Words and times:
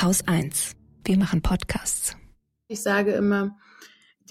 Haus 0.00 0.22
1. 0.28 0.76
Wir 1.04 1.18
machen 1.18 1.42
Podcasts. 1.42 2.16
Ich 2.68 2.82
sage 2.82 3.12
immer, 3.14 3.56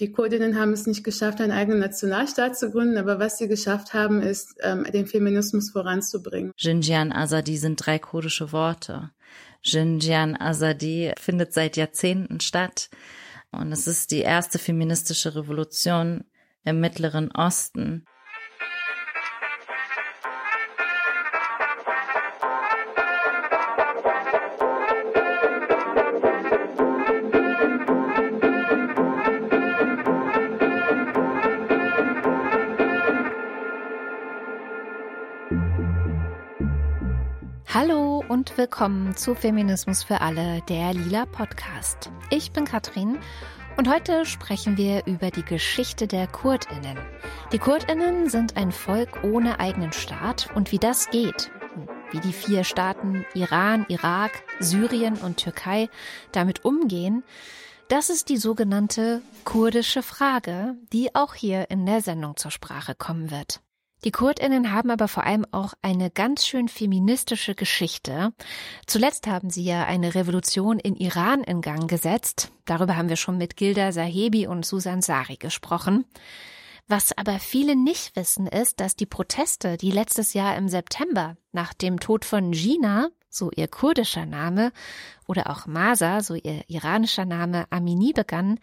die 0.00 0.10
Kurdinnen 0.10 0.58
haben 0.58 0.72
es 0.72 0.86
nicht 0.86 1.04
geschafft, 1.04 1.42
einen 1.42 1.52
eigenen 1.52 1.80
Nationalstaat 1.80 2.58
zu 2.58 2.70
gründen, 2.70 2.96
aber 2.96 3.18
was 3.18 3.36
sie 3.36 3.48
geschafft 3.48 3.92
haben, 3.92 4.22
ist, 4.22 4.56
ähm, 4.62 4.84
den 4.84 5.06
Feminismus 5.06 5.70
voranzubringen. 5.70 6.52
Jinjian 6.56 7.12
Azadi 7.12 7.58
sind 7.58 7.84
drei 7.84 7.98
kurdische 7.98 8.50
Worte. 8.50 9.10
Jinjian 9.62 10.40
Azadi 10.40 11.12
findet 11.20 11.52
seit 11.52 11.76
Jahrzehnten 11.76 12.40
statt 12.40 12.88
und 13.50 13.70
es 13.70 13.86
ist 13.86 14.10
die 14.10 14.20
erste 14.20 14.58
feministische 14.58 15.34
Revolution 15.34 16.24
im 16.64 16.80
Mittleren 16.80 17.30
Osten. 17.32 18.06
Und 38.28 38.58
willkommen 38.58 39.16
zu 39.16 39.34
Feminismus 39.34 40.02
für 40.02 40.20
alle, 40.20 40.60
der 40.68 40.92
Lila 40.92 41.24
Podcast. 41.24 42.10
Ich 42.28 42.52
bin 42.52 42.66
Katrin 42.66 43.18
und 43.78 43.88
heute 43.88 44.26
sprechen 44.26 44.76
wir 44.76 45.06
über 45.06 45.30
die 45.30 45.44
Geschichte 45.44 46.06
der 46.06 46.26
Kurdinnen. 46.26 46.98
Die 47.52 47.58
Kurdinnen 47.58 48.28
sind 48.28 48.56
ein 48.56 48.70
Volk 48.70 49.24
ohne 49.24 49.60
eigenen 49.60 49.92
Staat 49.92 50.50
und 50.54 50.72
wie 50.72 50.78
das 50.78 51.08
geht, 51.08 51.50
wie 52.10 52.20
die 52.20 52.34
vier 52.34 52.64
Staaten 52.64 53.24
Iran, 53.32 53.86
Irak, 53.88 54.42
Syrien 54.60 55.16
und 55.16 55.38
Türkei 55.38 55.88
damit 56.32 56.66
umgehen, 56.66 57.24
das 57.88 58.10
ist 58.10 58.28
die 58.28 58.36
sogenannte 58.36 59.22
kurdische 59.44 60.02
Frage, 60.02 60.74
die 60.92 61.14
auch 61.14 61.34
hier 61.34 61.70
in 61.70 61.86
der 61.86 62.02
Sendung 62.02 62.36
zur 62.36 62.50
Sprache 62.50 62.94
kommen 62.94 63.30
wird. 63.30 63.62
Die 64.04 64.12
Kurdinnen 64.12 64.72
haben 64.72 64.90
aber 64.90 65.08
vor 65.08 65.24
allem 65.24 65.44
auch 65.50 65.74
eine 65.82 66.10
ganz 66.10 66.46
schön 66.46 66.68
feministische 66.68 67.54
Geschichte. 67.54 68.32
Zuletzt 68.86 69.26
haben 69.26 69.50
sie 69.50 69.64
ja 69.64 69.84
eine 69.86 70.14
Revolution 70.14 70.78
in 70.78 70.94
Iran 70.94 71.42
in 71.42 71.62
Gang 71.62 71.90
gesetzt. 71.90 72.52
Darüber 72.64 72.96
haben 72.96 73.08
wir 73.08 73.16
schon 73.16 73.38
mit 73.38 73.56
Gilda 73.56 73.90
Sahebi 73.90 74.46
und 74.46 74.64
Susan 74.64 75.02
Sari 75.02 75.36
gesprochen. 75.36 76.04
Was 76.86 77.16
aber 77.18 77.38
viele 77.38 77.76
nicht 77.76 78.16
wissen, 78.16 78.46
ist, 78.46 78.80
dass 78.80 78.96
die 78.96 79.04
Proteste, 79.04 79.76
die 79.76 79.90
letztes 79.90 80.32
Jahr 80.32 80.56
im 80.56 80.68
September 80.68 81.36
nach 81.52 81.74
dem 81.74 82.00
Tod 82.00 82.24
von 82.24 82.52
Gina, 82.52 83.08
so 83.28 83.50
ihr 83.54 83.68
kurdischer 83.68 84.24
Name, 84.24 84.72
oder 85.26 85.50
auch 85.50 85.66
Masa, 85.66 86.22
so 86.22 86.34
ihr 86.34 86.62
iranischer 86.68 87.26
Name, 87.26 87.66
Amini 87.68 88.14
begannen, 88.14 88.58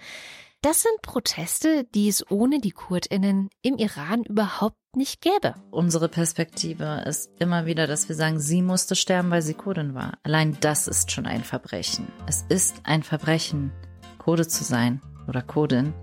das 0.66 0.82
sind 0.82 1.04
Proteste, 1.04 1.86
die 1.94 2.08
es 2.08 2.26
ohne 2.32 2.60
die 2.60 2.72
Kurdinnen 2.72 3.50
im 3.62 3.78
Iran 3.78 4.24
überhaupt 4.24 4.80
nicht 4.96 5.22
gäbe. 5.22 5.54
Unsere 5.70 6.10
Perspektive 6.10 7.04
ist 7.06 7.30
immer 7.38 7.68
wieder, 7.68 7.86
dass 7.86 8.10
wir 8.10 8.16
sagen, 8.16 8.40
sie 8.40 8.64
musste 8.64 8.96
sterben, 8.96 9.30
weil 9.30 9.44
sie 9.44 9.54
Kurdin 9.54 9.94
war. 9.94 10.18
Allein 10.24 10.58
das 10.62 10.88
ist 10.88 11.12
schon 11.12 11.28
ein 11.28 11.44
Verbrechen. 11.44 12.08
Es 12.26 12.44
ist 12.50 12.78
ein 12.84 13.04
Verbrechen, 13.04 13.74
Kurde 14.18 14.48
zu 14.48 14.64
sein 14.64 15.02
oder 15.28 15.44
Kurdin. 15.44 15.94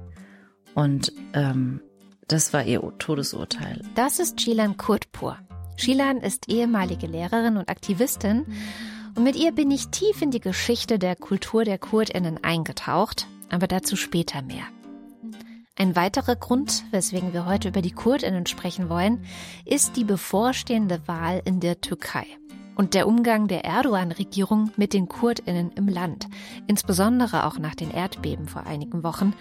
Und 0.77 1.13
ähm, 1.35 1.81
das 2.29 2.53
war 2.53 2.63
ihr 2.63 2.81
Todesurteil. 3.01 3.83
Das 3.97 4.21
ist 4.21 4.41
Shilan 4.41 4.77
Kurdpur. 4.77 5.39
Shilan 5.75 6.19
ist 6.19 6.49
ehemalige 6.49 7.09
Lehrerin 7.09 7.57
und 7.57 7.69
Aktivistin. 7.69 8.47
Und 9.17 9.25
mit 9.25 9.35
ihr 9.35 9.51
bin 9.51 9.73
ich 9.73 9.89
tief 9.89 10.23
in 10.23 10.31
die 10.31 10.41
Geschichte 10.41 11.01
der 11.01 11.17
Kultur 11.17 11.65
der 11.65 11.79
Kurdinnen 11.79 12.45
eingetaucht 12.45 13.27
aber 13.53 13.69
dazu 13.69 13.95
später 13.95 14.42
mehr. 14.42 14.64
Ein 15.77 15.97
weiterer 15.97 16.36
Grund, 16.36 16.84
weswegen 16.91 17.33
wir 17.33 17.46
heute 17.46 17.68
über 17.68 17.80
die 17.80 17.92
Kurdinnen 17.92 18.46
sprechen 18.46 18.89
wollen, 18.89 19.24
ist 19.64 19.96
die 19.96 20.05
bevorstehende 20.05 21.01
Wahl 21.07 21.40
in 21.45 21.61
der 21.61 21.80
Türkei 21.80 22.27
und 22.74 22.95
der 22.95 23.07
Umgang 23.07 23.48
der 23.48 23.64
Erdogan-Regierung 23.64 24.70
mit 24.77 24.92
den 24.92 25.08
Kurdinnen 25.08 25.70
im 25.73 25.89
Land, 25.89 26.29
insbesondere 26.67 27.46
auch 27.46 27.58
nach 27.58 27.74
den 27.74 27.91
Erdbeben 27.91 28.48
vor 28.48 28.67
einigen 28.67 29.02
Wochen, 29.02 29.35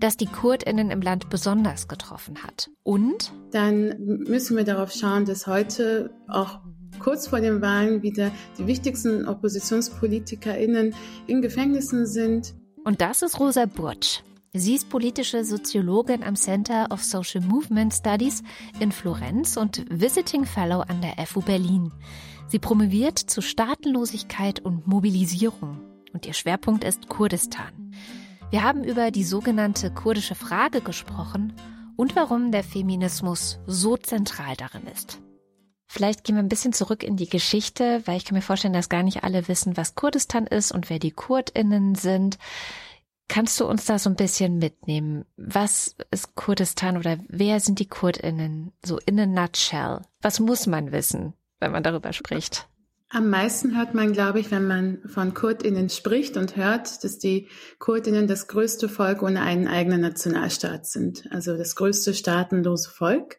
das 0.00 0.16
die 0.16 0.26
Kurdinnen 0.26 0.90
im 0.90 1.00
Land 1.00 1.28
besonders 1.28 1.88
getroffen 1.88 2.42
hat. 2.44 2.70
Und 2.82 3.32
dann 3.50 3.94
müssen 3.98 4.56
wir 4.56 4.64
darauf 4.64 4.92
schauen, 4.92 5.24
dass 5.24 5.46
heute 5.46 6.10
auch 6.28 6.60
kurz 6.98 7.26
vor 7.28 7.40
den 7.40 7.60
Wahlen 7.60 8.02
wieder 8.02 8.30
die 8.58 8.66
wichtigsten 8.66 9.26
OppositionspolitikerInnen 9.26 10.94
in 11.26 11.42
Gefängnissen 11.42 12.06
sind, 12.06 12.54
und 12.84 13.00
das 13.00 13.22
ist 13.22 13.38
Rosa 13.38 13.66
Burtsch. 13.66 14.20
Sie 14.54 14.74
ist 14.74 14.88
politische 14.88 15.44
Soziologin 15.44 16.22
am 16.22 16.34
Center 16.34 16.88
of 16.90 17.04
Social 17.04 17.44
Movement 17.44 17.92
Studies 17.92 18.42
in 18.80 18.92
Florenz 18.92 19.56
und 19.56 19.84
Visiting 19.90 20.46
Fellow 20.46 20.80
an 20.80 21.02
der 21.02 21.26
FU 21.26 21.42
Berlin. 21.42 21.92
Sie 22.48 22.58
promoviert 22.58 23.18
zu 23.18 23.42
Staatenlosigkeit 23.42 24.60
und 24.60 24.86
Mobilisierung 24.86 25.80
und 26.12 26.26
ihr 26.26 26.32
Schwerpunkt 26.32 26.82
ist 26.82 27.08
Kurdistan. 27.08 27.92
Wir 28.50 28.62
haben 28.62 28.84
über 28.84 29.10
die 29.10 29.24
sogenannte 29.24 29.90
kurdische 29.90 30.34
Frage 30.34 30.80
gesprochen 30.80 31.52
und 31.96 32.16
warum 32.16 32.50
der 32.50 32.64
Feminismus 32.64 33.58
so 33.66 33.98
zentral 33.98 34.56
darin 34.56 34.86
ist. 34.86 35.20
Vielleicht 35.88 36.22
gehen 36.22 36.36
wir 36.36 36.42
ein 36.42 36.50
bisschen 36.50 36.74
zurück 36.74 37.02
in 37.02 37.16
die 37.16 37.28
Geschichte, 37.28 38.02
weil 38.04 38.18
ich 38.18 38.26
kann 38.26 38.34
mir 38.34 38.42
vorstellen, 38.42 38.74
dass 38.74 38.90
gar 38.90 39.02
nicht 39.02 39.24
alle 39.24 39.48
wissen, 39.48 39.78
was 39.78 39.94
Kurdistan 39.94 40.46
ist 40.46 40.70
und 40.70 40.90
wer 40.90 40.98
die 40.98 41.12
Kurdinnen 41.12 41.94
sind. 41.94 42.38
Kannst 43.26 43.58
du 43.58 43.66
uns 43.66 43.86
da 43.86 43.98
so 43.98 44.10
ein 44.10 44.16
bisschen 44.16 44.58
mitnehmen? 44.58 45.24
Was 45.36 45.96
ist 46.10 46.34
Kurdistan 46.34 46.98
oder 46.98 47.18
wer 47.28 47.60
sind 47.60 47.78
die 47.78 47.88
Kurdinnen? 47.88 48.72
So 48.84 48.98
in 49.06 49.18
a 49.18 49.26
nutshell. 49.26 50.02
Was 50.20 50.40
muss 50.40 50.66
man 50.66 50.92
wissen, 50.92 51.32
wenn 51.58 51.72
man 51.72 51.82
darüber 51.82 52.12
spricht? 52.12 52.68
Am 53.10 53.30
meisten 53.30 53.74
hört 53.74 53.94
man, 53.94 54.12
glaube 54.12 54.40
ich, 54.40 54.50
wenn 54.50 54.66
man 54.66 54.98
von 55.06 55.32
Kurdinnen 55.32 55.88
spricht 55.88 56.36
und 56.36 56.56
hört, 56.56 57.02
dass 57.02 57.18
die 57.18 57.48
Kurdinnen 57.78 58.26
das 58.26 58.48
größte 58.48 58.90
Volk 58.90 59.22
ohne 59.22 59.40
einen 59.40 59.66
eigenen 59.66 60.02
Nationalstaat 60.02 60.86
sind. 60.86 61.24
Also 61.30 61.56
das 61.56 61.74
größte 61.76 62.12
staatenlose 62.12 62.90
Volk. 62.90 63.38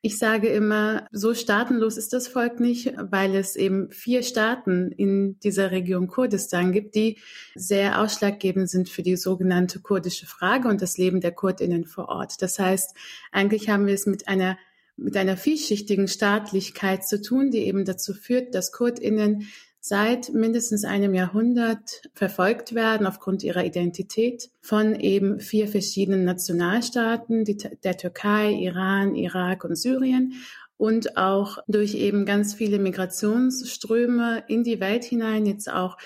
Ich 0.00 0.16
sage 0.16 0.48
immer, 0.48 1.08
so 1.10 1.34
staatenlos 1.34 1.96
ist 1.96 2.12
das 2.12 2.28
Volk 2.28 2.60
nicht, 2.60 2.94
weil 2.96 3.34
es 3.34 3.56
eben 3.56 3.90
vier 3.90 4.22
Staaten 4.22 4.92
in 4.92 5.40
dieser 5.40 5.72
Region 5.72 6.06
Kurdistan 6.06 6.70
gibt, 6.70 6.94
die 6.94 7.18
sehr 7.56 8.00
ausschlaggebend 8.00 8.70
sind 8.70 8.88
für 8.88 9.02
die 9.02 9.16
sogenannte 9.16 9.80
kurdische 9.80 10.26
Frage 10.26 10.68
und 10.68 10.82
das 10.82 10.98
Leben 10.98 11.20
der 11.20 11.32
Kurdinnen 11.32 11.84
vor 11.84 12.08
Ort. 12.08 12.40
Das 12.42 12.60
heißt, 12.60 12.96
eigentlich 13.32 13.68
haben 13.68 13.86
wir 13.86 13.94
es 13.94 14.06
mit 14.06 14.28
einer 14.28 14.56
mit 15.00 15.16
einer 15.16 15.36
vielschichtigen 15.36 16.08
Staatlichkeit 16.08 17.06
zu 17.06 17.22
tun, 17.22 17.52
die 17.52 17.58
eben 17.58 17.84
dazu 17.84 18.14
führt, 18.14 18.54
dass 18.56 18.72
Kurdinnen 18.72 19.46
seit 19.88 20.34
mindestens 20.34 20.84
einem 20.84 21.14
Jahrhundert 21.14 22.02
verfolgt 22.12 22.74
werden 22.74 23.06
aufgrund 23.06 23.42
ihrer 23.42 23.64
Identität 23.64 24.50
von 24.60 24.94
eben 24.94 25.40
vier 25.40 25.66
verschiedenen 25.66 26.26
Nationalstaaten, 26.26 27.44
die, 27.44 27.56
der 27.56 27.96
Türkei, 27.96 28.52
Iran, 28.52 29.14
Irak 29.14 29.64
und 29.64 29.76
Syrien 29.76 30.34
und 30.76 31.16
auch 31.16 31.58
durch 31.68 31.94
eben 31.94 32.26
ganz 32.26 32.52
viele 32.52 32.78
Migrationsströme 32.78 34.44
in 34.46 34.62
die 34.62 34.78
Welt 34.78 35.04
hinein, 35.04 35.46
jetzt 35.46 35.72
auch 35.72 35.96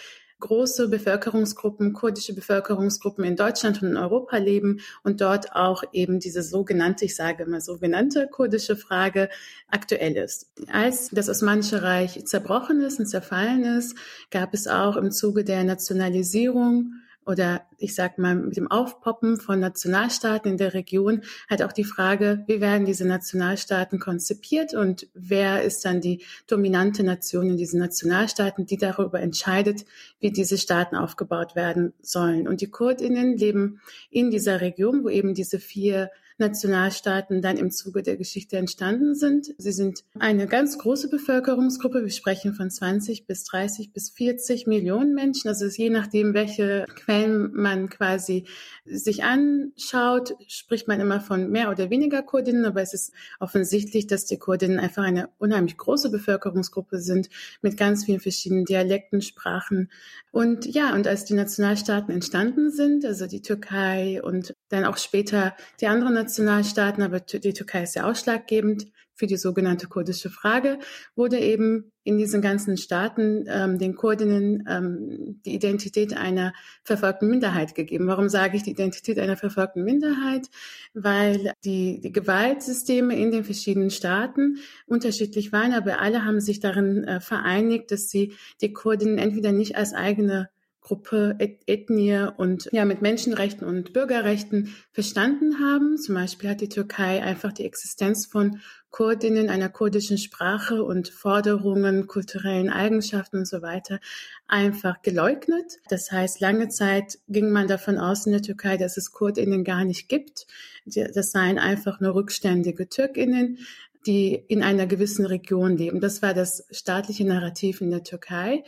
große 0.42 0.88
Bevölkerungsgruppen, 0.88 1.94
kurdische 1.94 2.34
Bevölkerungsgruppen 2.34 3.24
in 3.24 3.36
Deutschland 3.36 3.80
und 3.80 3.90
in 3.90 3.96
Europa 3.96 4.36
leben 4.36 4.80
und 5.02 5.20
dort 5.20 5.54
auch 5.54 5.84
eben 5.92 6.20
diese 6.20 6.42
sogenannte, 6.42 7.06
ich 7.06 7.16
sage 7.16 7.44
immer 7.44 7.60
sogenannte 7.60 8.28
kurdische 8.30 8.76
Frage 8.76 9.30
aktuell 9.68 10.16
ist. 10.16 10.50
Als 10.70 11.08
das 11.10 11.28
Osmanische 11.28 11.82
Reich 11.82 12.26
zerbrochen 12.26 12.82
ist 12.82 12.98
und 12.98 13.06
zerfallen 13.06 13.64
ist, 13.64 13.96
gab 14.30 14.52
es 14.52 14.66
auch 14.66 14.96
im 14.96 15.10
Zuge 15.12 15.44
der 15.44 15.64
Nationalisierung 15.64 16.94
oder 17.26 17.62
ich 17.78 17.94
sag 17.94 18.18
mal 18.18 18.34
mit 18.34 18.56
dem 18.56 18.70
Aufpoppen 18.70 19.38
von 19.38 19.60
Nationalstaaten 19.60 20.52
in 20.52 20.56
der 20.56 20.74
Region 20.74 21.22
halt 21.48 21.62
auch 21.62 21.72
die 21.72 21.84
Frage, 21.84 22.44
wie 22.46 22.60
werden 22.60 22.84
diese 22.84 23.06
Nationalstaaten 23.06 23.98
konzipiert 23.98 24.74
und 24.74 25.08
wer 25.14 25.62
ist 25.62 25.84
dann 25.84 26.00
die 26.00 26.22
dominante 26.46 27.02
Nation 27.04 27.50
in 27.50 27.56
diesen 27.56 27.80
Nationalstaaten, 27.80 28.66
die 28.66 28.76
darüber 28.76 29.20
entscheidet, 29.20 29.84
wie 30.20 30.32
diese 30.32 30.58
Staaten 30.58 30.96
aufgebaut 30.96 31.54
werden 31.54 31.92
sollen. 32.02 32.48
Und 32.48 32.60
die 32.60 32.70
Kurdinnen 32.70 33.36
leben 33.36 33.80
in 34.10 34.30
dieser 34.30 34.60
Region, 34.60 35.04
wo 35.04 35.08
eben 35.08 35.34
diese 35.34 35.58
vier 35.58 36.10
Nationalstaaten 36.42 37.40
dann 37.40 37.56
im 37.56 37.70
Zuge 37.70 38.02
der 38.02 38.16
Geschichte 38.16 38.56
entstanden 38.56 39.14
sind. 39.14 39.54
Sie 39.56 39.72
sind 39.72 40.04
eine 40.18 40.46
ganz 40.46 40.76
große 40.76 41.08
Bevölkerungsgruppe. 41.08 42.02
Wir 42.02 42.10
sprechen 42.10 42.52
von 42.52 42.70
20 42.70 43.26
bis 43.26 43.44
30 43.44 43.92
bis 43.92 44.10
40 44.10 44.66
Millionen 44.66 45.14
Menschen. 45.14 45.48
Also 45.48 45.66
je 45.66 45.88
nachdem, 45.88 46.34
welche 46.34 46.86
Quellen 46.94 47.52
man 47.54 47.88
quasi 47.88 48.46
sich 48.84 49.24
anschaut, 49.24 50.34
spricht 50.48 50.88
man 50.88 51.00
immer 51.00 51.20
von 51.20 51.50
mehr 51.50 51.70
oder 51.70 51.88
weniger 51.88 52.22
Kurdinnen, 52.22 52.64
aber 52.64 52.82
es 52.82 52.92
ist 52.92 53.12
offensichtlich, 53.38 54.06
dass 54.06 54.26
die 54.26 54.38
Kurdinnen 54.38 54.80
einfach 54.80 55.04
eine 55.04 55.28
unheimlich 55.38 55.76
große 55.76 56.10
Bevölkerungsgruppe 56.10 56.98
sind 56.98 57.28
mit 57.62 57.76
ganz 57.76 58.04
vielen 58.04 58.20
verschiedenen 58.20 58.64
Dialekten, 58.64 59.22
Sprachen. 59.22 59.90
Und 60.32 60.66
ja, 60.66 60.94
und 60.94 61.06
als 61.06 61.24
die 61.24 61.34
Nationalstaaten 61.34 62.12
entstanden 62.12 62.70
sind, 62.70 63.04
also 63.04 63.26
die 63.26 63.42
Türkei 63.42 64.20
und 64.22 64.51
dann 64.72 64.84
auch 64.84 64.96
später 64.96 65.54
die 65.80 65.86
anderen 65.86 66.14
Nationalstaaten, 66.14 67.02
aber 67.02 67.20
die 67.20 67.52
Türkei 67.52 67.82
ist 67.82 67.94
ja 67.94 68.04
ausschlaggebend 68.04 68.86
für 69.14 69.26
die 69.26 69.36
sogenannte 69.36 69.86
kurdische 69.86 70.30
Frage, 70.30 70.78
wurde 71.14 71.38
eben 71.38 71.92
in 72.02 72.18
diesen 72.18 72.40
ganzen 72.42 72.76
Staaten 72.76 73.44
ähm, 73.46 73.78
den 73.78 73.94
Kurdinnen 73.94 74.64
ähm, 74.68 75.40
die 75.44 75.54
Identität 75.54 76.16
einer 76.16 76.52
verfolgten 76.82 77.28
Minderheit 77.28 77.74
gegeben. 77.74 78.08
Warum 78.08 78.28
sage 78.28 78.56
ich 78.56 78.62
die 78.62 78.72
Identität 78.72 79.18
einer 79.18 79.36
verfolgten 79.36 79.84
Minderheit? 79.84 80.48
Weil 80.94 81.52
die, 81.64 82.00
die 82.00 82.10
Gewaltsysteme 82.10 83.16
in 83.16 83.30
den 83.30 83.44
verschiedenen 83.44 83.90
Staaten 83.90 84.56
unterschiedlich 84.86 85.52
waren, 85.52 85.72
aber 85.72 86.00
alle 86.00 86.24
haben 86.24 86.40
sich 86.40 86.58
darin 86.58 87.04
äh, 87.04 87.20
vereinigt, 87.20 87.92
dass 87.92 88.08
sie 88.10 88.32
die 88.60 88.72
Kurdinnen 88.72 89.18
entweder 89.18 89.52
nicht 89.52 89.76
als 89.76 89.92
eigene 89.92 90.48
Gruppe, 90.82 91.36
Ethnie 91.66 92.28
und 92.36 92.68
ja 92.72 92.84
mit 92.84 93.02
Menschenrechten 93.02 93.66
und 93.66 93.92
Bürgerrechten 93.92 94.74
verstanden 94.90 95.60
haben. 95.60 95.96
Zum 95.96 96.16
Beispiel 96.16 96.50
hat 96.50 96.60
die 96.60 96.68
Türkei 96.68 97.22
einfach 97.22 97.52
die 97.52 97.64
Existenz 97.64 98.26
von 98.26 98.60
Kurdinnen 98.90 99.48
einer 99.48 99.68
kurdischen 99.68 100.18
Sprache 100.18 100.82
und 100.82 101.08
Forderungen, 101.08 102.08
kulturellen 102.08 102.68
Eigenschaften 102.68 103.38
und 103.38 103.46
so 103.46 103.62
weiter 103.62 104.00
einfach 104.48 105.00
geleugnet. 105.02 105.78
Das 105.88 106.10
heißt, 106.10 106.40
lange 106.40 106.68
Zeit 106.68 107.18
ging 107.28 107.52
man 107.52 107.68
davon 107.68 107.96
aus 107.96 108.26
in 108.26 108.32
der 108.32 108.42
Türkei, 108.42 108.76
dass 108.76 108.96
es 108.96 109.12
Kurdinnen 109.12 109.64
gar 109.64 109.84
nicht 109.84 110.08
gibt. 110.08 110.46
Das 110.84 111.30
seien 111.30 111.58
einfach 111.60 112.00
nur 112.00 112.16
rückständige 112.16 112.88
Türkinnen, 112.88 113.58
die 114.04 114.34
in 114.34 114.62
einer 114.62 114.86
gewissen 114.86 115.26
Region 115.26 115.76
leben. 115.76 116.00
Das 116.00 116.22
war 116.22 116.34
das 116.34 116.66
staatliche 116.70 117.24
Narrativ 117.24 117.80
in 117.80 117.90
der 117.90 118.02
Türkei. 118.02 118.64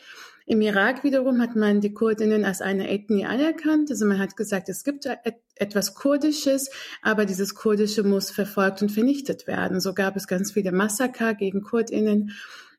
Im 0.47 0.61
Irak 0.61 1.05
wiederum 1.05 1.41
hat 1.41 1.57
man 1.57 1.81
die 1.81 1.95
Kurdinnen 1.95 2.45
als 2.45 2.61
eine 2.61 2.91
Ethnie 2.91 3.25
anerkannt. 3.25 3.91
Also 3.91 4.05
man 4.05 4.19
hat 4.19 4.37
gesagt, 4.37 4.69
es 4.69 4.85
gibt 4.85 5.07
et 5.07 5.37
etwas 5.57 5.95
Kurdisches, 5.95 6.71
aber 7.01 7.25
dieses 7.25 7.55
Kurdische 7.55 8.03
muss 8.03 8.31
verfolgt 8.31 8.83
und 8.83 8.91
vernichtet 8.91 9.47
werden. 9.47 9.81
So 9.81 9.95
gab 9.95 10.17
es 10.17 10.27
ganz 10.27 10.53
viele 10.53 10.73
Massaker 10.73 11.35
gegen 11.35 11.63
Kurdinnen. 11.63 12.33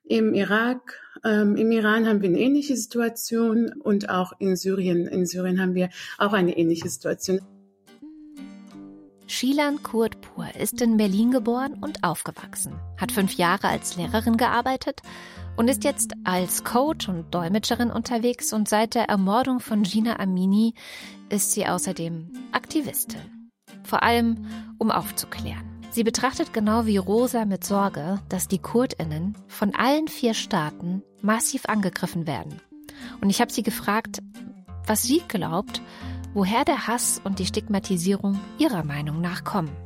Im 0.04 0.34
Irak, 0.34 1.00
ähm, 1.24 1.56
im 1.56 1.72
Iran 1.72 2.06
haben 2.06 2.22
wir 2.22 2.28
eine 2.28 2.38
ähnliche 2.38 2.76
Situation 2.76 3.72
und 3.72 4.10
auch 4.10 4.34
in 4.38 4.54
Syrien. 4.54 5.08
In 5.08 5.26
Syrien 5.26 5.60
haben 5.60 5.74
wir 5.74 5.88
auch 6.18 6.34
eine 6.34 6.56
ähnliche 6.56 6.88
Situation. 6.88 7.40
Shilan 9.26 9.82
Kurtpur 9.82 10.46
ist 10.60 10.80
in 10.80 10.98
Berlin 10.98 11.32
geboren 11.32 11.78
und 11.80 12.04
aufgewachsen, 12.04 12.74
hat 12.96 13.10
fünf 13.10 13.32
Jahre 13.32 13.66
als 13.66 13.96
Lehrerin 13.96 14.36
gearbeitet 14.36 15.02
und 15.56 15.68
ist 15.68 15.84
jetzt 15.84 16.12
als 16.24 16.64
Coach 16.64 17.08
und 17.08 17.34
Dolmetscherin 17.34 17.90
unterwegs 17.90 18.52
und 18.52 18.68
seit 18.68 18.94
der 18.94 19.08
Ermordung 19.08 19.60
von 19.60 19.82
Gina 19.82 20.18
Amini 20.20 20.74
ist 21.28 21.52
sie 21.52 21.66
außerdem 21.66 22.32
Aktivistin. 22.52 23.20
Vor 23.82 24.02
allem, 24.02 24.46
um 24.78 24.90
aufzuklären. 24.90 25.64
Sie 25.90 26.04
betrachtet 26.04 26.52
genau 26.52 26.84
wie 26.84 26.98
Rosa 26.98 27.46
mit 27.46 27.64
Sorge, 27.64 28.20
dass 28.28 28.48
die 28.48 28.58
Kurdinnen 28.58 29.34
von 29.48 29.74
allen 29.74 30.08
vier 30.08 30.34
Staaten 30.34 31.02
massiv 31.22 31.66
angegriffen 31.66 32.26
werden. 32.26 32.60
Und 33.20 33.30
ich 33.30 33.40
habe 33.40 33.52
sie 33.52 33.62
gefragt, 33.62 34.20
was 34.86 35.02
sie 35.02 35.22
glaubt, 35.26 35.80
woher 36.34 36.64
der 36.64 36.86
Hass 36.86 37.20
und 37.24 37.38
die 37.38 37.46
Stigmatisierung 37.46 38.38
ihrer 38.58 38.84
Meinung 38.84 39.22
nach 39.22 39.44
kommen. 39.44 39.85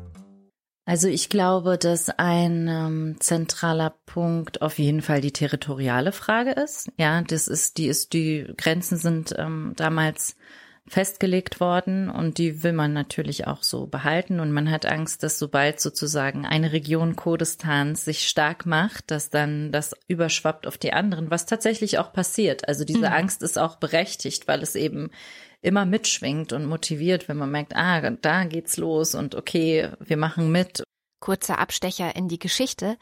Also 0.91 1.07
ich 1.07 1.29
glaube, 1.29 1.79
dass 1.79 2.09
ein 2.09 2.67
ähm, 2.67 3.17
zentraler 3.21 3.95
Punkt 4.07 4.61
auf 4.61 4.81
jeden 4.81 5.03
Fall 5.03 5.21
die 5.21 5.31
territoriale 5.31 6.11
Frage 6.11 6.51
ist. 6.51 6.91
Ja, 6.97 7.23
das 7.23 7.47
ist, 7.47 7.79
die 7.79 7.87
ist, 7.87 8.13
die 8.13 8.53
Grenzen 8.57 8.97
sind 8.97 9.33
ähm, 9.39 9.75
damals 9.77 10.35
festgelegt 10.89 11.61
worden 11.61 12.11
und 12.11 12.39
die 12.39 12.65
will 12.65 12.73
man 12.73 12.93
natürlich 12.93 13.47
auch 13.47 13.63
so 13.63 13.87
behalten 13.87 14.41
und 14.41 14.51
man 14.51 14.69
hat 14.69 14.85
Angst, 14.85 15.23
dass 15.23 15.39
sobald 15.39 15.79
sozusagen 15.79 16.45
eine 16.45 16.73
Region 16.73 17.15
Kurdistans 17.15 18.05
sich 18.05 18.27
stark 18.27 18.67
macht, 18.67 19.13
dass 19.13 19.31
dann 19.31 19.71
das 19.71 19.95
überschwappt 20.09 20.67
auf 20.67 20.77
die 20.77 20.93
anderen, 20.93 21.31
was 21.31 21.47
tatsächlich 21.47 21.99
auch 22.01 22.13
passiert. 22.13 22.67
Also 22.67 22.85
diese 22.85 23.07
mhm. 23.07 23.15
Angst 23.15 23.45
ist 23.45 23.61
auch 23.61 23.77
berechtigt, 23.77 24.49
weil 24.49 24.61
es 24.61 24.75
eben 24.75 25.13
immer 25.63 25.85
mitschwingt 25.85 26.53
und 26.53 26.67
motiviert, 26.67 27.29
wenn 27.29 27.37
man 27.37 27.51
merkt, 27.51 27.77
ah, 27.77 28.11
da 28.11 28.45
geht's 28.45 28.77
los 28.77 29.15
und 29.15 29.35
okay, 29.35 29.91
wir 30.01 30.17
machen 30.17 30.51
mit. 30.51 30.83
Kurzer 31.21 31.59
Abstecher 31.59 32.17
in 32.17 32.29
die 32.29 32.39
Geschichte. 32.39 32.97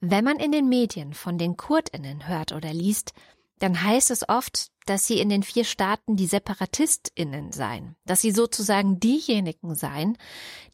Wenn 0.00 0.24
man 0.24 0.38
in 0.38 0.52
den 0.52 0.68
Medien 0.68 1.14
von 1.14 1.38
den 1.38 1.56
Kurdinnen 1.56 2.28
hört 2.28 2.52
oder 2.52 2.72
liest, 2.74 3.14
dann 3.58 3.82
heißt 3.82 4.10
es 4.10 4.28
oft, 4.28 4.68
dass 4.84 5.06
sie 5.06 5.18
in 5.18 5.30
den 5.30 5.42
vier 5.42 5.64
Staaten 5.64 6.16
die 6.16 6.26
Separatistinnen 6.26 7.52
seien, 7.52 7.96
dass 8.04 8.20
sie 8.20 8.32
sozusagen 8.32 9.00
diejenigen 9.00 9.74
seien, 9.74 10.18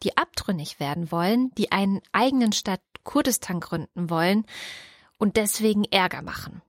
die 0.03 0.17
abtrünnig 0.17 0.81
werden 0.81 1.13
wollen, 1.13 1.53
die 1.57 1.71
einen 1.71 2.01
eigenen 2.11 2.53
Staat 2.53 2.81
Kurdistan 3.05 3.61
gründen 3.61 4.11
wollen 4.11 4.45
und 5.19 5.37
deswegen 5.37 5.85
Ärger 5.85 6.23
machen. 6.23 6.63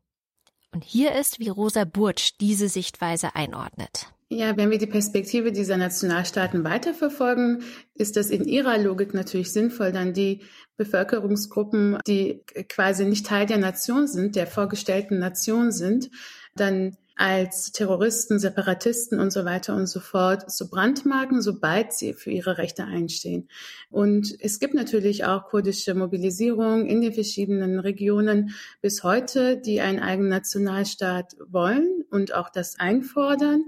Und 0.71 0.83
hier 0.83 1.13
ist, 1.13 1.39
wie 1.39 1.49
Rosa 1.49 1.83
Burtsch 1.83 2.33
diese 2.39 2.69
Sichtweise 2.69 3.35
einordnet. 3.35 4.13
Ja, 4.33 4.55
wenn 4.55 4.71
wir 4.71 4.77
die 4.77 4.87
Perspektive 4.87 5.51
dieser 5.51 5.75
Nationalstaaten 5.75 6.63
weiterverfolgen, 6.63 7.63
ist 7.95 8.15
das 8.15 8.29
in 8.29 8.45
ihrer 8.45 8.77
Logik 8.77 9.13
natürlich 9.13 9.51
sinnvoll, 9.51 9.91
dann 9.91 10.13
die 10.13 10.43
Bevölkerungsgruppen, 10.77 11.97
die 12.07 12.41
quasi 12.69 13.03
nicht 13.03 13.25
Teil 13.25 13.45
der 13.45 13.57
Nation 13.57 14.07
sind, 14.07 14.37
der 14.37 14.47
vorgestellten 14.47 15.19
Nation 15.19 15.73
sind, 15.73 16.11
dann 16.55 16.95
als 17.17 17.73
Terroristen, 17.73 18.39
Separatisten 18.39 19.19
und 19.19 19.31
so 19.31 19.43
weiter 19.43 19.75
und 19.75 19.87
so 19.87 19.99
fort 19.99 20.49
zu 20.49 20.69
brandmarken, 20.69 21.41
sobald 21.41 21.91
sie 21.91 22.13
für 22.13 22.31
ihre 22.31 22.57
Rechte 22.57 22.85
einstehen. 22.85 23.49
Und 23.89 24.33
es 24.39 24.59
gibt 24.59 24.73
natürlich 24.73 25.25
auch 25.25 25.47
kurdische 25.49 25.93
Mobilisierung 25.93 26.85
in 26.85 27.01
den 27.01 27.11
verschiedenen 27.11 27.79
Regionen 27.79 28.55
bis 28.81 29.03
heute, 29.03 29.57
die 29.57 29.81
einen 29.81 29.99
eigenen 29.99 30.29
Nationalstaat 30.29 31.35
wollen 31.49 32.05
und 32.09 32.33
auch 32.33 32.49
das 32.49 32.79
einfordern 32.79 33.65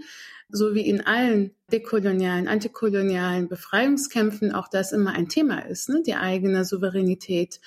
so 0.53 0.75
wie 0.75 0.87
in 0.87 1.01
allen 1.01 1.51
dekolonialen, 1.71 2.47
antikolonialen 2.47 3.49
Befreiungskämpfen 3.49 4.53
auch 4.53 4.67
das 4.67 4.91
immer 4.91 5.11
ein 5.13 5.27
Thema 5.27 5.65
ist, 5.65 5.89
ne? 5.89 6.03
die 6.05 6.13
eigene 6.13 6.63
Souveränität 6.63 7.59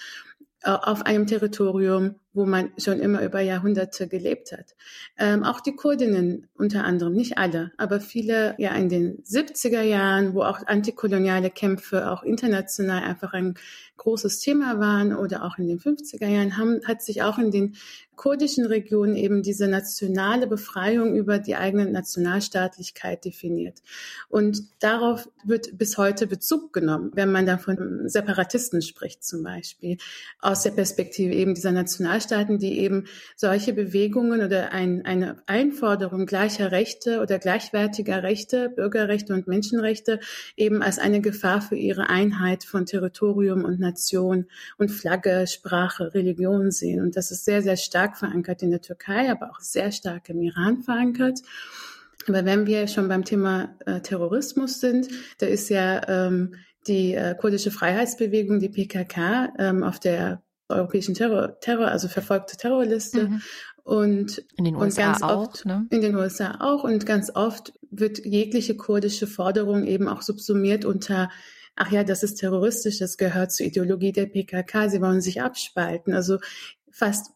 äh, 0.63 0.71
auf 0.71 1.03
einem 1.03 1.27
Territorium, 1.27 2.15
wo 2.37 2.45
man 2.45 2.71
schon 2.77 3.01
immer 3.01 3.23
über 3.23 3.41
Jahrhunderte 3.41 4.07
gelebt 4.07 4.53
hat. 4.53 4.77
Ähm, 5.19 5.43
auch 5.43 5.61
die 5.61 5.75
Kurdinnen 5.75 6.49
unter 6.55 6.85
anderem, 6.85 7.15
nicht 7.15 7.39
alle, 7.39 7.73
aber 7.79 8.01
viele 8.01 8.55
ja 8.59 8.75
in 8.75 8.89
den 8.91 9.23
70er 9.25 9.81
Jahren, 9.81 10.35
wo 10.35 10.43
auch 10.43 10.67
antikoloniale 10.67 11.51
Kämpfe 11.51 12.11
auch 12.11 12.23
international 12.23 13.03
einfach 13.03 13.33
ein 13.33 13.55
großes 13.97 14.41
Thema 14.41 14.79
waren 14.79 15.17
oder 15.17 15.43
auch 15.45 15.59
in 15.59 15.67
den 15.67 15.81
50er 15.81 16.29
Jahren, 16.29 16.59
haben, 16.59 16.81
hat 16.85 17.03
sich 17.03 17.23
auch 17.23 17.39
in 17.39 17.51
den 17.51 17.77
kurdischen 18.17 18.67
Regionen 18.67 19.15
eben 19.15 19.43
diese 19.43 19.69
nationale 19.69 20.47
Befreiung 20.47 21.15
über 21.15 21.39
die 21.39 21.55
eigene 21.55 21.87
Nationalstaatlichkeit 21.87 23.25
definiert. 23.25 23.83
Und 24.29 24.63
darauf 24.81 25.29
wird 25.45 25.79
bis 25.79 25.99
heute 25.99 26.27
Bezug 26.27 26.73
genommen, 26.73 27.13
wenn 27.15 27.31
man 27.31 27.47
dann 27.47 27.59
von 27.59 28.09
Separatisten 28.09 28.83
spricht 28.83 29.23
zum 29.23 29.43
Beispiel, 29.43 29.99
aus 30.41 30.63
der 30.63 30.71
Perspektive 30.71 31.35
eben 31.35 31.55
dieser 31.55 31.73
Nationalstaaten, 32.27 32.59
die 32.59 32.79
eben 32.79 33.05
solche 33.37 33.73
Bewegungen 33.73 34.43
oder 34.43 34.73
ein, 34.73 35.05
eine 35.05 35.37
Einforderung 35.47 36.27
gleicher 36.27 36.73
Rechte 36.73 37.21
oder 37.21 37.39
gleichwertiger 37.39 38.23
Rechte, 38.23 38.69
Bürgerrechte 38.71 39.33
und 39.33 39.47
Menschenrechte 39.47 40.21
eben 40.57 40.83
als 40.83 40.99
eine 40.99 41.21
Gefahr 41.21 41.61
für 41.61 41.77
ihre 41.77 42.09
Einheit 42.09 42.65
von 42.65 42.87
Territorium 42.87 43.65
und 43.65 43.81
Nation 43.81 44.47
und 44.79 44.91
Flagge, 44.91 45.47
Sprache, 45.47 46.15
Religion 46.15 46.71
sehen. 46.71 47.01
Und 47.01 47.17
das 47.17 47.31
ist 47.31 47.45
sehr, 47.45 47.63
sehr 47.63 47.77
stark 47.77 48.17
verankert 48.17 48.63
in 48.63 48.71
der 48.71 48.81
Türkei, 48.81 49.31
aber 49.31 49.51
auch 49.51 49.61
sehr 49.61 49.93
stark 49.93 50.29
im 50.29 50.43
Iran 50.43 50.83
verankert. 50.83 51.41
Aber 52.29 52.45
wenn 52.45 52.67
wir 52.67 52.89
schon 52.89 53.09
beim 53.09 53.25
Thema 53.25 53.77
äh, 53.87 54.01
Terrorismus 54.01 54.81
sind, 54.81 55.09
da 55.39 55.47
ist 55.47 55.69
ja 55.69 56.09
ähm, 56.09 56.57
die 56.89 57.15
äh, 57.15 57.37
kurdische 57.37 57.71
Freiheitsbewegung, 57.71 58.59
die 58.59 58.69
PKK, 58.69 59.53
ähm, 59.59 59.83
auf 59.85 60.01
der 60.01 60.43
europäischen 60.69 61.15
Terror, 61.15 61.59
Terror 61.61 61.89
also 61.89 62.09
verfolgte 62.09 62.57
Terrorliste. 62.57 63.29
Mhm. 63.29 63.43
Und, 63.85 64.45
in 64.57 64.65
den 64.65 64.75
USA 64.75 64.85
und 64.85 64.97
ganz 64.97 65.23
auch, 65.23 65.49
oft, 65.49 65.65
ne? 65.65 65.87
in 65.91 66.01
den 66.01 66.17
USA 66.17 66.57
auch 66.61 66.83
und 66.83 67.07
ganz 67.07 67.31
oft 67.35 67.73
wird 67.91 68.25
jegliche 68.25 68.77
kurdische 68.77 69.29
Forderung 69.29 69.85
eben 69.85 70.09
auch 70.09 70.23
subsumiert 70.23 70.85
unter 70.85 71.29
ach 71.77 71.93
ja, 71.93 72.03
das 72.03 72.23
ist 72.23 72.37
terroristisch, 72.37 72.99
das 72.99 73.19
gehört 73.19 73.53
zur 73.53 73.67
Ideologie 73.67 74.13
der 74.13 74.27
PKK, 74.27 74.89
sie 74.89 75.01
wollen 75.01 75.21
sich 75.21 75.43
abspalten. 75.43 76.15
Also 76.15 76.39
fast 76.91 77.33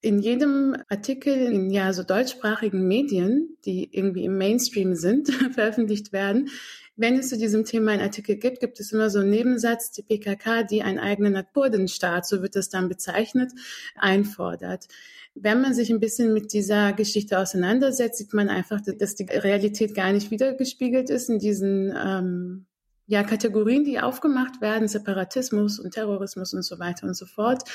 in 0.00 0.18
jedem 0.18 0.76
Artikel 0.88 1.34
in 1.34 1.70
ja 1.70 1.92
so 1.92 2.02
deutschsprachigen 2.02 2.86
Medien, 2.86 3.56
die 3.64 3.88
irgendwie 3.90 4.24
im 4.24 4.36
Mainstream 4.36 4.94
sind, 4.94 5.30
veröffentlicht 5.54 6.12
werden, 6.12 6.50
wenn 6.96 7.18
es 7.18 7.28
zu 7.28 7.36
diesem 7.36 7.64
Thema 7.64 7.92
einen 7.92 8.02
Artikel 8.02 8.36
gibt, 8.36 8.60
gibt 8.60 8.78
es 8.78 8.92
immer 8.92 9.10
so 9.10 9.18
einen 9.18 9.30
Nebensatz, 9.30 9.90
die 9.90 10.02
PKK, 10.02 10.62
die 10.62 10.82
einen 10.82 10.98
eigenen 10.98 11.44
Kurdenstaat, 11.52 12.26
so 12.26 12.42
wird 12.42 12.56
das 12.56 12.68
dann 12.68 12.88
bezeichnet, 12.88 13.52
einfordert. 13.96 14.86
Wenn 15.34 15.60
man 15.60 15.74
sich 15.74 15.90
ein 15.90 15.98
bisschen 15.98 16.32
mit 16.32 16.52
dieser 16.52 16.92
Geschichte 16.92 17.38
auseinandersetzt, 17.38 18.18
sieht 18.18 18.34
man 18.34 18.48
einfach, 18.48 18.80
dass 18.80 19.16
die 19.16 19.24
Realität 19.24 19.94
gar 19.94 20.12
nicht 20.12 20.30
wiedergespiegelt 20.30 21.10
ist 21.10 21.28
in 21.28 21.40
diesen 21.40 21.92
ähm, 21.96 22.66
ja, 23.06 23.22
Kategorien, 23.22 23.84
die 23.84 24.00
aufgemacht 24.00 24.60
werden, 24.60 24.88
Separatismus 24.88 25.78
und 25.78 25.92
Terrorismus 25.92 26.54
und 26.54 26.62
so 26.62 26.78
weiter 26.78 27.06
und 27.06 27.14
so 27.14 27.26
fort, 27.26 27.68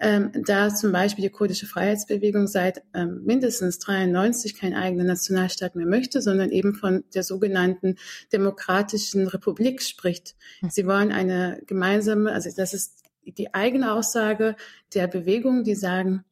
ähm, 0.00 0.32
da 0.44 0.74
zum 0.74 0.90
Beispiel 0.90 1.22
die 1.22 1.30
kurdische 1.30 1.66
Freiheitsbewegung 1.66 2.48
seit 2.48 2.82
ähm, 2.92 3.22
mindestens 3.24 3.78
93 3.78 4.56
keinen 4.56 4.74
eigenen 4.74 5.06
Nationalstaat 5.06 5.76
mehr 5.76 5.86
möchte, 5.86 6.20
sondern 6.20 6.50
eben 6.50 6.74
von 6.74 7.04
der 7.14 7.22
sogenannten 7.22 7.96
demokratischen 8.32 9.28
Republik 9.28 9.82
spricht. 9.82 10.34
Hm. 10.60 10.70
Sie 10.70 10.86
wollen 10.86 11.12
eine 11.12 11.62
gemeinsame, 11.66 12.32
also 12.32 12.50
das 12.56 12.74
ist 12.74 13.02
die 13.24 13.54
eigene 13.54 13.92
Aussage 13.92 14.56
der 14.94 15.06
Bewegung, 15.06 15.62
die 15.62 15.76
sagen, 15.76 16.24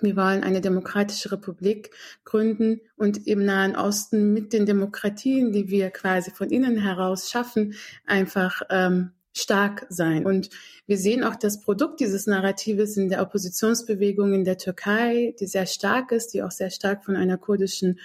wir 0.00 0.16
wollen 0.16 0.42
eine 0.42 0.60
demokratische 0.60 1.32
Republik 1.32 1.90
gründen 2.24 2.80
und 2.96 3.26
im 3.26 3.44
Nahen 3.44 3.76
Osten 3.76 4.32
mit 4.32 4.52
den 4.52 4.66
Demokratien, 4.66 5.52
die 5.52 5.68
wir 5.68 5.90
quasi 5.90 6.30
von 6.30 6.50
innen 6.50 6.78
heraus 6.78 7.30
schaffen, 7.30 7.74
einfach 8.06 8.62
ähm, 8.70 9.10
stark 9.32 9.86
sein. 9.88 10.26
Und 10.26 10.50
wir 10.86 10.98
sehen 10.98 11.24
auch 11.24 11.36
das 11.36 11.60
Produkt 11.60 12.00
dieses 12.00 12.26
Narratives 12.26 12.96
in 12.96 13.08
der 13.08 13.22
Oppositionsbewegung 13.22 14.34
in 14.34 14.44
der 14.44 14.58
Türkei, 14.58 15.34
die 15.38 15.46
sehr 15.46 15.66
stark 15.66 16.12
ist, 16.12 16.28
die 16.28 16.42
auch 16.42 16.50
sehr 16.50 16.70
stark 16.70 17.04
von 17.04 17.16
einer 17.16 17.38
kurdischen 17.38 17.98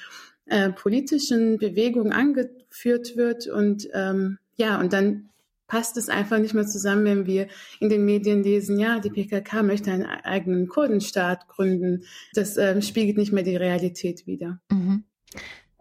äh, 0.46 0.70
politischen 0.70 1.58
Bewegung 1.58 2.12
angeführt 2.12 3.17
wird. 3.17 3.48
Und 3.48 3.88
ähm, 3.94 4.38
ja, 4.55 4.79
und 4.79 4.94
dann 4.94 5.29
passt 5.67 5.98
es 5.98 6.10
einfach 6.10 6.39
nicht 6.39 6.53
mehr 6.53 6.65
zusammen, 6.65 7.05
wenn 7.05 7.25
wir 7.25 7.48
in 7.79 7.89
den 7.89 8.05
Medien 8.05 8.43
lesen, 8.43 8.79
ja, 8.79 9.00
die 9.00 9.10
PKK 9.10 9.63
möchte 9.63 9.91
einen 9.91 10.05
eigenen 10.05 10.67
Kurdenstaat 10.67 11.48
gründen. 11.48 12.03
Das 12.34 12.57
äh, 12.57 12.81
spiegelt 12.81 13.17
nicht 13.17 13.31
mehr 13.31 13.43
die 13.43 13.55
Realität 13.55 14.27
wider. 14.27 14.60
Mhm. 14.72 15.05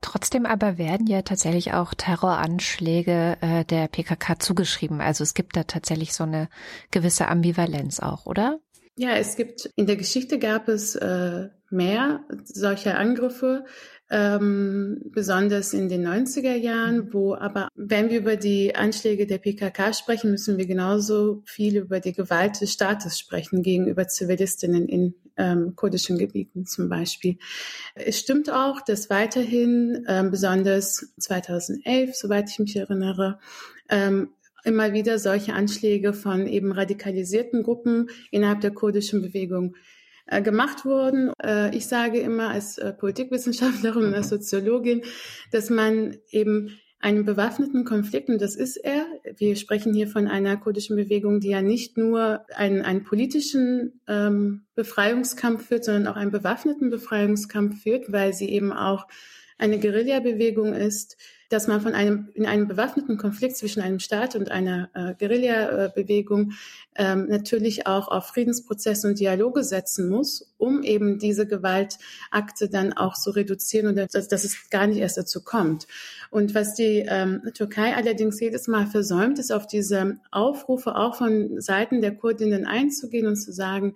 Trotzdem 0.00 0.44
aber 0.44 0.76
werden 0.76 1.06
ja 1.06 1.22
tatsächlich 1.22 1.72
auch 1.72 1.94
Terroranschläge 1.94 3.38
äh, 3.40 3.64
der 3.64 3.88
PKK 3.88 4.38
zugeschrieben. 4.38 5.00
Also 5.00 5.24
es 5.24 5.32
gibt 5.32 5.56
da 5.56 5.64
tatsächlich 5.64 6.12
so 6.12 6.24
eine 6.24 6.48
gewisse 6.90 7.28
Ambivalenz 7.28 8.00
auch, 8.00 8.26
oder? 8.26 8.60
Ja, 8.96 9.16
es 9.16 9.34
gibt, 9.36 9.70
in 9.76 9.86
der 9.86 9.96
Geschichte 9.96 10.38
gab 10.38 10.68
es 10.68 10.94
äh, 10.94 11.48
mehr 11.74 12.24
solcher 12.44 12.98
Angriffe 12.98 13.64
ähm, 14.10 15.00
besonders 15.06 15.72
in 15.72 15.88
den 15.88 16.06
90er 16.06 16.54
Jahren, 16.54 16.96
mhm. 16.96 17.12
wo 17.12 17.34
aber, 17.34 17.68
wenn 17.74 18.10
wir 18.10 18.18
über 18.18 18.36
die 18.36 18.74
Anschläge 18.74 19.26
der 19.26 19.38
PKK 19.38 19.92
sprechen, 19.92 20.30
müssen 20.30 20.58
wir 20.58 20.66
genauso 20.66 21.42
viel 21.46 21.78
über 21.78 22.00
die 22.00 22.12
Gewalt 22.12 22.60
des 22.60 22.72
Staates 22.72 23.18
sprechen 23.18 23.62
gegenüber 23.62 24.06
Zivilistinnen 24.06 24.88
in 24.88 25.14
ähm, 25.36 25.74
kurdischen 25.74 26.18
Gebieten 26.18 26.66
zum 26.66 26.88
Beispiel. 26.88 27.38
Es 27.94 28.18
stimmt 28.18 28.50
auch, 28.50 28.80
dass 28.82 29.10
weiterhin, 29.10 30.04
ähm, 30.06 30.30
besonders 30.30 31.12
2011, 31.18 32.14
soweit 32.14 32.50
ich 32.50 32.58
mich 32.58 32.76
erinnere, 32.76 33.40
ähm, 33.88 34.28
immer 34.64 34.92
wieder 34.92 35.18
solche 35.18 35.54
Anschläge 35.54 36.12
von 36.12 36.46
eben 36.46 36.72
radikalisierten 36.72 37.62
Gruppen 37.62 38.10
innerhalb 38.30 38.60
der 38.60 38.72
kurdischen 38.72 39.22
Bewegung 39.22 39.74
äh, 40.26 40.42
gemacht 40.42 40.84
wurden. 40.84 41.32
Äh, 41.42 41.76
ich 41.76 41.86
sage 41.86 42.18
immer 42.18 42.48
als 42.48 42.78
äh, 42.78 42.92
Politikwissenschaftlerin 42.92 44.06
und 44.06 44.14
als 44.14 44.28
Soziologin, 44.28 45.02
dass 45.50 45.70
man 45.70 46.16
eben 46.30 46.78
einen 47.04 47.26
bewaffneten 47.26 47.84
Konflikt, 47.84 48.30
und 48.30 48.40
das 48.40 48.56
ist 48.56 48.78
er, 48.78 49.04
wir 49.36 49.56
sprechen 49.56 49.92
hier 49.92 50.08
von 50.08 50.26
einer 50.26 50.56
kurdischen 50.56 50.96
Bewegung, 50.96 51.38
die 51.38 51.50
ja 51.50 51.60
nicht 51.60 51.98
nur 51.98 52.46
einen, 52.56 52.80
einen 52.80 53.04
politischen 53.04 54.00
ähm, 54.08 54.64
Befreiungskampf 54.74 55.66
führt, 55.66 55.84
sondern 55.84 56.06
auch 56.06 56.16
einen 56.16 56.30
bewaffneten 56.30 56.88
Befreiungskampf 56.88 57.82
führt, 57.82 58.10
weil 58.10 58.32
sie 58.32 58.48
eben 58.48 58.72
auch 58.72 59.06
eine 59.58 59.78
Guerillabewegung 59.78 60.72
ist, 60.72 61.18
dass 61.54 61.68
man 61.68 61.80
von 61.80 61.94
einem 61.94 62.28
in 62.34 62.46
einem 62.46 62.66
bewaffneten 62.66 63.16
Konflikt 63.16 63.56
zwischen 63.56 63.80
einem 63.80 64.00
Staat 64.00 64.34
und 64.34 64.50
einer 64.50 64.90
äh, 64.92 65.14
Guerillabewegung 65.14 66.52
ähm, 66.96 67.26
natürlich 67.28 67.86
auch 67.86 68.08
auf 68.08 68.26
Friedensprozesse 68.26 69.06
und 69.06 69.20
Dialoge 69.20 69.62
setzen 69.62 70.08
muss, 70.08 70.52
um 70.58 70.82
eben 70.82 71.20
diese 71.20 71.46
Gewaltakte 71.46 72.68
dann 72.68 72.92
auch 72.92 73.14
zu 73.14 73.30
reduzieren 73.30 73.86
und 73.86 73.96
dass, 73.96 74.28
dass 74.28 74.44
es 74.44 74.68
gar 74.70 74.88
nicht 74.88 74.98
erst 74.98 75.16
dazu 75.16 75.42
kommt. 75.42 75.86
Und 76.30 76.56
was 76.56 76.74
die 76.74 77.06
ähm, 77.08 77.42
Türkei 77.54 77.94
allerdings 77.94 78.40
jedes 78.40 78.66
Mal 78.66 78.88
versäumt, 78.88 79.38
ist 79.38 79.52
auf 79.52 79.68
diese 79.68 80.16
Aufrufe 80.32 80.96
auch 80.96 81.14
von 81.14 81.60
Seiten 81.60 82.00
der 82.00 82.16
Kurdinnen 82.16 82.66
einzugehen 82.66 83.28
und 83.28 83.36
zu 83.36 83.52
sagen, 83.52 83.94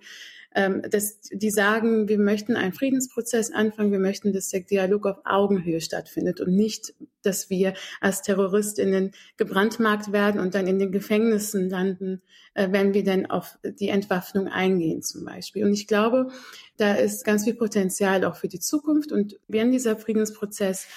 ähm, 0.55 0.81
dass 0.89 1.19
die 1.21 1.51
sagen, 1.51 2.07
wir 2.07 2.17
möchten 2.17 2.55
einen 2.55 2.73
Friedensprozess 2.73 3.51
anfangen, 3.51 3.91
wir 3.91 3.99
möchten, 3.99 4.33
dass 4.33 4.49
der 4.49 4.61
Dialog 4.61 5.05
auf 5.05 5.17
Augenhöhe 5.23 5.79
stattfindet 5.79 6.41
und 6.41 6.55
nicht, 6.55 6.93
dass 7.21 7.49
wir 7.49 7.73
als 8.01 8.21
Terroristinnen 8.23 9.11
gebrandmarkt 9.37 10.11
werden 10.11 10.41
und 10.41 10.55
dann 10.55 10.67
in 10.67 10.79
den 10.79 10.91
Gefängnissen 10.91 11.69
landen, 11.69 12.21
äh, 12.55 12.69
wenn 12.71 12.93
wir 12.93 13.03
dann 13.03 13.27
auf 13.27 13.59
die 13.63 13.89
Entwaffnung 13.89 14.47
eingehen 14.47 15.03
zum 15.03 15.23
Beispiel. 15.25 15.65
Und 15.65 15.73
ich 15.73 15.87
glaube, 15.87 16.29
da 16.77 16.95
ist 16.95 17.25
ganz 17.25 17.43
viel 17.43 17.55
Potenzial 17.55 18.25
auch 18.25 18.35
für 18.35 18.47
die 18.47 18.59
Zukunft. 18.59 19.11
Und 19.11 19.39
wenn 19.47 19.71
dieser 19.71 19.97
Friedensprozess 19.97 20.87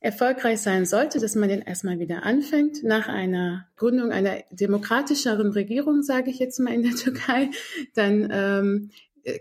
erfolgreich 0.00 0.60
sein 0.60 0.86
sollte, 0.86 1.18
dass 1.18 1.34
man 1.34 1.48
den 1.48 1.62
erstmal 1.62 1.98
wieder 1.98 2.22
anfängt, 2.22 2.84
nach 2.84 3.08
einer 3.08 3.66
Gründung 3.76 4.12
einer 4.12 4.42
demokratischeren 4.50 5.50
Regierung, 5.50 6.02
sage 6.02 6.30
ich 6.30 6.38
jetzt 6.38 6.60
mal 6.60 6.72
in 6.72 6.82
der 6.82 6.94
Türkei, 6.94 7.50
dann 7.94 8.28
ähm, 8.30 8.90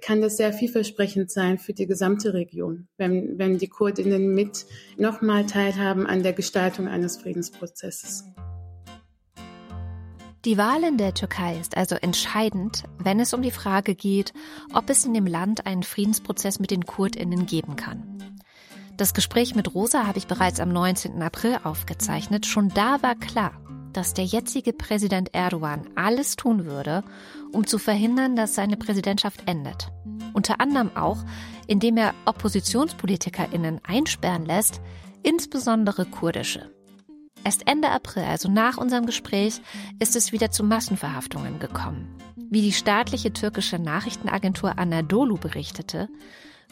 kann 0.02 0.22
das 0.22 0.38
sehr 0.38 0.54
vielversprechend 0.54 1.32
sein 1.32 1.60
für 1.60 1.74
die 1.74 1.86
gesamte 1.86 2.34
Region, 2.34 2.88
wenn, 2.98 3.38
wenn 3.38 3.58
die 3.58 3.70
Kurdinnen 3.70 4.34
mit 4.34 4.66
nochmal 4.98 5.46
teilhaben 5.46 6.08
an 6.08 6.24
der 6.24 6.34
Gestaltung 6.34 6.88
eines 6.88 7.18
Friedensprozesses. 7.18 8.26
Die 10.46 10.58
Wahl 10.58 10.84
in 10.84 10.98
der 10.98 11.14
Türkei 11.14 11.60
ist 11.60 11.76
also 11.76 11.96
entscheidend, 11.96 12.84
wenn 13.00 13.20
es 13.20 13.34
um 13.34 13.42
die 13.42 13.52
Frage 13.52 13.96
geht, 13.96 14.34
ob 14.74 14.90
es 14.90 15.06
in 15.06 15.14
dem 15.14 15.28
Land 15.28 15.66
einen 15.66 15.84
Friedensprozess 15.84 16.60
mit 16.60 16.72
den 16.72 16.86
Kurdinnen 16.86 17.46
geben 17.46 17.76
kann. 17.76 18.18
Das 18.98 19.14
Gespräch 19.14 19.54
mit 19.54 19.76
Rosa 19.76 20.08
habe 20.08 20.18
ich 20.18 20.26
bereits 20.26 20.60
am 20.60 20.70
19. 20.70 21.22
April 21.22 21.60
aufgezeichnet. 21.64 22.48
Schon 22.48 22.70
da 22.70 23.04
war 23.04 23.14
klar, 23.14 23.52
dass 23.94 24.16
der 24.16 24.26
jetzige 24.26 24.74
Präsident 24.74 25.36
Erdogan 25.36 25.88
alles 25.94 26.36
tun 26.36 26.66
würde, 26.66 27.04
um 27.52 27.68
zu 27.68 27.78
verhindern, 27.78 28.36
dass 28.36 28.56
seine 28.56 28.76
Präsidentschaft 28.76 29.48
endet. 29.48 29.92
Unter 30.34 30.60
anderem 30.60 30.90
auch, 30.98 31.20
indem 31.68 31.98
er 31.98 32.16
Oppositionspolitikerinnen 32.26 33.82
einsperren 33.84 34.48
lässt, 34.48 34.82
insbesondere 35.22 36.06
kurdische. 36.06 36.72
Erst 37.44 37.68
Ende 37.68 37.92
April, 37.92 38.24
also 38.24 38.50
nach 38.50 38.78
unserem 38.78 39.06
Gespräch, 39.06 39.62
ist 40.00 40.16
es 40.16 40.32
wieder 40.32 40.50
zu 40.50 40.64
Massenverhaftungen 40.64 41.60
gekommen. 41.60 42.18
Wie 42.50 42.62
die 42.62 42.74
staatliche 42.74 43.32
türkische 43.32 43.78
Nachrichtenagentur 43.78 44.80
Anadolu 44.80 45.38
berichtete, 45.38 46.10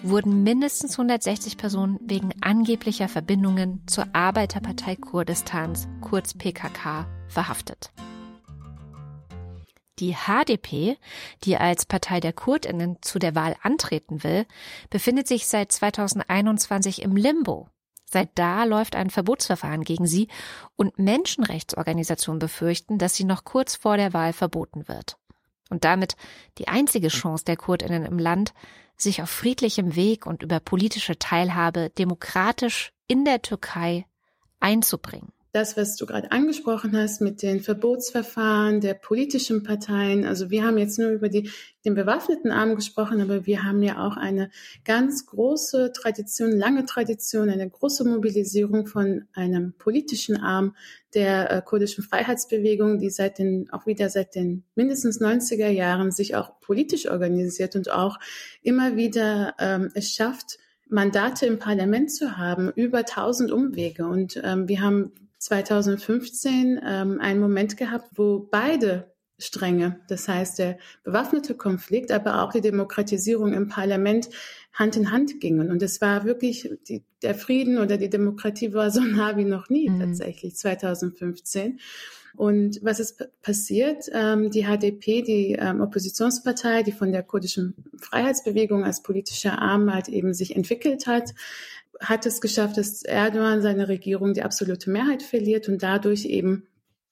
wurden 0.01 0.43
mindestens 0.43 0.93
160 0.93 1.57
Personen 1.57 1.99
wegen 2.01 2.31
angeblicher 2.41 3.07
Verbindungen 3.07 3.83
zur 3.87 4.07
Arbeiterpartei 4.13 4.95
Kurdistans, 4.95 5.87
kurz 6.01 6.33
PKK, 6.33 7.07
verhaftet. 7.27 7.91
Die 9.99 10.13
HDP, 10.13 10.97
die 11.43 11.57
als 11.57 11.85
Partei 11.85 12.19
der 12.19 12.33
Kurdinnen 12.33 12.97
zu 13.01 13.17
der 13.17 13.33
Wahl 13.33 13.55
antreten 13.61 14.23
will, 14.23 14.45
befindet 14.89 15.27
sich 15.27 15.47
seit 15.47 15.71
2021 15.71 17.01
im 17.01 17.15
Limbo. 17.15 17.69
Seit 18.03 18.29
da 18.35 18.65
läuft 18.65 18.95
ein 18.95 19.09
Verbotsverfahren 19.09 19.83
gegen 19.83 20.05
sie 20.05 20.27
und 20.75 20.99
Menschenrechtsorganisationen 20.99 22.39
befürchten, 22.39 22.97
dass 22.97 23.15
sie 23.15 23.23
noch 23.23 23.45
kurz 23.45 23.75
vor 23.75 23.97
der 23.97 24.13
Wahl 24.13 24.33
verboten 24.33 24.87
wird. 24.87 25.17
Und 25.69 25.83
damit 25.83 26.15
die 26.57 26.67
einzige 26.67 27.07
Chance 27.07 27.45
der 27.45 27.57
Kurdinnen 27.57 28.05
im 28.05 28.19
Land, 28.19 28.53
sich 28.97 29.21
auf 29.21 29.29
friedlichem 29.29 29.95
Weg 29.95 30.25
und 30.25 30.43
über 30.43 30.59
politische 30.59 31.17
Teilhabe 31.19 31.91
demokratisch 31.97 32.91
in 33.07 33.25
der 33.25 33.41
Türkei 33.41 34.05
einzubringen. 34.59 35.31
Das, 35.55 35.77
was 35.77 35.95
du 35.95 36.05
gerade 36.05 36.33
angesprochen 36.33 36.97
hast 36.97 37.21
mit 37.21 37.41
den 37.41 37.61
Verbotsverfahren 37.61 38.81
der 38.81 38.93
politischen 38.93 39.63
Parteien. 39.63 40.25
Also 40.25 40.49
wir 40.49 40.65
haben 40.65 40.77
jetzt 40.77 40.99
nur 40.99 41.11
über 41.11 41.29
die, 41.29 41.49
den 41.85 41.95
bewaffneten 41.95 42.51
Arm 42.51 42.75
gesprochen, 42.75 43.21
aber 43.21 43.45
wir 43.45 43.63
haben 43.63 43.81
ja 43.81 44.05
auch 44.05 44.17
eine 44.17 44.51
ganz 44.83 45.25
große 45.25 45.93
Tradition, 45.93 46.51
lange 46.51 46.83
Tradition, 46.83 47.49
eine 47.49 47.69
große 47.69 48.03
Mobilisierung 48.03 48.85
von 48.85 49.29
einem 49.33 49.73
politischen 49.77 50.35
Arm 50.35 50.75
der 51.13 51.49
äh, 51.49 51.61
kurdischen 51.61 52.03
Freiheitsbewegung, 52.03 52.99
die 52.99 53.09
seit 53.09 53.39
den, 53.39 53.69
auch 53.71 53.85
wieder 53.85 54.09
seit 54.09 54.35
den 54.35 54.65
mindestens 54.75 55.21
90er 55.21 55.69
Jahren 55.69 56.11
sich 56.11 56.35
auch 56.35 56.59
politisch 56.59 57.09
organisiert 57.09 57.77
und 57.77 57.89
auch 57.89 58.19
immer 58.61 58.97
wieder 58.97 59.55
ähm, 59.59 59.89
es 59.93 60.11
schafft, 60.11 60.57
Mandate 60.87 61.45
im 61.45 61.59
Parlament 61.59 62.11
zu 62.11 62.37
haben, 62.37 62.71
über 62.75 63.05
tausend 63.05 63.51
Umwege. 63.51 64.05
Und 64.05 64.39
ähm, 64.43 64.67
wir 64.67 64.81
haben 64.81 65.13
2015 65.45 66.81
ähm, 66.83 67.19
einen 67.21 67.39
Moment 67.39 67.77
gehabt, 67.77 68.09
wo 68.15 68.39
beide 68.39 69.13
Stränge, 69.37 69.99
das 70.07 70.27
heißt 70.27 70.59
der 70.59 70.77
bewaffnete 71.03 71.55
Konflikt, 71.55 72.11
aber 72.11 72.41
auch 72.41 72.51
die 72.51 72.61
Demokratisierung 72.61 73.53
im 73.53 73.67
Parlament 73.67 74.29
Hand 74.73 74.95
in 74.95 75.11
Hand 75.11 75.39
gingen. 75.39 75.69
Und 75.69 75.83
es 75.83 76.01
war 76.01 76.25
wirklich, 76.25 76.69
die, 76.87 77.03
der 77.21 77.35
Frieden 77.35 77.77
oder 77.77 77.97
die 77.97 78.09
Demokratie 78.09 78.73
war 78.73 78.89
so 78.91 79.01
nah 79.01 79.37
wie 79.37 79.45
noch 79.45 79.69
nie 79.69 79.89
mhm. 79.89 79.99
tatsächlich 79.99 80.55
2015. 80.55 81.79
Und 82.35 82.79
was 82.81 82.99
ist 82.99 83.29
passiert? 83.41 84.09
Ähm, 84.11 84.49
die 84.51 84.63
HDP, 84.63 85.21
die 85.21 85.53
ähm, 85.53 85.79
Oppositionspartei, 85.79 86.83
die 86.83 86.91
von 86.91 87.11
der 87.11 87.23
kurdischen 87.23 87.75
Freiheitsbewegung 88.01 88.83
als 88.83 89.03
politischer 89.03 89.59
Arm 89.59 89.93
halt 89.93 90.09
eben 90.09 90.33
sich 90.33 90.55
entwickelt 90.55 91.07
hat, 91.07 91.33
hat 91.99 92.25
es 92.25 92.41
geschafft, 92.41 92.77
dass 92.77 93.03
Erdogan 93.03 93.61
seine 93.61 93.87
Regierung 93.87 94.33
die 94.33 94.43
absolute 94.43 94.89
Mehrheit 94.89 95.23
verliert 95.23 95.67
und 95.69 95.83
dadurch 95.83 96.25
eben 96.25 96.67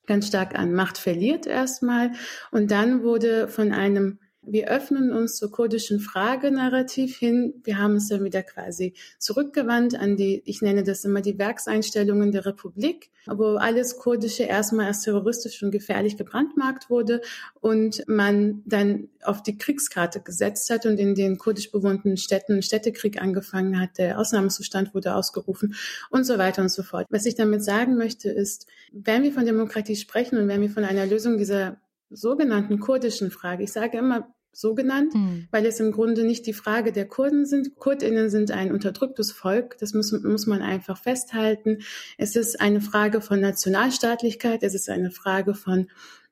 ganz 0.05 0.27
stark 0.27 0.57
an 0.57 0.73
Macht 0.73 0.97
verliert 0.97 1.47
erstmal. 1.47 2.11
Und 2.51 2.71
dann 2.71 3.03
wurde 3.03 3.47
von 3.47 3.71
einem 3.71 4.19
wir 4.45 4.67
öffnen 4.67 5.11
uns 5.11 5.37
zur 5.37 5.51
kurdischen 5.51 5.99
Frage 5.99 6.51
narrativ 6.51 7.17
hin. 7.17 7.53
Wir 7.63 7.77
haben 7.77 7.93
uns 7.93 8.09
dann 8.09 8.23
wieder 8.23 8.43
quasi 8.43 8.93
zurückgewandt 9.17 9.95
an 9.95 10.17
die, 10.17 10.41
ich 10.45 10.61
nenne 10.61 10.83
das 10.83 11.05
immer 11.05 11.21
die 11.21 11.37
Werkseinstellungen 11.39 12.31
der 12.31 12.45
Republik, 12.45 13.09
wo 13.25 13.55
alles 13.55 13.97
Kurdische 13.97 14.43
erstmal 14.43 14.87
als 14.87 15.01
terroristisch 15.01 15.63
und 15.63 15.71
gefährlich 15.71 16.17
gebrandmarkt 16.17 16.89
wurde 16.89 17.21
und 17.61 18.03
man 18.07 18.61
dann 18.65 19.09
auf 19.23 19.41
die 19.41 19.57
Kriegskarte 19.57 20.21
gesetzt 20.21 20.69
hat 20.69 20.85
und 20.85 20.99
in 20.99 21.15
den 21.15 21.37
kurdisch 21.37 21.71
bewohnten 21.71 22.17
Städten 22.17 22.61
Städtekrieg 22.61 23.21
angefangen 23.21 23.79
hat. 23.79 23.97
Der 23.97 24.19
Ausnahmezustand 24.19 24.93
wurde 24.93 25.15
ausgerufen 25.15 25.75
und 26.09 26.25
so 26.25 26.37
weiter 26.37 26.61
und 26.61 26.69
so 26.69 26.83
fort. 26.83 27.07
Was 27.09 27.25
ich 27.25 27.35
damit 27.35 27.63
sagen 27.63 27.95
möchte 27.95 28.29
ist, 28.29 28.67
wenn 28.91 29.23
wir 29.23 29.31
von 29.31 29.45
Demokratie 29.45 29.95
sprechen 29.95 30.37
und 30.37 30.47
wenn 30.47 30.61
wir 30.61 30.69
von 30.69 30.83
einer 30.83 31.05
Lösung 31.05 31.37
dieser 31.37 31.77
sogenannten 32.13 32.79
kurdischen 32.79 33.31
Frage. 33.31 33.63
Ich 33.63 33.71
sage 33.71 33.97
immer 33.97 34.33
sogenannt, 34.53 35.13
mhm. 35.15 35.47
weil 35.51 35.65
es 35.65 35.79
im 35.79 35.91
Grunde 35.91 36.23
nicht 36.23 36.45
die 36.45 36.53
Frage 36.53 36.91
der 36.91 37.07
Kurden 37.07 37.45
sind. 37.45 37.75
Kurdinnen 37.75 38.29
sind 38.29 38.51
ein 38.51 38.71
unterdrücktes 38.71 39.31
Volk, 39.31 39.77
das 39.79 39.93
muss, 39.93 40.11
muss 40.11 40.45
man 40.45 40.61
einfach 40.61 40.97
festhalten. 40.97 41.79
Es 42.17 42.35
ist 42.35 42.61
eine 42.61 42.79
Frage 42.79 43.19
von 43.19 43.41
Nationalstaatlichkeit, 43.41 44.63
es 44.63 44.75
ist 44.75 44.89
eine 44.89 45.11
Frage 45.11 45.55
von 45.55 45.89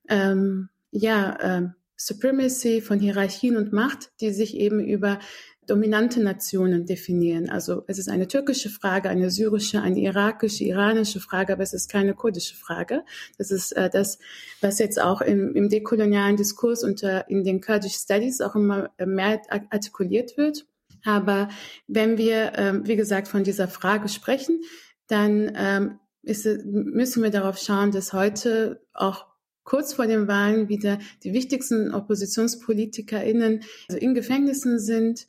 ähm, 0.07 0.69
ja, 0.91 1.35
äh, 1.39 1.67
Supremacy, 1.97 2.81
von 2.81 2.99
Hierarchien 2.99 3.57
und 3.57 3.73
Macht, 3.73 4.11
die 4.21 4.31
sich 4.31 4.55
eben 4.55 4.79
über 4.79 5.19
dominante 5.67 6.21
Nationen 6.21 6.85
definieren. 6.85 7.49
Also 7.49 7.83
es 7.87 7.99
ist 7.99 8.09
eine 8.09 8.27
türkische 8.27 8.69
Frage, 8.69 9.09
eine 9.09 9.29
syrische, 9.29 9.81
eine 9.81 9.99
irakische, 9.99 10.63
iranische 10.63 11.19
Frage, 11.19 11.53
aber 11.53 11.63
es 11.63 11.73
ist 11.73 11.89
keine 11.89 12.13
kurdische 12.13 12.55
Frage. 12.55 13.03
Das 13.37 13.51
ist 13.51 13.71
äh, 13.73 13.89
das, 13.89 14.19
was 14.59 14.79
jetzt 14.79 14.99
auch 14.99 15.21
im, 15.21 15.55
im 15.55 15.69
dekolonialen 15.69 16.35
Diskurs 16.35 16.83
unter 16.83 17.29
in 17.29 17.43
den 17.43 17.61
Kurdish 17.61 17.93
Studies 17.93 18.41
auch 18.41 18.55
immer 18.55 18.89
mehr 19.05 19.41
artikuliert 19.69 20.35
wird. 20.37 20.65
Aber 21.03 21.49
wenn 21.87 22.17
wir, 22.17 22.53
ähm, 22.55 22.87
wie 22.87 22.95
gesagt, 22.95 23.27
von 23.27 23.43
dieser 23.43 23.67
Frage 23.67 24.09
sprechen, 24.09 24.61
dann 25.07 25.51
ähm, 25.55 25.99
ist, 26.23 26.45
müssen 26.65 27.23
wir 27.23 27.31
darauf 27.31 27.57
schauen, 27.57 27.91
dass 27.91 28.13
heute 28.13 28.81
auch 28.93 29.25
kurz 29.63 29.93
vor 29.93 30.07
den 30.07 30.27
Wahlen 30.27 30.69
wieder 30.69 30.99
die 31.23 31.33
wichtigsten 31.33 31.93
OppositionspolitikerInnen 31.93 33.63
also 33.89 33.99
in 33.99 34.13
Gefängnissen 34.13 34.79
sind, 34.79 35.27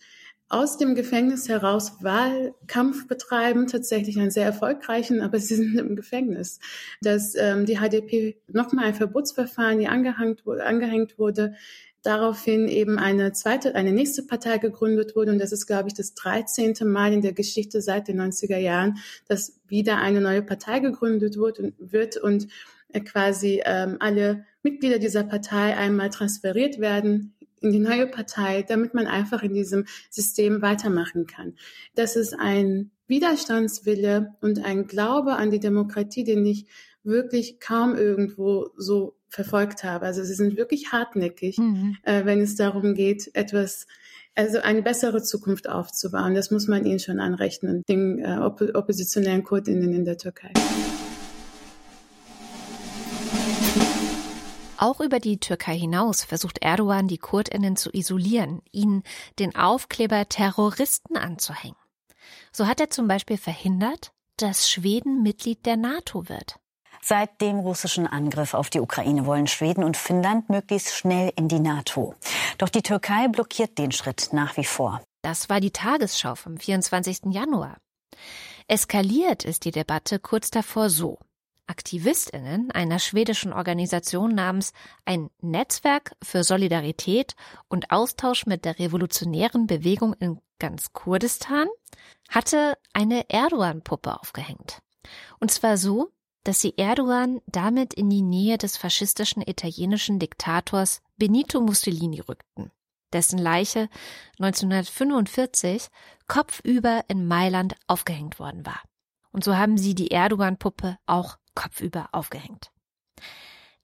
aus 0.52 0.76
dem 0.76 0.94
Gefängnis 0.94 1.48
heraus 1.48 2.02
Wahlkampf 2.02 3.08
betreiben, 3.08 3.66
tatsächlich 3.66 4.18
einen 4.18 4.30
sehr 4.30 4.44
erfolgreichen, 4.44 5.22
aber 5.22 5.38
sie 5.38 5.54
sind 5.54 5.78
im 5.78 5.96
Gefängnis. 5.96 6.60
Dass 7.00 7.34
ähm, 7.34 7.64
die 7.64 7.78
HDP 7.78 8.36
nochmal 8.48 8.86
ein 8.86 8.94
Verbotsverfahren, 8.94 9.78
die 9.78 9.88
angehängt, 9.88 10.46
angehängt 10.46 11.18
wurde, 11.18 11.54
daraufhin 12.02 12.68
eben 12.68 12.98
eine 12.98 13.32
zweite, 13.32 13.74
eine 13.74 13.92
nächste 13.92 14.24
Partei 14.24 14.58
gegründet 14.58 15.16
wurde. 15.16 15.32
Und 15.32 15.38
das 15.38 15.52
ist, 15.52 15.66
glaube 15.66 15.88
ich, 15.88 15.94
das 15.94 16.12
13. 16.14 16.74
Mal 16.84 17.14
in 17.14 17.22
der 17.22 17.32
Geschichte 17.32 17.80
seit 17.80 18.08
den 18.08 18.20
90er 18.20 18.58
Jahren, 18.58 18.98
dass 19.28 19.58
wieder 19.68 19.98
eine 19.98 20.20
neue 20.20 20.42
Partei 20.42 20.80
gegründet 20.80 21.38
wird 21.38 21.60
und, 21.60 21.74
wird 21.78 22.18
und 22.18 22.48
äh, 22.92 23.00
quasi 23.00 23.62
ähm, 23.64 23.96
alle 24.00 24.44
Mitglieder 24.62 24.98
dieser 24.98 25.24
Partei 25.24 25.76
einmal 25.76 26.10
transferiert 26.10 26.78
werden 26.78 27.34
in 27.62 27.72
die 27.72 27.78
neue 27.78 28.06
Partei, 28.06 28.62
damit 28.62 28.94
man 28.94 29.06
einfach 29.06 29.42
in 29.42 29.54
diesem 29.54 29.86
System 30.10 30.62
weitermachen 30.62 31.26
kann. 31.26 31.54
Das 31.94 32.16
ist 32.16 32.34
ein 32.38 32.90
Widerstandswille 33.06 34.34
und 34.40 34.64
ein 34.64 34.86
Glaube 34.86 35.34
an 35.34 35.50
die 35.50 35.60
Demokratie, 35.60 36.24
den 36.24 36.44
ich 36.46 36.66
wirklich 37.04 37.60
kaum 37.60 37.96
irgendwo 37.96 38.70
so 38.76 39.16
verfolgt 39.28 39.82
habe. 39.82 40.06
Also 40.06 40.22
sie 40.22 40.34
sind 40.34 40.56
wirklich 40.56 40.92
hartnäckig, 40.92 41.58
mhm. 41.58 41.96
äh, 42.04 42.24
wenn 42.24 42.40
es 42.40 42.54
darum 42.54 42.94
geht, 42.94 43.30
etwas 43.34 43.86
also 44.34 44.58
eine 44.60 44.82
bessere 44.82 45.22
Zukunft 45.22 45.68
aufzubauen. 45.68 46.34
Das 46.34 46.50
muss 46.50 46.68
man 46.68 46.86
ihnen 46.86 46.98
schon 46.98 47.20
anrechnen, 47.20 47.82
den 47.88 48.18
äh, 48.18 48.38
opp 48.38 48.62
oppositionellen 48.74 49.44
Kurdinnen 49.44 49.92
in 49.92 50.04
der 50.04 50.16
Türkei. 50.16 50.52
Auch 54.82 54.98
über 54.98 55.20
die 55.20 55.38
Türkei 55.38 55.78
hinaus 55.78 56.24
versucht 56.24 56.58
Erdogan, 56.60 57.06
die 57.06 57.16
Kurdinnen 57.16 57.76
zu 57.76 57.90
isolieren, 57.92 58.62
ihnen 58.72 59.04
den 59.38 59.54
Aufkleber 59.54 60.28
Terroristen 60.28 61.16
anzuhängen. 61.16 61.76
So 62.50 62.66
hat 62.66 62.80
er 62.80 62.90
zum 62.90 63.06
Beispiel 63.06 63.38
verhindert, 63.38 64.10
dass 64.38 64.68
Schweden 64.68 65.22
Mitglied 65.22 65.66
der 65.66 65.76
NATO 65.76 66.28
wird. 66.28 66.58
Seit 67.00 67.40
dem 67.40 67.60
russischen 67.60 68.08
Angriff 68.08 68.54
auf 68.54 68.70
die 68.70 68.80
Ukraine 68.80 69.24
wollen 69.24 69.46
Schweden 69.46 69.84
und 69.84 69.96
Finnland 69.96 70.50
möglichst 70.50 70.96
schnell 70.96 71.32
in 71.36 71.46
die 71.46 71.60
NATO. 71.60 72.16
Doch 72.58 72.68
die 72.68 72.82
Türkei 72.82 73.28
blockiert 73.28 73.78
den 73.78 73.92
Schritt 73.92 74.30
nach 74.32 74.56
wie 74.56 74.64
vor. 74.64 75.00
Das 75.22 75.48
war 75.48 75.60
die 75.60 75.70
Tagesschau 75.70 76.34
vom 76.34 76.56
24. 76.56 77.26
Januar. 77.26 77.76
Eskaliert 78.66 79.44
ist 79.44 79.64
die 79.64 79.70
Debatte 79.70 80.18
kurz 80.18 80.50
davor 80.50 80.90
so. 80.90 81.20
Aktivistinnen 81.66 82.70
einer 82.70 82.98
schwedischen 82.98 83.52
Organisation 83.52 84.34
namens 84.34 84.72
ein 85.04 85.30
Netzwerk 85.40 86.16
für 86.22 86.44
Solidarität 86.44 87.34
und 87.68 87.90
Austausch 87.90 88.46
mit 88.46 88.64
der 88.64 88.78
revolutionären 88.78 89.66
Bewegung 89.66 90.14
in 90.14 90.40
ganz 90.58 90.92
Kurdistan 90.92 91.68
hatte 92.28 92.78
eine 92.92 93.28
Erdogan-Puppe 93.28 94.20
aufgehängt. 94.20 94.80
Und 95.40 95.50
zwar 95.50 95.76
so, 95.76 96.12
dass 96.44 96.60
sie 96.60 96.74
Erdogan 96.76 97.40
damit 97.46 97.94
in 97.94 98.10
die 98.10 98.22
Nähe 98.22 98.58
des 98.58 98.76
faschistischen 98.76 99.42
italienischen 99.42 100.18
Diktators 100.18 101.02
Benito 101.16 101.60
Mussolini 101.60 102.20
rückten, 102.20 102.70
dessen 103.12 103.38
Leiche 103.38 103.88
1945 104.38 105.88
kopfüber 106.26 107.04
in 107.08 107.26
Mailand 107.26 107.76
aufgehängt 107.86 108.38
worden 108.38 108.66
war. 108.66 108.80
Und 109.30 109.44
so 109.44 109.56
haben 109.56 109.78
sie 109.78 109.94
die 109.94 110.10
Erdogan-Puppe 110.10 110.98
auch 111.06 111.38
kopfüber 111.54 112.08
aufgehängt. 112.12 112.70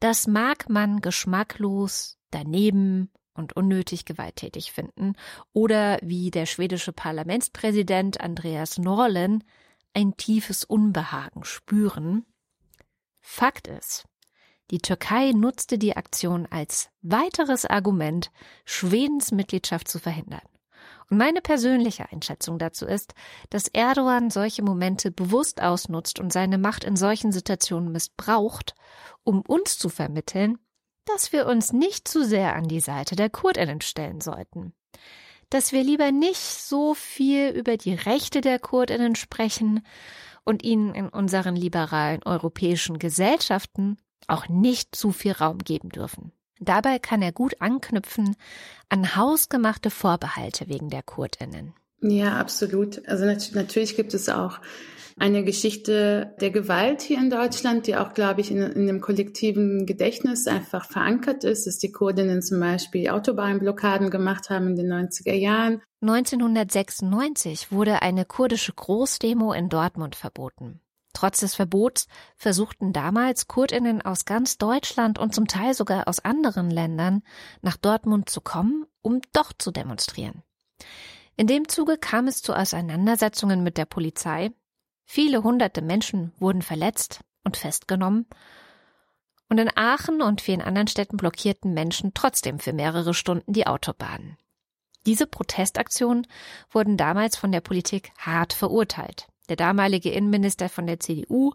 Das 0.01 0.27
mag 0.27 0.69
man 0.69 1.01
geschmacklos, 1.01 2.19
daneben 2.31 3.11
und 3.35 3.55
unnötig 3.55 4.05
gewalttätig 4.05 4.73
finden 4.73 5.15
oder 5.53 5.99
wie 6.03 6.31
der 6.31 6.47
schwedische 6.47 6.93
Parlamentspräsident 6.93 8.21
Andreas 8.21 8.79
Norlen 8.79 9.45
ein 9.95 10.17
tiefes 10.17 10.65
Unbehagen 10.65 11.45
spüren. 11.45 12.27
Fakt 13.21 13.67
ist, 13.69 14.05
die 14.71 14.79
Türkei 14.79 15.33
nutzte 15.33 15.79
die 15.79 15.97
Aktion 15.97 16.47
als 16.47 16.91
weiteres 17.01 17.65
Argument, 17.65 18.31
Schwedens 18.65 19.33
Mitgliedschaft 19.33 19.89
zu 19.89 19.99
verhindern. 19.99 20.43
Meine 21.11 21.41
persönliche 21.41 22.13
Einschätzung 22.13 22.59
dazu 22.59 22.85
ist, 22.85 23.15
dass 23.49 23.69
Erdogan 23.69 24.31
solche 24.31 24.63
Momente 24.63 25.11
bewusst 25.11 25.63
ausnutzt 25.63 26.21
und 26.21 26.33
seine 26.33 26.59
Macht 26.59 26.85
in 26.85 26.97
solchen 26.97 27.33
Situationen 27.33 27.93
missbraucht, 27.93 28.75
um 29.25 29.41
uns 29.41 29.79
zu 29.79 29.89
vermitteln, 29.89 30.59
dass 31.07 31.33
wir 31.33 31.47
uns 31.47 31.73
nicht 31.73 32.07
zu 32.07 32.27
sehr 32.27 32.55
an 32.55 32.69
die 32.69 32.81
Seite 32.81 33.17
der 33.17 33.31
Kurdinnen 33.31 33.81
stellen 33.81 34.21
sollten. 34.21 34.75
Dass 35.49 35.73
wir 35.73 35.83
lieber 35.83 36.13
nicht 36.13 36.41
so 36.41 36.93
viel 36.93 37.49
über 37.51 37.79
die 37.79 37.95
Rechte 37.95 38.43
der 38.43 38.59
Kurdinnen 38.59 39.15
sprechen 39.15 39.87
und 40.45 40.63
ihnen 40.63 40.95
in 40.95 41.09
unseren 41.09 41.57
liberalen 41.57 42.23
europäischen 42.23 42.99
Gesellschaften 42.99 43.97
auch 44.27 44.49
nicht 44.49 44.95
zu 44.95 45.13
viel 45.13 45.33
Raum 45.33 45.57
geben 45.59 45.89
dürfen. 45.89 46.33
Dabei 46.61 46.99
kann 46.99 47.23
er 47.23 47.33
gut 47.33 47.61
anknüpfen 47.61 48.37
an 48.89 49.17
hausgemachte 49.17 49.91
Vorbehalte 49.91 50.69
wegen 50.69 50.91
der 50.91 51.03
Kurdinnen. 51.03 51.75
Ja, 52.01 52.39
absolut. 52.39 53.07
Also 53.09 53.25
natürlich 53.25 53.97
gibt 53.97 54.15
es 54.15 54.29
auch 54.29 54.61
eine 55.19 55.45
Geschichte 55.45 56.35
der 56.41 56.51
Gewalt 56.51 57.03
hier 57.03 57.19
in 57.19 57.31
Deutschland, 57.31 57.87
die 57.87 57.97
auch, 57.97 58.15
glaube 58.15 58.41
ich, 58.41 58.51
in, 58.51 58.59
in 58.59 58.87
dem 58.87 59.01
kollektiven 59.01 59.85
Gedächtnis 59.85 60.47
einfach 60.47 60.85
verankert 60.85 61.45
ist, 61.45 61.67
dass 61.67 61.79
die 61.79 61.91
Kurdinnen 61.91 62.41
zum 62.41 62.61
Beispiel 62.61 63.09
Autobahnblockaden 63.09 64.11
gemacht 64.11 64.49
haben 64.49 64.69
in 64.69 64.77
den 64.77 64.93
90er 64.93 65.35
Jahren. 65.35 65.83
1996 66.01 67.73
wurde 67.73 68.03
eine 68.03 68.25
kurdische 68.25 68.73
Großdemo 68.73 69.53
in 69.53 69.69
Dortmund 69.69 70.15
verboten. 70.15 70.81
Trotz 71.19 71.41
des 71.41 71.57
Verbots 71.57 72.07
versuchten 72.37 72.93
damals 72.93 73.49
Kurdinnen 73.49 74.03
aus 74.03 74.25
ganz 74.25 74.57
Deutschland 74.57 75.19
und 75.19 75.35
zum 75.35 75.49
Teil 75.49 75.75
sogar 75.75 76.07
aus 76.07 76.21
anderen 76.21 76.71
Ländern 76.71 77.25
nach 77.61 77.77
Dortmund 77.77 78.31
zu 78.31 78.41
kommen, 78.41 78.87
um 79.03 79.21
doch 79.33 79.53
zu 79.53 79.73
demonstrieren. 79.73 80.45
In 81.35 81.49
dem 81.49 81.67
Zuge 81.67 81.99
kam 81.99 82.29
es 82.29 82.41
zu 82.41 82.55
Auseinandersetzungen 82.55 83.65
mit 83.65 83.79
der 83.79 83.85
Polizei, 83.85 84.53
Viele 85.11 85.43
hunderte 85.43 85.83
Menschen 85.83 86.33
wurden 86.39 86.63
verletzt 86.63 87.25
und 87.43 87.57
festgenommen. 87.57 88.27
Und 89.49 89.59
in 89.59 89.77
Aachen 89.77 90.23
und 90.23 90.41
vielen 90.41 90.63
anderen 90.63 90.87
Städten 90.87 91.17
blockierten 91.17 91.75
Menschen 91.75 92.15
trotzdem 92.15 92.61
für 92.61 92.73
mehrere 92.73 93.13
Stunden 93.13 93.53
die 93.53 93.67
Autobahnen. 93.67 94.37
Diese 95.05 95.27
Protestaktionen 95.27 96.29
wurden 96.71 96.97
damals 96.97 97.37
von 97.37 97.51
der 97.51 97.61
Politik 97.61 98.13
hart 98.19 98.53
verurteilt. 98.53 99.27
Der 99.49 99.57
damalige 99.57 100.11
Innenminister 100.11 100.69
von 100.69 100.87
der 100.87 101.01
CDU 101.01 101.53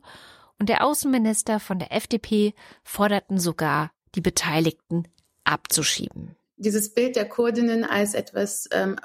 und 0.60 0.70
der 0.70 0.86
Außenminister 0.86 1.60
von 1.60 1.80
der 1.80 1.92
FDP 1.92 2.54
forderten 2.84 3.40
sogar, 3.40 3.92
die 4.16 4.22
Beteiligten 4.22 5.08
abzuschieben. 5.44 6.36
Dieses 6.58 6.94
Bild 6.94 7.16
der 7.16 7.28
Kurdinnen 7.28 7.84
als 7.84 8.14
etwas 8.14 8.70
ähm, 8.72 8.98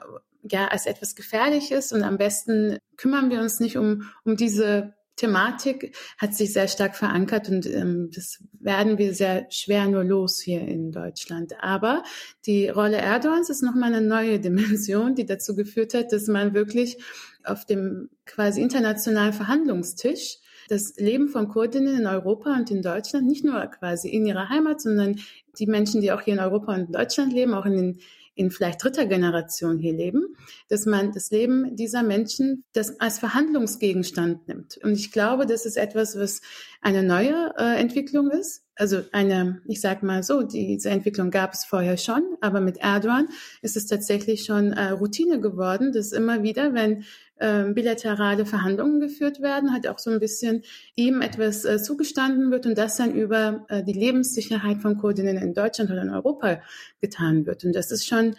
ja 0.42 0.68
als 0.68 0.86
etwas 0.86 1.14
Gefährliches 1.14 1.92
und 1.92 2.02
am 2.02 2.18
besten 2.18 2.78
kümmern 2.96 3.30
wir 3.30 3.40
uns 3.40 3.60
nicht 3.60 3.76
um, 3.76 4.08
um 4.24 4.36
diese 4.36 4.94
Thematik, 5.18 5.94
hat 6.16 6.34
sich 6.34 6.52
sehr 6.52 6.68
stark 6.68 6.96
verankert 6.96 7.48
und 7.48 7.66
ähm, 7.66 8.10
das 8.14 8.42
werden 8.60 8.96
wir 8.96 9.12
sehr 9.14 9.46
schwer 9.50 9.86
nur 9.86 10.04
los 10.04 10.40
hier 10.40 10.62
in 10.62 10.92
Deutschland. 10.92 11.52
Aber 11.60 12.02
die 12.46 12.68
Rolle 12.68 12.96
Erdogans 12.96 13.50
ist 13.50 13.62
nochmal 13.62 13.92
eine 13.92 14.06
neue 14.06 14.40
Dimension, 14.40 15.14
die 15.14 15.26
dazu 15.26 15.54
geführt 15.54 15.92
hat, 15.92 16.12
dass 16.12 16.28
man 16.28 16.54
wirklich 16.54 16.98
auf 17.44 17.66
dem 17.66 18.08
quasi 18.24 18.62
internationalen 18.62 19.32
Verhandlungstisch 19.32 20.38
das 20.68 20.96
Leben 20.96 21.28
von 21.28 21.48
Kurdinnen 21.48 21.98
in 21.98 22.06
Europa 22.06 22.54
und 22.54 22.70
in 22.70 22.82
Deutschland, 22.82 23.26
nicht 23.26 23.44
nur 23.44 23.58
quasi 23.66 24.08
in 24.08 24.26
ihrer 24.26 24.50
Heimat, 24.50 24.80
sondern 24.80 25.18
die 25.58 25.66
Menschen, 25.66 26.00
die 26.00 26.12
auch 26.12 26.20
hier 26.20 26.34
in 26.34 26.40
Europa 26.40 26.74
und 26.74 26.86
in 26.86 26.92
Deutschland 26.92 27.32
leben, 27.32 27.54
auch 27.54 27.64
in 27.64 27.76
den 27.76 27.98
in 28.38 28.52
vielleicht 28.52 28.82
dritter 28.82 29.06
Generation 29.06 29.78
hier 29.78 29.92
leben, 29.92 30.36
dass 30.68 30.86
man 30.86 31.12
das 31.12 31.30
Leben 31.30 31.74
dieser 31.74 32.04
Menschen 32.04 32.64
das 32.72 33.00
als 33.00 33.18
Verhandlungsgegenstand 33.18 34.46
nimmt. 34.46 34.78
Und 34.78 34.92
ich 34.92 35.10
glaube, 35.10 35.44
das 35.44 35.66
ist 35.66 35.76
etwas, 35.76 36.16
was 36.16 36.40
eine 36.80 37.02
neue 37.02 37.52
äh, 37.58 37.80
Entwicklung 37.80 38.30
ist. 38.30 38.62
Also 38.78 39.02
eine, 39.10 39.60
ich 39.66 39.80
sage 39.80 40.06
mal 40.06 40.22
so, 40.22 40.42
diese 40.42 40.90
Entwicklung 40.90 41.32
gab 41.32 41.52
es 41.52 41.64
vorher 41.64 41.96
schon, 41.96 42.22
aber 42.40 42.60
mit 42.60 42.78
Erdogan 42.78 43.26
ist 43.60 43.76
es 43.76 43.86
tatsächlich 43.86 44.44
schon 44.44 44.72
äh, 44.72 44.90
Routine 44.90 45.40
geworden, 45.40 45.92
dass 45.92 46.12
immer 46.12 46.44
wieder, 46.44 46.74
wenn 46.74 47.04
äh, 47.38 47.64
bilaterale 47.72 48.46
Verhandlungen 48.46 49.00
geführt 49.00 49.42
werden, 49.42 49.72
hat 49.72 49.88
auch 49.88 49.98
so 49.98 50.10
ein 50.10 50.20
bisschen 50.20 50.62
ihm 50.94 51.22
etwas 51.22 51.64
äh, 51.64 51.82
zugestanden 51.82 52.52
wird 52.52 52.66
und 52.66 52.78
das 52.78 52.96
dann 52.96 53.14
über 53.14 53.66
äh, 53.68 53.82
die 53.82 53.92
Lebenssicherheit 53.92 54.80
von 54.80 54.96
Kurdinnen 54.96 55.38
in 55.38 55.54
Deutschland 55.54 55.90
oder 55.90 56.02
in 56.02 56.10
Europa 56.10 56.60
getan 57.00 57.46
wird. 57.46 57.64
Und 57.64 57.74
das 57.74 57.90
ist 57.90 58.06
schon 58.06 58.36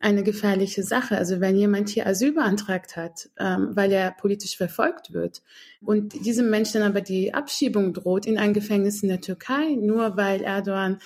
eine 0.00 0.22
gefährliche 0.22 0.82
Sache. 0.82 1.16
Also 1.16 1.40
wenn 1.40 1.56
jemand 1.56 1.90
hier 1.90 2.06
Asyl 2.06 2.32
beantragt 2.32 2.96
hat, 2.96 3.28
ähm, 3.38 3.70
weil 3.74 3.92
er 3.92 4.10
politisch 4.10 4.56
verfolgt 4.56 5.12
wird 5.12 5.42
und 5.82 6.24
diesem 6.24 6.50
Menschen 6.50 6.82
aber 6.82 7.02
die 7.02 7.34
Abschiebung 7.34 7.92
droht 7.92 8.26
in 8.26 8.38
ein 8.38 8.54
Gefängnis 8.54 9.02
in 9.02 9.10
der 9.10 9.20
Türkei, 9.20 9.76
nur 9.78 10.16
weil 10.16 10.42
Erdogan 10.42 10.98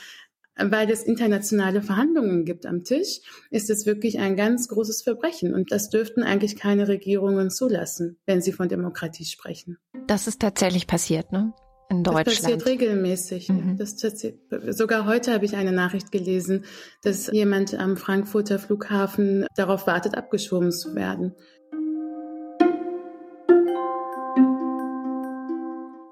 weil 0.57 0.89
es 0.91 1.03
internationale 1.03 1.83
Verhandlungen 1.83 2.45
gibt 2.45 2.65
am 2.65 2.85
Tisch, 2.85 3.21
ist 3.51 3.71
es 3.71 3.87
wirklich 3.87 4.21
ein 4.21 4.37
ganz 4.37 4.69
großes 4.69 5.03
Verbrechen. 5.03 5.53
Und 5.53 5.73
das 5.73 5.91
dürften 5.91 6.23
eigentlich 6.23 6.57
keine 6.57 6.87
Regierungen 6.87 7.51
zulassen, 7.51 8.19
wenn 8.27 8.41
sie 8.41 8.53
von 8.53 8.69
Demokratie 8.69 9.25
sprechen. 9.25 9.79
Das 10.07 10.27
ist 10.29 10.41
tatsächlich 10.41 10.87
passiert, 10.87 11.33
ne? 11.33 11.53
In 11.91 12.03
Deutschland. 12.03 12.27
Das 12.27 12.41
passiert 12.41 12.67
regelmäßig. 12.67 13.49
Mhm. 13.51 13.77
Das 13.77 14.01
passiert, 14.01 14.39
sogar 14.71 15.07
heute 15.07 15.33
habe 15.33 15.45
ich 15.45 15.55
eine 15.55 15.73
Nachricht 15.73 16.11
gelesen, 16.13 16.65
dass 17.03 17.31
jemand 17.31 17.75
am 17.75 17.97
Frankfurter 17.97 18.59
Flughafen 18.59 19.47
darauf 19.55 19.87
wartet, 19.87 20.17
abgeschoben 20.17 20.73
zu 20.73 20.95
werden. 20.95 21.35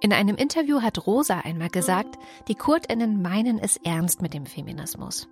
In 0.02 0.12
einem 0.12 0.36
Interview 0.36 0.82
hat 0.82 1.06
Rosa 1.06 1.38
einmal 1.38 1.70
gesagt, 1.70 2.16
die 2.48 2.56
Kurdinnen 2.56 3.22
meinen 3.22 3.58
es 3.58 3.76
ernst 3.84 4.20
mit 4.20 4.34
dem 4.34 4.46
Feminismus. 4.46 5.28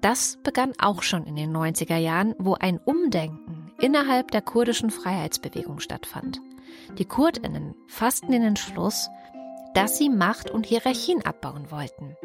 Das 0.00 0.38
begann 0.42 0.72
auch 0.78 1.02
schon 1.02 1.26
in 1.26 1.36
den 1.36 1.54
90er 1.54 1.98
Jahren, 1.98 2.34
wo 2.38 2.54
ein 2.54 2.78
Umdenken 2.78 3.70
innerhalb 3.78 4.30
der 4.30 4.40
kurdischen 4.40 4.90
Freiheitsbewegung 4.90 5.80
stattfand. 5.80 6.40
Die 6.98 7.04
Kurdinnen 7.04 7.74
fassten 7.86 8.32
den 8.32 8.42
Entschluss, 8.42 9.08
dass 9.74 9.98
sie 9.98 10.08
Macht 10.08 10.50
und 10.50 10.66
Hierarchien 10.66 11.24
abbauen 11.24 11.70
wollten. 11.70 12.16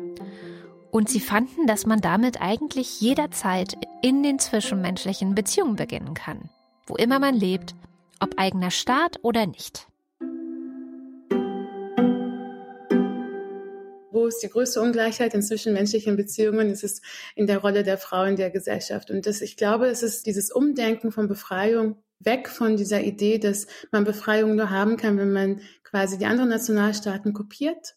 Und 0.92 1.10
sie 1.10 1.20
fanden, 1.20 1.68
dass 1.68 1.86
man 1.86 2.02
damit 2.02 2.42
eigentlich 2.42 3.02
jederzeit 3.02 3.76
in 4.02 4.24
den 4.24 4.40
zwischenmenschlichen 4.40 5.36
Beziehungen 5.36 5.76
beginnen 5.76 6.14
kann, 6.14 6.50
wo 6.88 6.96
immer 6.96 7.20
man 7.20 7.36
lebt, 7.36 7.76
ob 8.20 8.40
eigener 8.40 8.72
Staat 8.72 9.20
oder 9.22 9.46
nicht. 9.46 9.88
wo 14.16 14.28
ist 14.28 14.42
die 14.42 14.50
größte 14.50 14.82
Ungleichheit 14.82 15.36
in 15.36 15.44
zwischenmenschlichen 15.44 16.16
Beziehungen? 16.16 16.72
Es 16.72 16.82
ist 16.82 17.04
in 17.36 17.46
der 17.46 17.60
Rolle 17.60 17.84
der 17.84 18.00
Frau 18.00 18.24
in 18.24 18.38
der 18.38 18.50
Gesellschaft. 18.50 19.12
Und 19.12 19.28
das, 19.28 19.42
ich 19.42 19.56
glaube, 19.58 19.88
es 19.88 20.02
ist 20.02 20.26
dieses 20.26 20.52
Umdenken 20.52 21.12
von 21.12 21.28
Befreiung 21.28 21.98
weg 22.20 22.50
von 22.50 22.78
dieser 22.78 23.02
Idee, 23.02 23.38
dass 23.40 23.68
man 23.92 24.04
Befreiung 24.04 24.56
nur 24.56 24.70
haben 24.70 24.98
kann, 24.98 25.18
wenn 25.18 25.34
man 25.34 25.62
quasi 25.84 26.18
die 26.18 26.26
anderen 26.26 26.50
Nationalstaaten 26.50 27.34
kopiert 27.34 27.96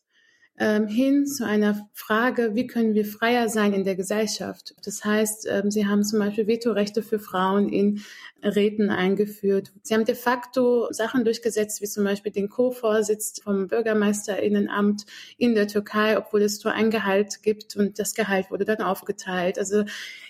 ähm, 0.61 0.89
hin 0.89 1.27
zu 1.27 1.47
einer 1.47 1.89
Frage, 1.95 2.55
wie 2.55 2.67
können 2.67 2.95
wir 2.95 3.05
freier 3.05 3.49
sein 3.49 3.73
in 3.73 3.85
der 3.85 3.95
Gesellschaft. 3.95 4.75
Das 4.85 5.05
heißt, 5.05 5.47
ähm, 5.49 5.71
Sie 5.71 5.87
haben 5.87 6.03
zum 6.03 6.19
Beispiel 6.19 6.47
Vetorechte 6.47 7.03
für 7.03 7.21
Frauen 7.21 7.69
in 7.69 8.03
Räten 8.43 8.91
eingeführt. 8.91 9.73
Sie 9.83 9.95
haben 9.95 10.05
de 10.05 10.15
facto 10.15 10.89
Sachen 10.91 11.25
durchgesetzt, 11.25 11.81
wie 11.81 11.87
zum 11.87 12.05
Beispiel 12.05 12.33
den 12.33 12.49
Co-Vorsitz 12.49 13.41
vom 13.43 13.69
Bürgermeisterinnenamt 13.69 15.07
in 15.37 15.55
der 15.55 15.69
Türkei, 15.69 16.19
obwohl 16.19 16.43
es 16.43 16.63
nur 16.65 16.75
ein 16.75 16.91
Gehalt 16.91 17.43
gibt 17.43 17.77
und 17.77 17.99
das 17.99 18.15
Gehalt 18.15 18.51
wurde 18.51 18.65
dann 18.65 18.83
aufgeteilt. 18.83 19.59
Also 19.59 19.85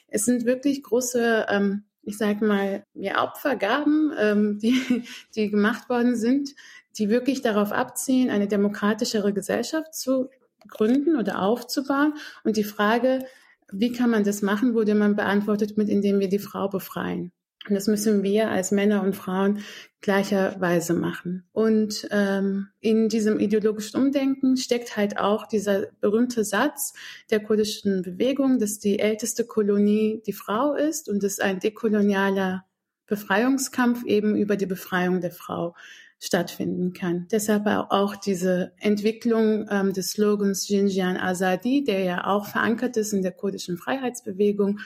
es 0.08 0.24
sind 0.24 0.44
wirklich 0.44 0.82
große 0.82 1.46
ähm, 1.48 1.84
ich 2.08 2.16
sage 2.16 2.44
mal, 2.44 2.84
ja, 2.94 3.22
Opfergaben, 3.22 4.12
ähm, 4.18 4.58
die, 4.62 5.04
die 5.34 5.50
gemacht 5.50 5.88
worden 5.88 6.16
sind, 6.16 6.50
die 6.96 7.08
wirklich 7.10 7.42
darauf 7.42 7.70
abzielen, 7.70 8.30
eine 8.30 8.48
demokratischere 8.48 9.32
Gesellschaft 9.32 9.94
zu 9.94 10.30
gründen 10.66 11.16
oder 11.16 11.42
aufzubauen. 11.42 12.14
Und 12.44 12.56
die 12.56 12.64
Frage, 12.64 13.24
wie 13.70 13.92
kann 13.92 14.10
man 14.10 14.24
das 14.24 14.42
machen, 14.42 14.74
wurde 14.74 14.94
man 14.94 15.14
beantwortet 15.14 15.76
mit, 15.76 15.88
indem 15.88 16.18
wir 16.18 16.28
die 16.28 16.38
Frau 16.38 16.68
befreien. 16.68 17.32
Und 17.66 17.74
das 17.74 17.86
müssen 17.86 18.22
wir 18.22 18.50
als 18.50 18.70
Männer 18.70 19.02
und 19.02 19.14
Frauen 19.16 19.60
gleicherweise 20.00 20.94
machen. 20.94 21.44
Und 21.52 22.06
ähm, 22.10 22.68
in 22.80 23.08
diesem 23.08 23.40
ideologischen 23.40 24.00
Umdenken 24.00 24.56
steckt 24.56 24.96
halt 24.96 25.18
auch 25.18 25.46
dieser 25.46 25.86
berühmte 26.00 26.44
Satz 26.44 26.94
der 27.30 27.40
kurdischen 27.40 28.02
Bewegung, 28.02 28.58
dass 28.58 28.78
die 28.78 29.00
älteste 29.00 29.44
Kolonie 29.44 30.22
die 30.26 30.32
Frau 30.32 30.74
ist 30.74 31.08
und 31.08 31.22
dass 31.22 31.40
ein 31.40 31.58
dekolonialer 31.58 32.64
Befreiungskampf 33.06 34.04
eben 34.04 34.36
über 34.36 34.56
die 34.56 34.66
Befreiung 34.66 35.20
der 35.20 35.32
Frau 35.32 35.74
stattfinden 36.20 36.92
kann. 36.92 37.26
Deshalb 37.30 37.66
auch 37.66 38.16
diese 38.16 38.72
Entwicklung 38.78 39.66
ähm, 39.70 39.92
des 39.92 40.12
Slogans 40.12 40.68
Jinjian 40.68 41.16
Azadi, 41.16 41.84
der 41.84 42.00
ja 42.00 42.26
auch 42.26 42.46
verankert 42.46 42.96
ist 42.96 43.12
in 43.12 43.22
der 43.22 43.32
kurdischen 43.32 43.78
Freiheitsbewegung, 43.78 44.80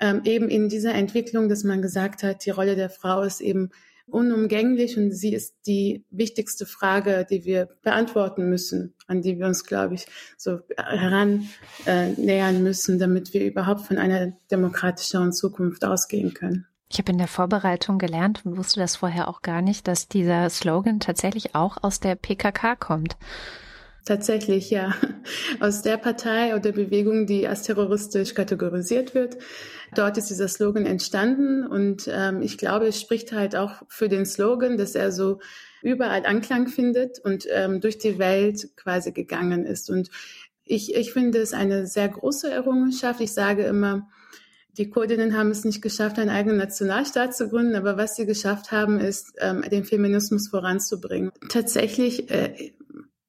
ähm, 0.00 0.22
eben 0.24 0.48
in 0.48 0.68
dieser 0.68 0.94
Entwicklung, 0.94 1.48
dass 1.48 1.64
man 1.64 1.82
gesagt 1.82 2.22
hat, 2.22 2.44
die 2.44 2.50
Rolle 2.50 2.76
der 2.76 2.90
Frau 2.90 3.22
ist 3.22 3.40
eben 3.40 3.70
unumgänglich 4.06 4.98
und 4.98 5.12
sie 5.12 5.32
ist 5.32 5.54
die 5.66 6.04
wichtigste 6.10 6.66
Frage, 6.66 7.26
die 7.28 7.44
wir 7.44 7.68
beantworten 7.82 8.48
müssen, 8.48 8.94
an 9.06 9.22
die 9.22 9.38
wir 9.38 9.46
uns, 9.46 9.64
glaube 9.64 9.94
ich, 9.94 10.06
so 10.36 10.60
heran 10.76 11.48
äh, 11.86 12.08
nähern 12.12 12.62
müssen, 12.62 12.98
damit 12.98 13.32
wir 13.32 13.46
überhaupt 13.46 13.82
von 13.82 13.98
einer 13.98 14.32
demokratischeren 14.50 15.32
Zukunft 15.32 15.84
ausgehen 15.84 16.34
können. 16.34 16.66
Ich 16.90 16.98
habe 16.98 17.12
in 17.12 17.18
der 17.18 17.28
Vorbereitung 17.28 17.98
gelernt 17.98 18.42
und 18.44 18.56
wusste 18.56 18.78
das 18.78 18.96
vorher 18.96 19.28
auch 19.28 19.42
gar 19.42 19.62
nicht, 19.62 19.88
dass 19.88 20.06
dieser 20.06 20.50
Slogan 20.50 21.00
tatsächlich 21.00 21.54
auch 21.54 21.78
aus 21.82 21.98
der 21.98 22.14
PKK 22.14 22.76
kommt. 22.76 23.16
Tatsächlich, 24.04 24.70
ja. 24.70 24.94
Aus 25.60 25.80
der 25.82 25.96
Partei 25.96 26.54
oder 26.54 26.72
Bewegung, 26.72 27.26
die 27.26 27.48
als 27.48 27.62
terroristisch 27.62 28.34
kategorisiert 28.34 29.14
wird. 29.14 29.38
Dort 29.94 30.18
ist 30.18 30.28
dieser 30.28 30.48
Slogan 30.48 30.84
entstanden 30.84 31.66
und 31.66 32.08
ähm, 32.12 32.42
ich 32.42 32.58
glaube, 32.58 32.86
es 32.86 33.00
spricht 33.00 33.32
halt 33.32 33.56
auch 33.56 33.82
für 33.88 34.08
den 34.08 34.26
Slogan, 34.26 34.76
dass 34.76 34.94
er 34.94 35.10
so 35.12 35.40
überall 35.82 36.26
Anklang 36.26 36.68
findet 36.68 37.18
und 37.20 37.46
ähm, 37.50 37.80
durch 37.80 37.98
die 37.98 38.18
Welt 38.18 38.70
quasi 38.76 39.12
gegangen 39.12 39.64
ist. 39.64 39.88
Und 39.88 40.10
ich, 40.64 40.94
ich 40.94 41.12
finde 41.12 41.38
es 41.38 41.52
eine 41.52 41.86
sehr 41.86 42.08
große 42.08 42.50
Errungenschaft. 42.50 43.20
Ich 43.20 43.32
sage 43.32 43.64
immer, 43.64 44.08
die 44.76 44.90
Kurdinnen 44.90 45.36
haben 45.36 45.50
es 45.50 45.64
nicht 45.64 45.82
geschafft, 45.82 46.18
einen 46.18 46.30
eigenen 46.30 46.56
Nationalstaat 46.56 47.36
zu 47.36 47.48
gründen, 47.48 47.76
aber 47.76 47.96
was 47.96 48.16
sie 48.16 48.26
geschafft 48.26 48.72
haben, 48.72 48.98
ist, 48.98 49.34
ähm, 49.38 49.62
den 49.70 49.84
Feminismus 49.84 50.48
voranzubringen. 50.48 51.30
Tatsächlich, 51.48 52.30
äh, 52.30 52.72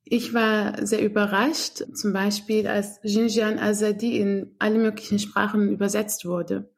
ich 0.05 0.33
war 0.35 0.85
sehr 0.85 1.03
überrascht, 1.03 1.83
zum 1.95 2.13
Beispiel 2.13 2.67
als 2.67 2.99
Jinjian 3.01 3.57
Azadi 3.57 4.19
in 4.19 4.55
alle 4.59 4.77
möglichen 4.77 5.17
Sprachen 5.17 5.69
übersetzt 5.69 6.25
wurde. 6.25 6.69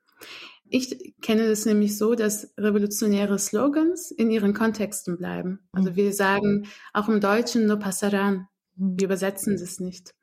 Ich 0.70 1.14
kenne 1.22 1.44
es 1.44 1.66
nämlich 1.66 1.98
so, 1.98 2.16
dass 2.16 2.54
revolutionäre 2.58 3.38
Slogans 3.38 4.12
in 4.12 4.32
ihren 4.32 4.54
Kontexten 4.54 5.18
bleiben. 5.18 5.60
Also 5.72 5.96
wir 5.96 6.14
sagen 6.14 6.68
auch 6.94 7.10
im 7.10 7.22
Deutschen 7.22 7.68
no 7.68 7.78
passaran. 7.78 8.48
Wir 8.76 9.06
übersetzen 9.06 9.56
es 9.56 9.80
nicht. 9.80 10.14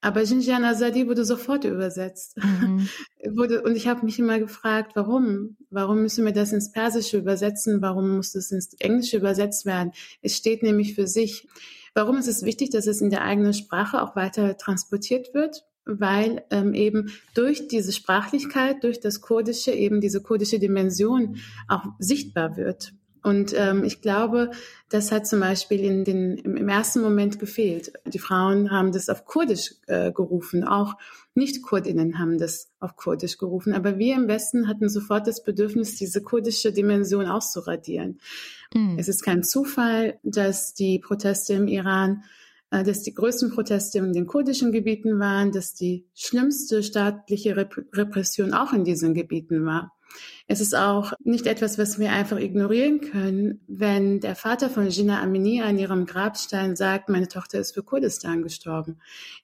Aber 0.00 0.22
Jinjian 0.22 0.64
Azadi 0.64 1.08
wurde 1.08 1.24
sofort 1.24 1.64
übersetzt. 1.64 2.36
Mhm. 2.36 2.88
wurde, 3.36 3.62
und 3.62 3.76
ich 3.76 3.88
habe 3.88 4.04
mich 4.04 4.18
immer 4.18 4.38
gefragt, 4.38 4.92
warum? 4.94 5.56
Warum 5.70 6.02
müssen 6.02 6.24
wir 6.24 6.32
das 6.32 6.52
ins 6.52 6.70
Persische 6.70 7.18
übersetzen? 7.18 7.82
Warum 7.82 8.16
muss 8.16 8.32
das 8.32 8.52
ins 8.52 8.74
Englische 8.74 9.16
übersetzt 9.16 9.66
werden? 9.66 9.92
Es 10.22 10.36
steht 10.36 10.62
nämlich 10.62 10.94
für 10.94 11.06
sich. 11.06 11.48
Warum 11.94 12.16
ist 12.18 12.28
es 12.28 12.44
wichtig, 12.44 12.70
dass 12.70 12.86
es 12.86 13.00
in 13.00 13.10
der 13.10 13.22
eigenen 13.24 13.54
Sprache 13.54 14.00
auch 14.00 14.14
weiter 14.14 14.56
transportiert 14.56 15.34
wird? 15.34 15.64
Weil 15.84 16.44
ähm, 16.50 16.74
eben 16.74 17.10
durch 17.34 17.66
diese 17.66 17.92
Sprachlichkeit, 17.92 18.84
durch 18.84 19.00
das 19.00 19.20
Kurdische 19.20 19.72
eben 19.72 20.00
diese 20.00 20.22
kurdische 20.22 20.58
Dimension 20.58 21.38
auch 21.66 21.84
sichtbar 21.98 22.56
wird. 22.56 22.92
Und 23.28 23.52
ähm, 23.54 23.84
ich 23.84 24.00
glaube, 24.00 24.52
das 24.88 25.12
hat 25.12 25.26
zum 25.26 25.40
Beispiel 25.40 25.80
in 25.80 26.02
den, 26.02 26.38
im, 26.38 26.66
ersten 26.66 27.02
Moment 27.02 27.38
gefehlt. 27.38 27.92
Die 28.06 28.18
Frauen 28.18 28.70
haben 28.70 28.90
das 28.90 29.10
auf 29.10 29.26
Kurdisch 29.26 29.74
äh, 29.86 30.12
gerufen, 30.12 30.64
auch 30.64 30.94
Nicht-Kurdinnen 31.34 32.18
haben 32.18 32.38
das 32.38 32.70
auf 32.80 32.96
Kurdisch 32.96 33.36
gerufen. 33.36 33.74
Aber 33.74 33.98
wir 33.98 34.14
im 34.14 34.28
Westen 34.28 34.66
hatten 34.66 34.88
sofort 34.88 35.26
das 35.26 35.44
Bedürfnis, 35.44 35.96
diese 35.96 36.22
kurdische 36.22 36.72
Dimension 36.72 37.26
auszuradieren. 37.26 38.18
Mhm. 38.72 38.96
Es 38.98 39.08
ist 39.08 39.22
kein 39.22 39.42
Zufall, 39.42 40.18
dass 40.22 40.72
die 40.72 40.98
Proteste 40.98 41.52
im 41.52 41.68
Iran 41.68 42.22
äh, 42.70 42.82
dass 42.82 43.02
die 43.02 43.12
größten 43.12 43.50
Proteste 43.50 43.98
in 43.98 44.14
den 44.14 44.26
kurdischen 44.26 44.72
Gebieten 44.72 45.18
waren, 45.18 45.52
dass 45.52 45.74
die 45.74 46.06
schlimmste 46.14 46.82
staatliche 46.82 47.56
Repression 47.58 48.54
auch 48.54 48.72
in 48.72 48.84
diesen 48.84 49.12
Gebieten 49.12 49.66
war. 49.66 49.92
Es 50.46 50.60
ist 50.60 50.74
auch 50.74 51.12
nicht 51.22 51.46
etwas, 51.46 51.78
was 51.78 51.98
wir 51.98 52.10
einfach 52.12 52.38
ignorieren 52.38 53.00
können, 53.00 53.60
wenn 53.68 54.20
der 54.20 54.34
Vater 54.34 54.70
von 54.70 54.88
Gina 54.88 55.20
Amini 55.22 55.60
an 55.62 55.78
ihrem 55.78 56.06
Grabstein 56.06 56.74
sagt, 56.76 57.08
meine 57.08 57.28
Tochter 57.28 57.58
ist 57.58 57.74
für 57.74 57.82
Kurdistan 57.82 58.42
gestorben. 58.42 58.98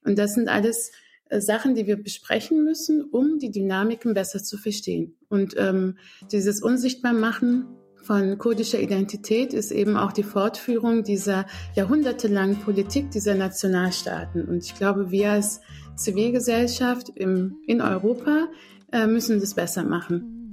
Und 0.04 0.18
das 0.18 0.34
sind 0.34 0.48
alles 0.48 0.92
äh, 1.28 1.40
Sachen, 1.40 1.74
die 1.74 1.86
wir 1.86 1.96
besprechen 1.96 2.64
müssen, 2.64 3.02
um 3.02 3.38
die 3.38 3.50
Dynamiken 3.50 4.14
besser 4.14 4.42
zu 4.42 4.56
verstehen. 4.56 5.14
Und 5.28 5.54
ähm, 5.58 5.98
dieses 6.32 6.62
Unsichtbarmachen 6.62 7.66
von 8.02 8.36
kurdischer 8.38 8.80
Identität 8.80 9.54
ist 9.54 9.72
eben 9.72 9.96
auch 9.96 10.12
die 10.12 10.22
Fortführung 10.22 11.04
dieser 11.04 11.46
jahrhundertelangen 11.74 12.60
Politik 12.60 13.10
dieser 13.10 13.34
Nationalstaaten. 13.34 14.46
Und 14.46 14.62
ich 14.64 14.74
glaube, 14.74 15.10
wir 15.10 15.32
als 15.32 15.60
Zivilgesellschaft 15.96 17.10
im, 17.14 17.56
in 17.66 17.80
Europa 17.80 18.48
äh, 18.92 19.06
müssen 19.06 19.40
das 19.40 19.54
besser 19.54 19.84
machen. 19.84 20.43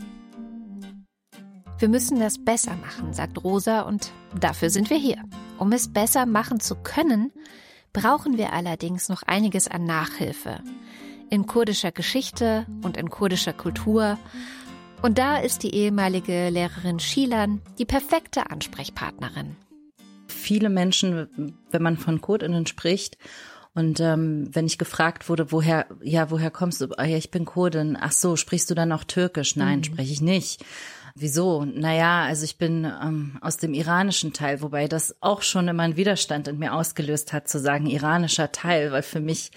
Wir 1.81 1.89
müssen 1.89 2.19
das 2.19 2.37
besser 2.37 2.75
machen, 2.75 3.11
sagt 3.11 3.43
Rosa, 3.43 3.81
und 3.81 4.11
dafür 4.39 4.69
sind 4.69 4.91
wir 4.91 4.97
hier. 4.97 5.17
Um 5.57 5.71
es 5.71 5.91
besser 5.91 6.27
machen 6.27 6.59
zu 6.59 6.75
können, 6.75 7.31
brauchen 7.91 8.37
wir 8.37 8.53
allerdings 8.53 9.09
noch 9.09 9.23
einiges 9.23 9.67
an 9.67 9.85
Nachhilfe. 9.85 10.59
In 11.31 11.47
kurdischer 11.47 11.91
Geschichte 11.91 12.67
und 12.83 12.97
in 12.97 13.09
kurdischer 13.09 13.53
Kultur. 13.53 14.19
Und 15.01 15.17
da 15.17 15.37
ist 15.37 15.63
die 15.63 15.73
ehemalige 15.73 16.49
Lehrerin 16.49 16.99
Shilan 16.99 17.63
die 17.79 17.85
perfekte 17.85 18.51
Ansprechpartnerin. 18.51 19.55
Viele 20.27 20.69
Menschen, 20.69 21.55
wenn 21.71 21.81
man 21.81 21.97
von 21.97 22.21
Kurdinnen 22.21 22.67
spricht 22.67 23.17
und 23.73 23.99
ähm, 24.01 24.49
wenn 24.51 24.67
ich 24.67 24.77
gefragt 24.77 25.29
wurde, 25.29 25.51
woher, 25.51 25.87
ja, 26.03 26.29
woher 26.29 26.51
kommst 26.51 26.81
du? 26.81 26.89
Ah, 26.97 27.05
ja, 27.05 27.17
ich 27.17 27.31
bin 27.31 27.45
Kurdin. 27.45 27.97
Ach 27.99 28.11
so, 28.11 28.35
sprichst 28.35 28.69
du 28.69 28.75
dann 28.75 28.91
auch 28.91 29.05
Türkisch? 29.05 29.55
Nein, 29.55 29.79
mhm. 29.79 29.83
spreche 29.85 30.13
ich 30.13 30.21
nicht. 30.21 30.63
Wieso? 31.15 31.65
Naja, 31.65 32.23
also 32.23 32.45
ich 32.45 32.57
bin 32.57 32.85
ähm, 32.85 33.37
aus 33.41 33.57
dem 33.57 33.73
iranischen 33.73 34.33
Teil, 34.33 34.61
wobei 34.61 34.87
das 34.87 35.15
auch 35.21 35.41
schon 35.41 35.67
immer 35.67 35.83
einen 35.83 35.97
Widerstand 35.97 36.47
in 36.47 36.59
mir 36.59 36.73
ausgelöst 36.73 37.33
hat, 37.33 37.47
zu 37.47 37.59
sagen 37.59 37.87
iranischer 37.87 38.51
Teil, 38.51 38.91
weil 38.91 39.03
für 39.03 39.19
mich, 39.19 39.51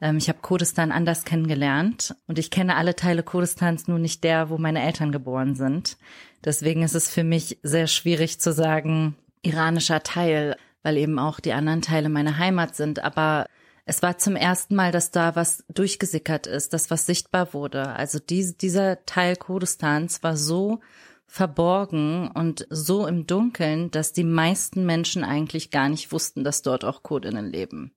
ähm, 0.00 0.18
ich 0.18 0.28
habe 0.28 0.40
Kurdistan 0.40 0.92
anders 0.92 1.24
kennengelernt 1.24 2.14
und 2.26 2.38
ich 2.38 2.50
kenne 2.50 2.76
alle 2.76 2.96
Teile 2.96 3.22
Kurdistans 3.22 3.88
nur 3.88 3.98
nicht 3.98 4.24
der, 4.24 4.50
wo 4.50 4.58
meine 4.58 4.82
Eltern 4.82 5.12
geboren 5.12 5.54
sind. 5.54 5.96
Deswegen 6.44 6.82
ist 6.82 6.94
es 6.94 7.10
für 7.10 7.24
mich 7.24 7.58
sehr 7.62 7.86
schwierig 7.86 8.40
zu 8.40 8.52
sagen, 8.52 9.16
iranischer 9.42 10.02
Teil, 10.02 10.56
weil 10.82 10.96
eben 10.96 11.18
auch 11.18 11.40
die 11.40 11.52
anderen 11.52 11.82
Teile 11.82 12.08
meine 12.08 12.38
Heimat 12.38 12.76
sind. 12.76 13.02
Aber 13.02 13.46
es 13.90 14.02
war 14.02 14.18
zum 14.18 14.36
ersten 14.36 14.76
Mal, 14.76 14.92
dass 14.92 15.10
da 15.10 15.34
was 15.34 15.64
durchgesickert 15.66 16.46
ist, 16.46 16.74
dass 16.74 16.92
was 16.92 17.06
sichtbar 17.06 17.52
wurde. 17.54 17.88
Also 17.88 18.20
dies, 18.20 18.56
dieser 18.56 19.04
Teil 19.04 19.34
Kurdistans 19.34 20.22
war 20.22 20.36
so 20.36 20.78
verborgen 21.26 22.30
und 22.30 22.68
so 22.70 23.08
im 23.08 23.26
Dunkeln, 23.26 23.90
dass 23.90 24.12
die 24.12 24.22
meisten 24.22 24.86
Menschen 24.86 25.24
eigentlich 25.24 25.72
gar 25.72 25.88
nicht 25.88 26.12
wussten, 26.12 26.44
dass 26.44 26.62
dort 26.62 26.84
auch 26.84 27.02
Kurdinnen 27.02 27.50
leben. 27.50 27.92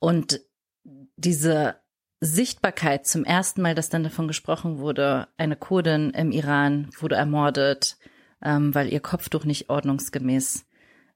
Und 0.00 0.42
diese 1.16 1.76
Sichtbarkeit 2.20 3.06
zum 3.06 3.24
ersten 3.24 3.62
Mal, 3.62 3.74
dass 3.74 3.88
dann 3.88 4.04
davon 4.04 4.28
gesprochen 4.28 4.80
wurde, 4.80 5.28
eine 5.38 5.56
Kurdin 5.56 6.10
im 6.10 6.30
Iran 6.30 6.90
wurde 7.00 7.14
ermordet, 7.14 7.96
ähm, 8.42 8.74
weil 8.74 8.92
ihr 8.92 9.00
Kopftuch 9.00 9.46
nicht 9.46 9.70
ordnungsgemäß 9.70 10.66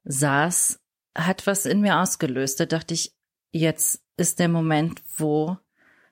saß, 0.05 0.79
hat 1.15 1.45
was 1.45 1.67
in 1.67 1.81
mir 1.81 1.99
ausgelöst. 1.99 2.59
Da 2.59 2.65
dachte 2.65 2.95
ich, 2.95 3.18
jetzt 3.51 4.01
ist 4.17 4.39
der 4.39 4.49
Moment, 4.49 5.01
wo 5.17 5.57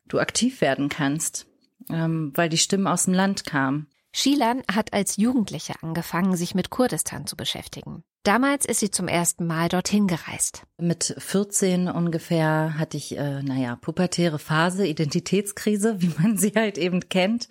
du 0.08 0.20
aktiv 0.20 0.62
werden 0.62 0.90
kannst, 0.90 1.48
ähm, 1.90 2.32
weil 2.36 2.50
die 2.50 2.58
Stimmen 2.58 2.88
aus 2.88 3.06
dem 3.06 3.14
Land 3.14 3.46
kamen. 3.46 3.88
Shilan 4.14 4.64
hat 4.72 4.94
als 4.94 5.18
Jugendliche 5.18 5.74
angefangen, 5.82 6.36
sich 6.36 6.56
mit 6.56 6.70
Kurdistan 6.70 7.28
zu 7.28 7.36
beschäftigen. 7.36 8.04
Damals 8.24 8.66
ist 8.66 8.80
sie 8.80 8.90
zum 8.90 9.08
ersten 9.08 9.46
Mal 9.46 9.70
dorthin 9.70 10.08
gereist. 10.08 10.64
Mit 10.78 11.16
14 11.18 11.88
ungefähr 11.88 12.76
hatte 12.78 12.98
ich, 12.98 13.18
äh, 13.18 13.42
naja, 13.44 13.76
pubertäre 13.76 14.40
Phase, 14.40 14.88
Identitätskrise, 14.88 16.02
wie 16.02 16.12
man 16.20 16.38
sie 16.38 16.52
halt 16.56 16.78
eben 16.78 17.08
kennt. 17.10 17.48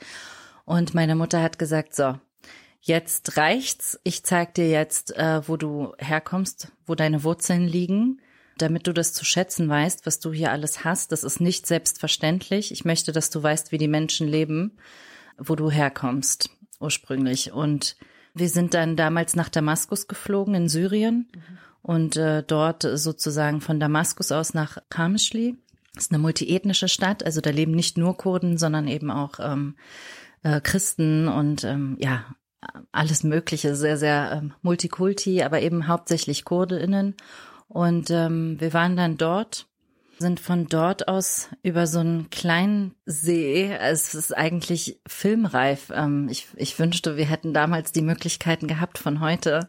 Und 0.65 0.93
meine 0.93 1.15
Mutter 1.15 1.41
hat 1.41 1.59
gesagt, 1.59 1.95
so, 1.95 2.19
jetzt 2.81 3.37
reicht's. 3.37 4.01
Ich 4.03 4.25
zeig 4.25 4.55
dir 4.55 4.69
jetzt, 4.69 5.17
äh, 5.17 5.47
wo 5.47 5.57
du 5.57 5.95
herkommst, 5.99 6.73
wo 6.85 6.95
deine 6.95 7.23
Wurzeln 7.23 7.67
liegen 7.67 8.21
damit 8.57 8.87
du 8.87 8.93
das 8.93 9.13
zu 9.13 9.25
schätzen 9.25 9.69
weißt, 9.69 10.07
was 10.07 10.19
du 10.19 10.33
hier 10.33 10.53
alles 10.53 10.85
hast. 10.85 11.13
Das 11.13 11.25
ist 11.25 11.41
nicht 11.41 11.67
selbstverständlich. 11.67 12.73
Ich 12.73 12.85
möchte, 12.85 13.13
dass 13.13 13.31
du 13.31 13.43
weißt, 13.43 13.73
wie 13.73 13.79
die 13.79 13.89
Menschen 13.89 14.27
leben, 14.27 14.79
wo 15.39 15.55
du 15.57 15.71
herkommst 15.71 16.51
ursprünglich. 16.81 17.53
Und 17.53 17.97
wir 18.35 18.49
sind 18.49 18.75
dann 18.75 18.97
damals 18.97 19.37
nach 19.37 19.49
Damaskus 19.49 20.09
geflogen 20.09 20.55
in 20.55 20.69
Syrien 20.69 21.29
mhm. 21.33 21.59
und 21.83 22.17
äh, 22.17 22.43
dort 22.43 22.83
sozusagen 22.83 23.61
von 23.61 23.81
Damaskus 23.81 24.33
aus 24.33 24.55
nach 24.55 24.79
Kamischli. 24.89 25.57
Das 25.95 26.05
ist 26.05 26.13
eine 26.13 26.21
multiethnische 26.21 26.89
Stadt, 26.89 27.25
also 27.25 27.41
da 27.41 27.51
leben 27.51 27.73
nicht 27.73 27.97
nur 27.97 28.17
Kurden, 28.19 28.59
sondern 28.59 28.87
eben 28.87 29.11
auch 29.11 29.41
ähm, 29.41 29.77
äh, 30.43 30.61
Christen 30.61 31.29
und 31.29 31.65
ähm, 31.65 31.97
ja 31.99 32.27
alles 32.93 33.23
Mögliche, 33.23 33.77
sehr 33.77 33.97
sehr 33.97 34.33
ähm, 34.33 34.53
Multikulti, 34.61 35.43
aber 35.43 35.63
eben 35.63 35.89
hauptsächlich 35.89 36.45
Kurdinnen. 36.45 37.15
Und 37.69 38.11
ähm, 38.11 38.61
wir 38.61 38.73
waren 38.73 38.97
dann 38.97 39.17
dort, 39.17 39.67
sind 40.19 40.41
von 40.41 40.67
dort 40.67 41.09
aus 41.09 41.51
über 41.63 41.87
so 41.87 41.99
einen 41.99 42.31
kleinen 42.31 42.95
See. 43.05 43.71
Es 43.71 44.15
ist 44.15 44.37
eigentlich 44.37 45.01
filmreif. 45.07 45.91
Ähm, 45.95 46.29
ich, 46.31 46.49
ich 46.57 46.79
wünschte, 46.79 47.17
wir 47.17 47.27
hätten 47.27 47.53
damals 47.53 47.93
die 47.93 48.03
Möglichkeiten 48.03 48.67
gehabt 48.67 48.99
von 48.99 49.21
heute 49.21 49.69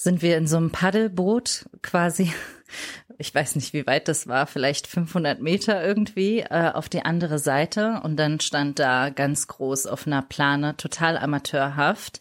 sind 0.00 0.22
wir 0.22 0.38
in 0.38 0.46
so 0.46 0.56
einem 0.56 0.70
Paddelboot 0.70 1.68
quasi, 1.82 2.32
ich 3.18 3.34
weiß 3.34 3.56
nicht, 3.56 3.72
wie 3.72 3.84
weit 3.84 4.06
das 4.06 4.28
war, 4.28 4.46
vielleicht 4.46 4.86
500 4.86 5.42
Meter 5.42 5.84
irgendwie, 5.84 6.38
äh, 6.38 6.70
auf 6.72 6.88
die 6.88 7.04
andere 7.04 7.40
Seite. 7.40 8.00
Und 8.04 8.16
dann 8.16 8.38
stand 8.38 8.78
da 8.78 9.10
ganz 9.10 9.48
groß 9.48 9.88
auf 9.88 10.06
einer 10.06 10.22
Plane, 10.22 10.76
total 10.76 11.18
amateurhaft, 11.18 12.20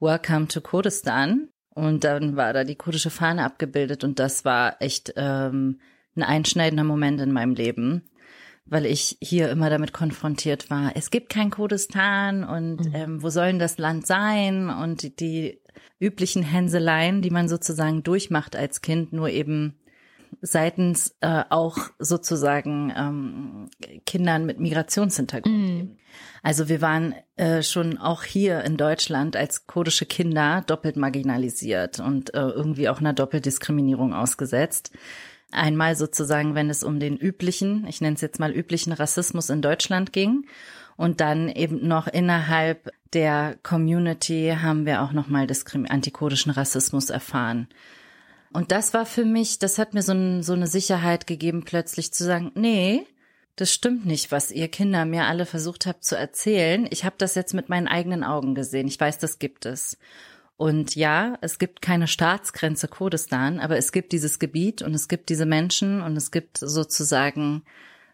Welcome 0.00 0.48
to 0.48 0.62
Kurdistan. 0.62 1.50
Und 1.80 2.04
dann 2.04 2.36
war 2.36 2.52
da 2.52 2.62
die 2.64 2.74
kurdische 2.74 3.08
Fahne 3.08 3.42
abgebildet 3.42 4.04
und 4.04 4.18
das 4.18 4.44
war 4.44 4.82
echt 4.82 5.14
ähm, 5.16 5.80
ein 6.14 6.22
einschneidender 6.22 6.84
Moment 6.84 7.22
in 7.22 7.32
meinem 7.32 7.54
Leben, 7.54 8.02
weil 8.66 8.84
ich 8.84 9.16
hier 9.22 9.48
immer 9.48 9.70
damit 9.70 9.94
konfrontiert 9.94 10.68
war, 10.68 10.92
es 10.94 11.10
gibt 11.10 11.30
kein 11.30 11.50
Kurdistan 11.50 12.44
und 12.44 12.84
mhm. 12.84 12.94
ähm, 12.94 13.22
wo 13.22 13.30
soll 13.30 13.46
denn 13.46 13.58
das 13.58 13.78
Land 13.78 14.06
sein? 14.06 14.68
Und 14.68 15.02
die, 15.02 15.16
die 15.16 15.62
üblichen 15.98 16.42
Hänseleien, 16.42 17.22
die 17.22 17.30
man 17.30 17.48
sozusagen 17.48 18.02
durchmacht 18.02 18.56
als 18.56 18.82
Kind, 18.82 19.14
nur 19.14 19.30
eben 19.30 19.79
seitens 20.42 21.14
äh, 21.20 21.44
auch 21.50 21.76
sozusagen 21.98 22.92
ähm, 22.96 24.00
Kindern 24.06 24.46
mit 24.46 24.58
Migrationshintergrund. 24.58 25.54
Mhm. 25.54 25.96
Also 26.42 26.68
wir 26.68 26.80
waren 26.80 27.14
äh, 27.36 27.62
schon 27.62 27.98
auch 27.98 28.24
hier 28.24 28.62
in 28.64 28.76
Deutschland 28.76 29.36
als 29.36 29.66
kurdische 29.66 30.06
Kinder 30.06 30.62
doppelt 30.66 30.96
marginalisiert 30.96 32.00
und 32.00 32.34
äh, 32.34 32.40
irgendwie 32.40 32.88
auch 32.88 33.00
einer 33.00 33.12
Doppeldiskriminierung 33.12 34.14
ausgesetzt. 34.14 34.90
Einmal 35.52 35.96
sozusagen, 35.96 36.54
wenn 36.54 36.70
es 36.70 36.84
um 36.84 37.00
den 37.00 37.16
üblichen, 37.16 37.86
ich 37.88 38.00
nenne 38.00 38.14
es 38.14 38.20
jetzt 38.20 38.38
mal 38.38 38.52
üblichen 38.52 38.92
Rassismus 38.92 39.50
in 39.50 39.62
Deutschland 39.62 40.12
ging. 40.12 40.46
Und 40.96 41.20
dann 41.20 41.48
eben 41.48 41.88
noch 41.88 42.08
innerhalb 42.08 42.92
der 43.14 43.56
Community 43.62 44.54
haben 44.60 44.84
wir 44.84 45.00
auch 45.00 45.12
nochmal 45.12 45.46
antikurdischen 45.88 46.52
Rassismus 46.52 47.08
erfahren. 47.08 47.68
Und 48.52 48.72
das 48.72 48.94
war 48.94 49.06
für 49.06 49.24
mich, 49.24 49.58
das 49.58 49.78
hat 49.78 49.94
mir 49.94 50.02
so, 50.02 50.12
ein, 50.12 50.42
so 50.42 50.52
eine 50.52 50.66
Sicherheit 50.66 51.26
gegeben, 51.26 51.64
plötzlich 51.64 52.12
zu 52.12 52.24
sagen, 52.24 52.50
nee, 52.54 53.06
das 53.56 53.72
stimmt 53.72 54.06
nicht, 54.06 54.32
was 54.32 54.50
ihr 54.50 54.68
Kinder 54.68 55.04
mir 55.04 55.26
alle 55.26 55.46
versucht 55.46 55.86
habt 55.86 56.04
zu 56.04 56.16
erzählen. 56.16 56.88
Ich 56.90 57.04
habe 57.04 57.16
das 57.18 57.34
jetzt 57.34 57.54
mit 57.54 57.68
meinen 57.68 57.88
eigenen 57.88 58.24
Augen 58.24 58.54
gesehen. 58.54 58.88
Ich 58.88 58.98
weiß, 58.98 59.18
das 59.18 59.38
gibt 59.38 59.66
es. 59.66 59.98
Und 60.56 60.94
ja, 60.94 61.38
es 61.40 61.58
gibt 61.58 61.80
keine 61.80 62.06
Staatsgrenze 62.06 62.88
Kurdistan, 62.88 63.60
aber 63.60 63.78
es 63.78 63.92
gibt 63.92 64.12
dieses 64.12 64.38
Gebiet 64.38 64.82
und 64.82 64.94
es 64.94 65.08
gibt 65.08 65.28
diese 65.28 65.46
Menschen 65.46 66.02
und 66.02 66.16
es 66.16 66.30
gibt 66.30 66.58
sozusagen 66.58 67.62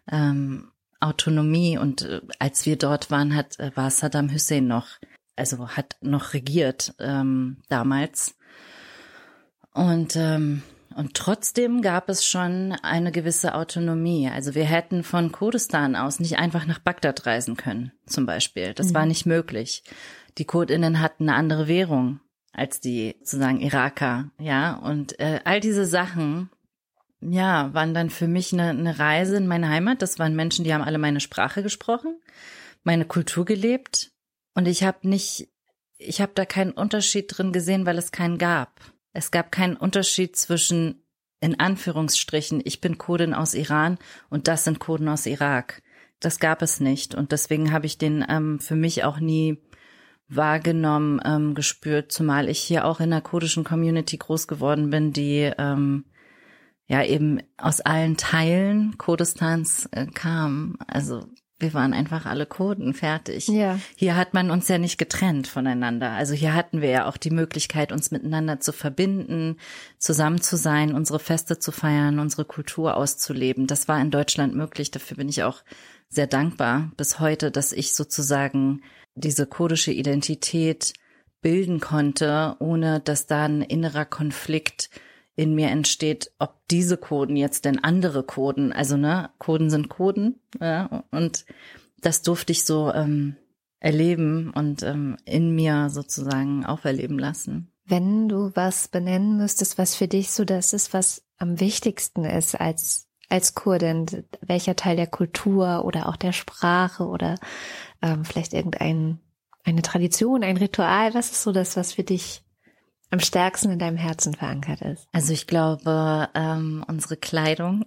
ähm, 0.09 0.71
Autonomie. 0.99 1.77
Und 1.77 2.03
äh, 2.03 2.21
als 2.39 2.65
wir 2.65 2.77
dort 2.77 3.11
waren, 3.11 3.35
hat 3.35 3.59
äh, 3.59 3.71
war 3.75 3.89
Saddam 3.91 4.31
Hussein 4.31 4.67
noch, 4.67 4.87
also 5.35 5.67
hat 5.69 5.97
noch 6.01 6.33
regiert 6.33 6.93
ähm, 6.99 7.57
damals. 7.69 8.36
Und 9.77 10.15
ähm, 10.15 10.63
und 10.95 11.13
trotzdem 11.13 11.83
gab 11.83 12.09
es 12.09 12.25
schon 12.25 12.71
eine 12.81 13.11
gewisse 13.11 13.53
Autonomie. 13.53 14.27
Also 14.27 14.55
wir 14.55 14.65
hätten 14.65 15.03
von 15.03 15.31
Kurdistan 15.31 15.95
aus 15.95 16.19
nicht 16.19 16.39
einfach 16.39 16.65
nach 16.65 16.79
Bagdad 16.79 17.27
reisen 17.27 17.55
können, 17.55 17.91
zum 18.07 18.25
Beispiel. 18.25 18.73
Das 18.73 18.89
mhm. 18.89 18.93
war 18.95 19.05
nicht 19.05 19.27
möglich. 19.27 19.83
Die 20.39 20.45
Kurdinnen 20.45 20.99
hatten 20.99 21.29
eine 21.29 21.37
andere 21.37 21.67
Währung 21.67 22.19
als 22.51 22.79
die 22.79 23.15
sozusagen 23.19 23.61
Iraker, 23.61 24.31
ja. 24.39 24.73
Und 24.73 25.19
äh, 25.19 25.41
all 25.43 25.59
diese 25.59 25.85
Sachen, 25.85 26.49
ja, 27.21 27.71
waren 27.75 27.93
dann 27.93 28.09
für 28.09 28.27
mich 28.27 28.51
eine, 28.51 28.69
eine 28.69 28.97
Reise 28.97 29.37
in 29.37 29.45
meine 29.45 29.69
Heimat. 29.69 30.01
Das 30.01 30.17
waren 30.17 30.35
Menschen, 30.35 30.65
die 30.65 30.73
haben 30.73 30.81
alle 30.81 30.97
meine 30.97 31.19
Sprache 31.19 31.61
gesprochen, 31.61 32.19
meine 32.83 33.05
Kultur 33.05 33.45
gelebt. 33.45 34.11
Und 34.55 34.67
ich 34.67 34.83
habe 34.83 35.07
nicht, 35.07 35.49
ich 35.99 36.21
habe 36.21 36.31
da 36.33 36.45
keinen 36.45 36.71
Unterschied 36.71 37.25
drin 37.29 37.53
gesehen, 37.53 37.85
weil 37.85 37.99
es 37.99 38.11
keinen 38.11 38.39
gab. 38.39 38.81
Es 39.17 39.31
gab 39.31 39.51
keinen 39.51 39.75
Unterschied 39.75 40.35
zwischen, 40.35 41.01
in 41.39 41.59
Anführungsstrichen, 41.59 42.61
ich 42.63 42.81
bin 42.81 42.99
Kurdin 42.99 43.33
aus 43.33 43.55
Iran 43.55 43.97
und 44.29 44.47
das 44.47 44.63
sind 44.63 44.77
Kurden 44.77 45.09
aus 45.09 45.25
Irak. 45.25 45.81
Das 46.19 46.39
gab 46.39 46.61
es 46.61 46.79
nicht. 46.79 47.15
Und 47.15 47.31
deswegen 47.31 47.71
habe 47.71 47.87
ich 47.87 47.97
den 47.97 48.23
ähm, 48.29 48.59
für 48.59 48.75
mich 48.75 49.03
auch 49.03 49.19
nie 49.19 49.57
wahrgenommen, 50.27 51.19
ähm, 51.25 51.55
gespürt, 51.55 52.11
zumal 52.11 52.47
ich 52.47 52.59
hier 52.59 52.85
auch 52.85 52.99
in 52.99 53.09
der 53.09 53.21
kurdischen 53.21 53.63
Community 53.63 54.17
groß 54.17 54.47
geworden 54.47 54.91
bin, 54.91 55.13
die 55.13 55.51
ähm, 55.57 56.05
ja 56.85 57.03
eben 57.03 57.41
aus 57.57 57.81
allen 57.81 58.17
Teilen 58.17 58.99
Kurdistans 58.99 59.89
äh, 59.93 60.05
kam. 60.05 60.77
Also 60.85 61.27
wir 61.59 61.73
waren 61.73 61.93
einfach 61.93 62.25
alle 62.25 62.45
Kurden, 62.45 62.93
fertig. 62.93 63.47
Ja. 63.47 63.79
Hier 63.95 64.15
hat 64.15 64.33
man 64.33 64.51
uns 64.51 64.67
ja 64.67 64.77
nicht 64.77 64.97
getrennt 64.97 65.47
voneinander. 65.47 66.11
Also 66.11 66.33
hier 66.33 66.53
hatten 66.53 66.81
wir 66.81 66.89
ja 66.89 67.07
auch 67.07 67.17
die 67.17 67.31
Möglichkeit, 67.31 67.91
uns 67.91 68.11
miteinander 68.11 68.59
zu 68.59 68.71
verbinden, 68.71 69.57
zusammen 69.97 70.39
zu 70.39 70.55
sein, 70.55 70.93
unsere 70.93 71.19
Feste 71.19 71.57
zu 71.57 71.71
feiern, 71.71 72.19
unsere 72.19 72.45
Kultur 72.45 72.95
auszuleben. 72.95 73.65
Das 73.65 73.87
war 73.87 73.99
in 73.99 74.11
Deutschland 74.11 74.55
möglich. 74.55 74.91
Dafür 74.91 75.17
bin 75.17 75.29
ich 75.29 75.43
auch 75.43 75.63
sehr 76.09 76.27
dankbar 76.27 76.91
bis 76.95 77.19
heute, 77.19 77.49
dass 77.49 77.71
ich 77.71 77.95
sozusagen 77.95 78.83
diese 79.15 79.47
kurdische 79.47 79.91
Identität 79.91 80.93
bilden 81.41 81.79
konnte, 81.79 82.55
ohne 82.59 82.99
dass 82.99 83.25
da 83.25 83.45
ein 83.45 83.61
innerer 83.61 84.05
Konflikt 84.05 84.89
in 85.37 85.53
mir 85.53 85.69
entsteht, 85.69 86.31
ob 86.39 86.55
diese 86.69 86.97
Coden 86.97 87.37
jetzt 87.37 87.63
denn 87.63 87.81
andere 87.81 88.23
Coden, 88.23 88.73
also 88.73 88.97
ne, 88.97 89.29
Coden 89.37 89.69
sind 89.69 89.87
Coden, 89.87 90.41
ja, 90.59 91.03
und 91.11 91.45
das 92.01 92.23
durfte 92.23 92.51
ich 92.51 92.65
so 92.65 92.91
ähm, 92.91 93.37
erleben 93.79 94.51
und 94.53 94.81
ähm, 94.81 95.15
in 95.25 95.55
mir 95.55 95.89
sozusagen 95.89 96.65
auferleben 96.65 97.19
lassen. 97.19 97.71
Wenn 97.85 98.27
du 98.27 98.51
was 98.55 98.87
benennen 98.87 99.37
müsstest, 99.37 99.77
was 99.77 99.95
für 99.95 100.07
dich 100.07 100.31
so 100.31 100.43
das 100.43 100.73
ist, 100.73 100.93
was 100.93 101.23
am 101.37 101.59
wichtigsten 101.59 102.25
ist 102.25 102.59
als 102.59 103.05
als 103.29 103.53
Kurdin, 103.53 104.05
welcher 104.41 104.77
Teil 104.77 104.95
der 104.95 105.07
Kultur 105.07 105.83
oder 105.83 106.07
auch 106.07 106.15
der 106.15 106.31
Sprache 106.31 107.05
oder 107.05 107.35
ähm, 108.01 108.23
vielleicht 108.23 108.53
irgendein 108.53 109.19
eine 109.65 109.81
Tradition, 109.81 110.43
ein 110.43 110.55
Ritual, 110.57 111.13
was 111.13 111.31
ist 111.31 111.43
so 111.43 111.51
das, 111.51 111.75
was 111.75 111.91
für 111.91 112.03
dich 112.03 112.41
am 113.09 113.19
stärksten 113.19 113.71
in 113.71 113.79
deinem 113.79 113.97
Herzen 113.97 114.33
verankert 114.33 114.81
ist? 114.81 115.07
Also 115.11 115.33
ich 115.33 115.47
glaube, 115.47 116.29
ähm, 116.33 116.83
unsere 116.87 117.17
Kleidung. 117.17 117.85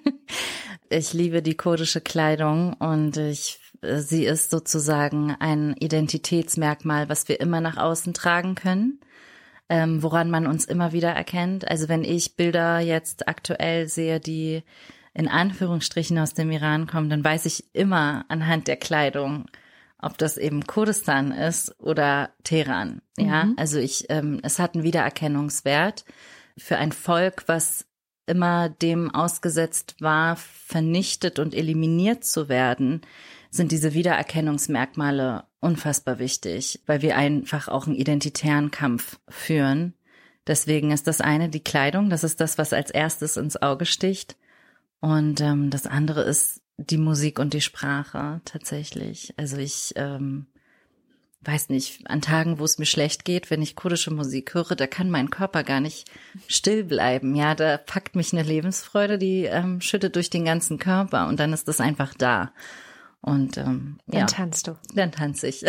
ich 0.88 1.12
liebe 1.12 1.42
die 1.42 1.56
kurdische 1.56 2.00
Kleidung 2.00 2.74
und 2.74 3.16
ich, 3.16 3.60
sie 3.82 4.24
ist 4.24 4.50
sozusagen 4.50 5.34
ein 5.38 5.74
Identitätsmerkmal, 5.74 7.08
was 7.08 7.28
wir 7.28 7.40
immer 7.40 7.60
nach 7.60 7.76
außen 7.76 8.14
tragen 8.14 8.54
können. 8.54 9.00
Ähm, 9.70 10.02
woran 10.02 10.30
man 10.30 10.46
uns 10.46 10.64
immer 10.64 10.92
wieder 10.92 11.10
erkennt. 11.10 11.68
Also 11.68 11.90
wenn 11.90 12.02
ich 12.02 12.36
Bilder 12.36 12.78
jetzt 12.78 13.28
aktuell 13.28 13.86
sehe, 13.86 14.18
die 14.18 14.62
in 15.12 15.28
Anführungsstrichen 15.28 16.18
aus 16.18 16.32
dem 16.32 16.50
Iran 16.50 16.86
kommen, 16.86 17.10
dann 17.10 17.22
weiß 17.22 17.44
ich 17.44 17.64
immer 17.74 18.24
anhand 18.28 18.66
der 18.66 18.76
Kleidung, 18.76 19.44
ob 20.00 20.18
das 20.18 20.36
eben 20.36 20.66
Kurdistan 20.66 21.32
ist 21.32 21.74
oder 21.80 22.30
Teheran. 22.44 23.02
Ja, 23.16 23.44
mhm. 23.44 23.54
also 23.56 23.78
ich, 23.78 24.06
ähm, 24.08 24.40
es 24.42 24.58
hat 24.58 24.74
einen 24.74 24.84
Wiedererkennungswert 24.84 26.04
für 26.56 26.76
ein 26.76 26.92
Volk, 26.92 27.44
was 27.46 27.86
immer 28.26 28.68
dem 28.68 29.12
ausgesetzt 29.14 29.96
war, 30.00 30.36
vernichtet 30.36 31.38
und 31.38 31.54
eliminiert 31.54 32.24
zu 32.24 32.48
werden, 32.48 33.00
sind 33.50 33.72
diese 33.72 33.94
Wiedererkennungsmerkmale 33.94 35.44
unfassbar 35.60 36.18
wichtig, 36.18 36.80
weil 36.86 37.02
wir 37.02 37.16
einfach 37.16 37.68
auch 37.68 37.86
einen 37.86 37.96
identitären 37.96 38.70
Kampf 38.70 39.18
führen. 39.28 39.94
Deswegen 40.46 40.92
ist 40.92 41.06
das 41.06 41.20
eine 41.20 41.48
die 41.48 41.64
Kleidung, 41.64 42.10
das 42.10 42.24
ist 42.24 42.40
das, 42.40 42.58
was 42.58 42.72
als 42.72 42.90
erstes 42.90 43.36
ins 43.36 43.60
Auge 43.60 43.86
sticht. 43.86 44.36
Und 45.00 45.40
ähm, 45.40 45.70
das 45.70 45.86
andere 45.86 46.22
ist 46.22 46.60
die 46.78 46.98
Musik 46.98 47.38
und 47.38 47.52
die 47.52 47.60
Sprache 47.60 48.40
tatsächlich. 48.44 49.34
Also 49.36 49.58
ich 49.58 49.92
ähm, 49.96 50.46
weiß 51.42 51.68
nicht, 51.68 52.08
an 52.08 52.22
Tagen, 52.22 52.58
wo 52.58 52.64
es 52.64 52.78
mir 52.78 52.86
schlecht 52.86 53.24
geht, 53.24 53.50
wenn 53.50 53.62
ich 53.62 53.76
kurdische 53.76 54.12
Musik 54.12 54.54
höre, 54.54 54.74
da 54.74 54.86
kann 54.86 55.10
mein 55.10 55.30
Körper 55.30 55.64
gar 55.64 55.80
nicht 55.80 56.10
still 56.46 56.84
bleiben. 56.84 57.34
Ja, 57.34 57.54
da 57.54 57.76
packt 57.78 58.16
mich 58.16 58.32
eine 58.32 58.42
Lebensfreude, 58.42 59.18
die 59.18 59.44
ähm, 59.44 59.80
schüttet 59.80 60.16
durch 60.16 60.30
den 60.30 60.44
ganzen 60.44 60.78
Körper 60.78 61.28
und 61.28 61.40
dann 61.40 61.52
ist 61.52 61.68
das 61.68 61.80
einfach 61.80 62.14
da. 62.14 62.52
Und 63.20 63.58
ähm, 63.58 63.98
dann 64.06 64.20
ja, 64.20 64.26
tanzt 64.26 64.68
du. 64.68 64.78
Dann 64.94 65.10
tanze 65.12 65.48
ich. 65.48 65.64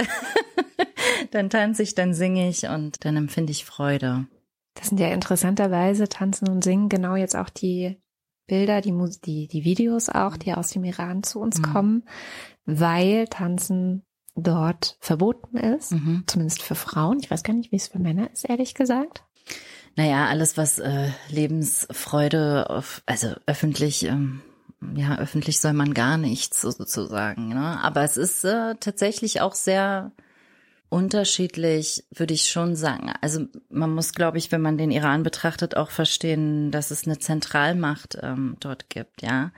dann 1.32 1.50
tanze 1.50 1.84
ich, 1.84 1.95
dann 1.95 2.13
singe 2.13 2.50
ich 2.50 2.67
und 2.67 3.04
dann 3.04 3.17
empfinde 3.17 3.52
ich 3.52 3.65
Freude. 3.65 4.28
Das 4.76 4.89
sind 4.89 5.00
ja 5.00 5.10
interessanterweise 5.10 6.08
Tanzen 6.08 6.48
und 6.48 6.63
Singen 6.63 6.89
genau 6.89 7.15
jetzt 7.15 7.36
auch 7.36 7.50
die 7.50 7.98
Bilder, 8.49 8.81
die, 8.81 8.93
die, 9.23 9.47
die 9.47 9.63
Videos 9.63 10.09
auch, 10.09 10.35
die 10.35 10.53
aus 10.53 10.71
dem 10.71 10.83
Iran 10.83 11.23
zu 11.23 11.39
uns 11.39 11.59
mhm. 11.59 11.63
kommen, 11.63 12.03
weil 12.65 13.27
Tanzen 13.27 14.03
dort 14.35 14.97
verboten 14.99 15.57
ist, 15.57 15.91
mhm. 15.91 16.23
zumindest 16.27 16.62
für 16.62 16.75
Frauen. 16.75 17.19
Ich 17.19 17.31
weiß 17.31 17.43
gar 17.43 17.53
nicht, 17.53 17.71
wie 17.71 17.77
es 17.77 17.88
für 17.88 17.99
Männer 17.99 18.29
ist, 18.31 18.49
ehrlich 18.49 18.73
gesagt. 18.73 19.23
Naja, 19.95 20.27
alles, 20.27 20.57
was 20.57 20.79
äh, 20.79 21.09
Lebensfreude, 21.29 22.69
auf, 22.69 23.01
also 23.05 23.35
öffentlich, 23.45 24.05
ähm, 24.05 24.41
ja, 24.95 25.17
öffentlich 25.17 25.59
soll 25.59 25.73
man 25.73 25.93
gar 25.93 26.17
nichts 26.17 26.62
sozusagen. 26.62 27.49
Ne? 27.49 27.79
Aber 27.81 28.03
es 28.03 28.17
ist 28.17 28.45
äh, 28.45 28.75
tatsächlich 28.79 29.41
auch 29.41 29.55
sehr 29.55 30.12
unterschiedlich, 30.89 32.04
würde 32.13 32.34
ich 32.34 32.49
schon 32.49 32.75
sagen. 32.75 33.12
Also 33.21 33.45
man 33.69 33.93
muss, 33.93 34.13
glaube 34.13 34.38
ich, 34.38 34.52
wenn 34.52 34.62
man 34.62 34.78
den 34.78 34.91
Iran 34.91 35.23
betrachtet, 35.23 35.78
auch 35.78 35.91
verstehen, 35.91 36.71
dass 36.71 36.91
es 36.91 37.06
eine 37.06 37.19
Zentralmacht 37.19 38.17
ähm, 38.21 38.58
dort 38.60 38.89
gibt, 38.89 39.21
ja. 39.21 39.52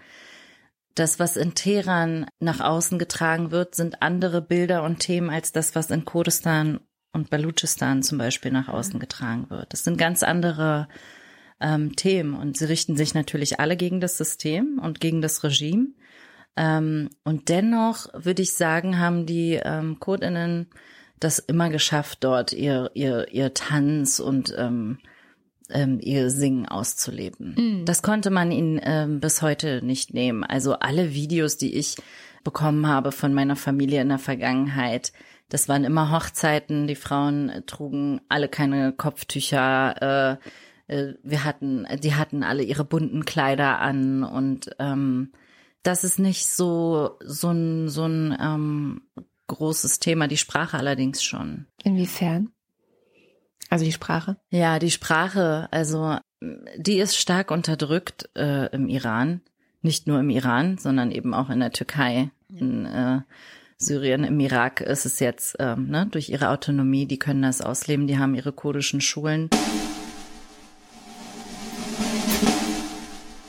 Das, 0.96 1.20
was 1.20 1.38
in 1.38 1.56
Teheran 1.56 2.26
nach 2.42 2.60
außen 2.60 3.00
getragen 3.00 3.52
wird, 3.52 3.76
sind 3.76 4.02
andere 4.02 4.42
Bilder 4.42 4.84
und 4.84 5.00
Themen 5.00 5.30
als 5.30 5.54
das, 5.54 5.74
was 5.74 5.90
in 5.90 6.04
Kurdistan 6.04 6.82
und 7.14 7.30
Balutschistan 7.30 8.04
zum 8.04 8.18
Beispiel 8.18 8.52
nach 8.52 8.68
außen 8.68 9.00
getragen 9.00 9.50
wird. 9.50 9.72
Das 9.72 9.86
sind 9.86 9.98
ganz 9.98 10.22
andere 10.22 10.90
ähm, 11.62 11.96
Themen 11.96 12.34
und 12.34 12.58
sie 12.58 12.66
richten 12.66 12.98
sich 12.98 13.14
natürlich 13.14 13.60
alle 13.60 13.78
gegen 13.78 14.02
das 14.02 14.18
System 14.18 14.80
und 14.84 15.00
gegen 15.00 15.22
das 15.22 15.44
Regime. 15.46 15.94
Ähm, 16.58 17.10
und 17.24 17.48
dennoch 17.48 18.08
würde 18.14 18.42
ich 18.42 18.54
sagen, 18.54 19.00
haben 19.00 19.26
die 19.26 19.60
ähm, 19.64 20.00
Kurdinnen 20.00 20.68
das 21.22 21.40
immer 21.40 21.70
geschafft, 21.70 22.24
dort 22.24 22.52
ihr, 22.52 22.92
ihr, 22.94 23.32
ihr 23.32 23.54
Tanz 23.54 24.20
und 24.20 24.54
ähm, 24.58 24.98
ähm, 25.70 26.00
ihr 26.02 26.30
Singen 26.30 26.68
auszuleben. 26.68 27.56
Mhm. 27.58 27.86
Das 27.86 28.02
konnte 28.02 28.30
man 28.30 28.52
ihnen 28.52 28.82
ähm, 28.84 29.20
bis 29.22 29.42
heute 29.42 29.86
nicht 29.86 30.14
nehmen. 30.14 30.44
Also 30.44 30.74
alle 30.74 31.14
Videos, 31.14 31.58
die 31.58 31.76
ich 31.76 31.96
bekommen 32.44 32.88
habe 32.88 33.12
von 33.12 33.34
meiner 33.34 33.56
Familie 33.56 34.02
in 34.02 34.10
der 34.10 34.20
Vergangenheit, 34.20 35.14
das 35.48 35.70
waren 35.70 35.84
immer 35.84 36.12
Hochzeiten. 36.12 36.88
Die 36.88 36.96
Frauen 36.96 37.52
trugen 37.68 38.22
alle 38.30 38.48
keine 38.50 38.94
Kopftücher. 38.94 40.40
Äh, 40.90 40.96
äh, 40.96 41.14
wir 41.24 41.44
hatten, 41.44 41.86
die 42.02 42.16
hatten 42.16 42.44
alle 42.44 42.64
ihre 42.64 42.84
bunten 42.84 43.26
Kleider 43.26 43.80
an 43.80 44.24
und 44.24 44.72
ähm, 44.80 45.32
das 45.84 46.04
ist 46.04 46.20
nicht 46.20 46.48
so 46.48 47.18
so 47.24 47.50
ein 47.50 47.90
so 47.90 48.06
ein 48.06 48.38
ähm, 48.40 49.02
großes 49.52 50.00
Thema, 50.00 50.28
die 50.28 50.38
Sprache 50.38 50.78
allerdings 50.78 51.24
schon. 51.24 51.68
Inwiefern? 51.84 52.52
Also 53.70 53.86
die 53.86 53.92
Sprache? 53.92 54.38
Ja, 54.50 54.80
die 54.80 54.92
Sprache, 54.92 55.68
also 55.72 56.18
die 56.76 56.98
ist 56.98 57.16
stark 57.16 57.52
unterdrückt 57.52 58.30
äh, 58.36 58.74
im 58.74 58.88
Iran. 58.88 59.42
Nicht 59.82 60.08
nur 60.08 60.20
im 60.20 60.30
Iran, 60.30 60.78
sondern 60.78 61.12
eben 61.12 61.34
auch 61.34 61.50
in 61.50 61.60
der 61.60 61.72
Türkei. 61.72 62.32
In 62.50 62.86
äh, 62.86 63.22
Syrien, 63.78 64.24
im 64.24 64.40
Irak 64.40 64.82
ist 64.82 65.06
es 65.06 65.20
jetzt 65.20 65.56
ähm, 65.60 65.90
ne, 65.90 66.08
durch 66.10 66.30
ihre 66.30 66.50
Autonomie, 66.50 67.08
die 67.08 67.18
können 67.18 67.42
das 67.42 67.62
ausleben, 67.62 68.08
die 68.08 68.20
haben 68.20 68.36
ihre 68.36 68.52
kurdischen 68.52 69.02
Schulen. 69.02 69.50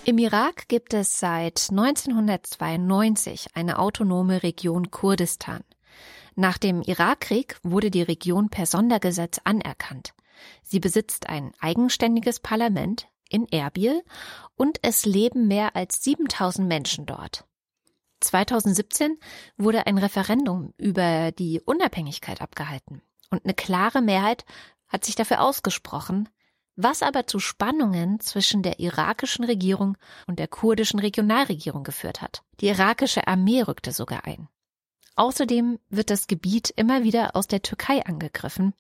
Im 0.05 0.19
Irak 0.19 0.69
gibt 0.69 0.95
es 0.95 1.21
seit 1.21 1.69
1992 1.71 3.49
eine 3.55 3.79
autonome 3.79 4.43
Region 4.43 4.91
Kurdistan. 4.91 5.63
Nach 6.35 6.59
dem 6.59 6.83
Irakkrieg 6.83 7.59
wurde 7.63 7.91
die 7.91 8.03
Region 8.03 8.49
per 8.49 8.67
Sondergesetz 8.67 9.41
anerkannt. 9.45 10.15
Sie 10.63 10.81
besitzt 10.81 11.29
ein 11.29 11.53
eigenständiges 11.61 12.41
Parlament 12.41 13.09
in 13.29 13.47
Erbil 13.49 14.03
und 14.57 14.79
es 14.83 15.05
leben 15.05 15.47
mehr 15.49 15.77
als 15.77 16.03
7000 16.03 16.67
Menschen 16.67 17.07
dort. 17.07 17.45
2017 18.21 19.19
wurde 19.57 19.87
ein 19.87 19.99
Referendum 19.99 20.73
über 20.79 21.33
die 21.33 21.61
Unabhängigkeit 21.61 22.41
abgehalten 22.41 23.03
und 23.31 23.45
eine 23.45 23.55
klare 23.55 24.01
Mehrheit 24.01 24.45
hat 24.89 25.05
sich 25.05 25.17
dafür 25.17 25.41
ausgesprochen, 25.41 26.29
was 26.77 27.03
aber 27.03 27.27
zu 27.27 27.39
Spannungen 27.39 28.21
zwischen 28.21 28.63
der 28.63 28.79
irakischen 28.79 29.45
Regierung 29.45 29.97
und 30.27 30.39
der 30.39 30.49
kurdischen 30.49 31.01
Regionalregierung 31.01 31.83
geführt 31.83 32.23
hat. 32.23 32.43
Die 32.61 32.69
irakische 32.69 33.27
Armee 33.27 33.63
rückte 33.63 33.93
sogar 33.93 34.25
ein. 34.25 34.49
Außerdem 35.17 35.79
wird 35.91 36.11
das 36.11 36.27
Gebiet 36.27 36.73
immer 36.77 37.05
wieder 37.05 37.37
aus 37.37 37.47
der 37.47 37.63
Türkei 37.63 38.05
angegriffen, 38.05 38.75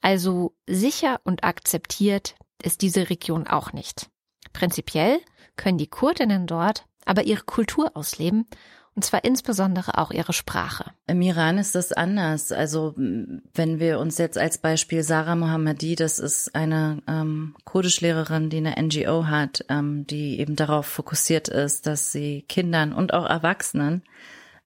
also 0.00 0.54
sicher 0.66 1.20
und 1.24 1.44
akzeptiert 1.44 2.34
ist 2.62 2.82
diese 2.82 3.10
Region 3.10 3.46
auch 3.46 3.72
nicht. 3.72 4.10
Prinzipiell 4.52 5.20
können 5.56 5.78
die 5.78 5.86
Kurdinnen 5.86 6.46
dort 6.46 6.84
aber 7.04 7.24
ihre 7.24 7.44
Kultur 7.44 7.96
ausleben 7.96 8.46
und 8.94 9.04
zwar 9.04 9.24
insbesondere 9.24 9.96
auch 9.96 10.10
ihre 10.10 10.32
Sprache. 10.32 10.90
Im 11.06 11.22
Iran 11.22 11.56
ist 11.56 11.76
das 11.76 11.92
anders. 11.92 12.50
Also 12.50 12.94
wenn 12.96 13.78
wir 13.78 14.00
uns 14.00 14.18
jetzt 14.18 14.36
als 14.36 14.58
Beispiel 14.58 15.04
Sarah 15.04 15.36
Mohammadi, 15.36 15.94
das 15.94 16.18
ist 16.18 16.52
eine 16.56 17.00
ähm, 17.06 17.54
Kurdischlehrerin, 17.64 18.50
die 18.50 18.56
eine 18.56 18.74
NGO 18.76 19.26
hat, 19.26 19.64
ähm, 19.68 20.04
die 20.08 20.40
eben 20.40 20.56
darauf 20.56 20.86
fokussiert 20.86 21.46
ist, 21.46 21.86
dass 21.86 22.10
sie 22.10 22.44
Kindern 22.48 22.92
und 22.92 23.14
auch 23.14 23.24
Erwachsenen 23.24 24.02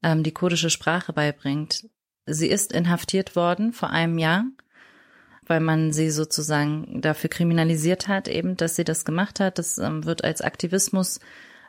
ähm, 0.02 0.22
die 0.22 0.32
kurdische 0.32 0.70
Sprache 0.70 1.12
beibringt. 1.12 1.86
Sie 2.26 2.48
ist 2.48 2.72
inhaftiert 2.72 3.36
worden 3.36 3.72
vor 3.72 3.90
einem 3.90 4.18
Jahr, 4.18 4.44
weil 5.46 5.60
man 5.60 5.92
sie 5.92 6.10
sozusagen 6.10 7.00
dafür 7.00 7.30
kriminalisiert 7.30 8.08
hat, 8.08 8.28
eben, 8.28 8.56
dass 8.56 8.76
sie 8.76 8.84
das 8.84 9.04
gemacht 9.04 9.40
hat. 9.40 9.58
Das 9.58 9.78
ähm, 9.78 10.04
wird 10.04 10.24
als 10.24 10.40
Aktivismus 10.40 11.20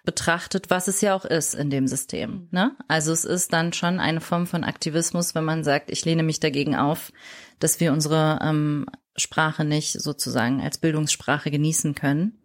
betrachtet, 0.05 0.69
was 0.69 0.87
es 0.87 1.01
ja 1.01 1.15
auch 1.15 1.25
ist 1.25 1.55
in 1.55 1.69
dem 1.69 1.87
System. 1.87 2.49
Ne? 2.51 2.75
Also 2.87 3.13
es 3.13 3.23
ist 3.23 3.53
dann 3.53 3.73
schon 3.73 3.99
eine 3.99 4.21
Form 4.21 4.47
von 4.47 4.63
Aktivismus, 4.63 5.33
wenn 5.33 5.45
man 5.45 5.63
sagt, 5.63 5.89
ich 5.89 6.03
lehne 6.03 6.23
mich 6.23 6.39
dagegen 6.39 6.75
auf, 6.75 7.11
dass 7.59 7.79
wir 7.79 7.93
unsere 7.93 8.39
ähm, 8.41 8.85
Sprache 9.15 9.63
nicht 9.63 9.93
sozusagen 9.93 10.61
als 10.61 10.77
Bildungssprache 10.77 11.51
genießen 11.51 11.95
können. 11.95 12.37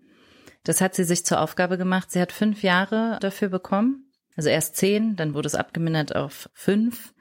Das 0.63 0.81
hat 0.81 0.95
sie 0.95 1.05
sich 1.05 1.27
zur 1.27 1.41
Aufgabe 1.41 1.79
gemacht. 1.79 2.11
Sie 2.11 2.21
hat 2.21 2.31
fünf 2.31 2.63
Jahre 2.63 3.19
dafür 3.21 3.49
bekommen 3.49 4.08
also 4.39 4.51
erst 4.51 4.77
zehn, 4.77 5.17
dann 5.17 5.35
wurde 5.35 5.49
es 5.49 5.57
abgemindert 5.57 6.15
auf 6.15 6.49
fünf 6.55 7.13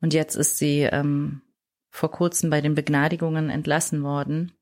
und 0.00 0.14
jetzt 0.14 0.36
ist 0.36 0.56
sie 0.56 0.80
ähm, 0.80 1.42
vor 1.90 2.10
kurzem 2.10 2.48
bei 2.48 2.62
den 2.62 2.74
Begnadigungen 2.74 3.50
entlassen 3.50 4.02
worden. 4.02 4.52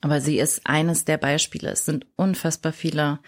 Aber 0.00 0.22
sie 0.22 0.38
ist 0.38 0.62
eines 0.64 1.04
der 1.04 1.18
Beispiele. 1.18 1.68
Es 1.68 1.84
sind 1.84 2.06
unfassbar 2.16 2.72
viele 2.72 3.18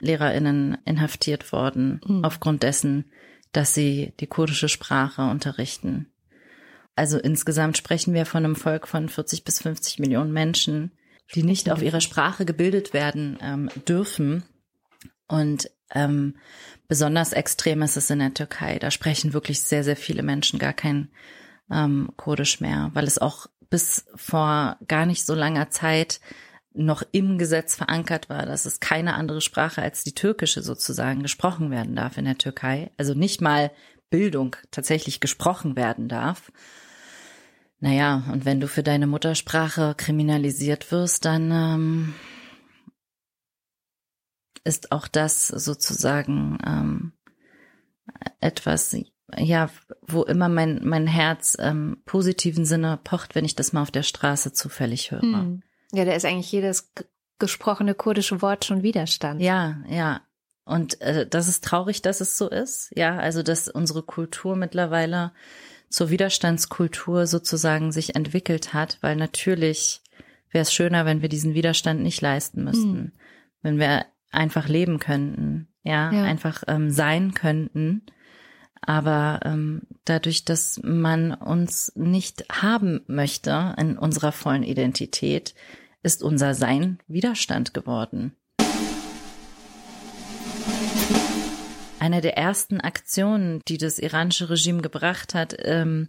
LehrerInnen 0.00 0.78
inhaftiert 0.86 1.52
worden 1.52 2.00
mhm. 2.06 2.24
aufgrund 2.24 2.62
dessen, 2.62 3.12
dass 3.52 3.74
sie 3.74 4.14
die 4.20 4.26
kurdische 4.26 4.70
Sprache 4.70 5.28
unterrichten. 5.28 6.10
Also 6.94 7.18
insgesamt 7.18 7.76
sprechen 7.76 8.14
wir 8.14 8.24
von 8.24 8.42
einem 8.42 8.56
Volk 8.56 8.88
von 8.88 9.10
40 9.10 9.44
bis 9.44 9.60
50 9.60 9.98
Millionen 9.98 10.32
Menschen, 10.32 10.92
die 11.34 11.42
nicht 11.42 11.70
auf 11.70 11.82
ihrer 11.82 12.00
Sprache 12.00 12.46
gebildet 12.46 12.94
werden 12.94 13.38
ähm, 13.42 13.68
dürfen. 13.86 14.44
Und 15.28 15.70
ähm, 15.94 16.36
besonders 16.88 17.32
extrem 17.32 17.82
ist 17.82 17.96
es 17.96 18.10
in 18.10 18.18
der 18.18 18.34
Türkei. 18.34 18.78
Da 18.78 18.90
sprechen 18.90 19.32
wirklich 19.32 19.62
sehr, 19.62 19.84
sehr 19.84 19.96
viele 19.96 20.22
Menschen 20.22 20.58
gar 20.58 20.72
kein 20.72 21.10
ähm, 21.70 22.10
Kurdisch 22.16 22.60
mehr, 22.60 22.90
weil 22.94 23.04
es 23.04 23.18
auch 23.18 23.46
bis 23.70 24.06
vor 24.14 24.76
gar 24.86 25.06
nicht 25.06 25.26
so 25.26 25.34
langer 25.34 25.70
Zeit 25.70 26.20
noch 26.72 27.02
im 27.12 27.38
Gesetz 27.38 27.74
verankert 27.74 28.28
war, 28.28 28.44
dass 28.44 28.66
es 28.66 28.80
keine 28.80 29.14
andere 29.14 29.40
Sprache 29.40 29.82
als 29.82 30.04
die 30.04 30.14
türkische 30.14 30.62
sozusagen 30.62 31.22
gesprochen 31.22 31.70
werden 31.70 31.96
darf 31.96 32.18
in 32.18 32.26
der 32.26 32.38
Türkei. 32.38 32.90
Also 32.98 33.14
nicht 33.14 33.40
mal 33.40 33.72
Bildung 34.10 34.56
tatsächlich 34.70 35.20
gesprochen 35.20 35.74
werden 35.74 36.08
darf. 36.08 36.52
Naja, 37.80 38.24
und 38.30 38.44
wenn 38.44 38.60
du 38.60 38.68
für 38.68 38.82
deine 38.82 39.06
Muttersprache 39.06 39.94
kriminalisiert 39.96 40.90
wirst, 40.92 41.24
dann 41.24 41.50
ähm, 41.50 42.14
ist 44.66 44.92
auch 44.92 45.08
das 45.08 45.48
sozusagen 45.48 46.58
ähm, 46.66 47.12
etwas, 48.40 48.96
ja, 49.36 49.70
wo 50.02 50.22
immer 50.24 50.48
mein, 50.48 50.80
mein 50.84 51.06
Herz 51.06 51.56
ähm, 51.58 52.02
positiven 52.04 52.64
Sinne 52.64 52.98
pocht, 53.02 53.34
wenn 53.34 53.44
ich 53.44 53.56
das 53.56 53.72
mal 53.72 53.82
auf 53.82 53.90
der 53.90 54.02
Straße 54.02 54.52
zufällig 54.52 55.10
höre. 55.10 55.22
Hm. 55.22 55.62
Ja, 55.92 56.04
da 56.04 56.12
ist 56.12 56.24
eigentlich 56.24 56.52
jedes 56.52 56.92
gesprochene 57.38 57.94
kurdische 57.94 58.42
Wort 58.42 58.64
schon 58.64 58.82
Widerstand. 58.82 59.40
Ja, 59.40 59.76
ja. 59.88 60.20
Und 60.64 61.00
äh, 61.00 61.26
das 61.28 61.48
ist 61.48 61.62
traurig, 61.64 62.02
dass 62.02 62.20
es 62.20 62.36
so 62.36 62.48
ist. 62.48 62.90
Ja, 62.94 63.18
also 63.18 63.42
dass 63.42 63.68
unsere 63.68 64.02
Kultur 64.02 64.56
mittlerweile 64.56 65.32
zur 65.88 66.10
Widerstandskultur 66.10 67.26
sozusagen 67.26 67.92
sich 67.92 68.16
entwickelt 68.16 68.74
hat, 68.74 68.98
weil 69.00 69.14
natürlich 69.14 70.02
wäre 70.50 70.62
es 70.62 70.72
schöner, 70.72 71.04
wenn 71.04 71.22
wir 71.22 71.28
diesen 71.28 71.54
Widerstand 71.54 72.02
nicht 72.02 72.20
leisten 72.20 72.64
müssten. 72.64 72.96
Hm. 72.96 73.12
Wenn 73.62 73.78
wir 73.78 74.06
einfach 74.30 74.68
leben 74.68 74.98
könnten, 74.98 75.68
ja, 75.82 76.12
ja. 76.12 76.24
einfach 76.24 76.62
ähm, 76.66 76.90
sein 76.90 77.34
könnten. 77.34 78.02
Aber 78.80 79.40
ähm, 79.44 79.82
dadurch, 80.04 80.44
dass 80.44 80.80
man 80.82 81.34
uns 81.34 81.92
nicht 81.96 82.44
haben 82.50 83.00
möchte 83.06 83.74
in 83.78 83.98
unserer 83.98 84.32
vollen 84.32 84.62
Identität, 84.62 85.54
ist 86.02 86.22
unser 86.22 86.54
Sein 86.54 86.98
Widerstand 87.08 87.74
geworden. 87.74 88.36
Eine 91.98 92.20
der 92.20 92.36
ersten 92.36 92.80
Aktionen, 92.80 93.60
die 93.66 93.78
das 93.78 93.98
iranische 93.98 94.48
Regime 94.48 94.82
gebracht 94.82 95.34
hat, 95.34 95.56
ähm, 95.58 96.08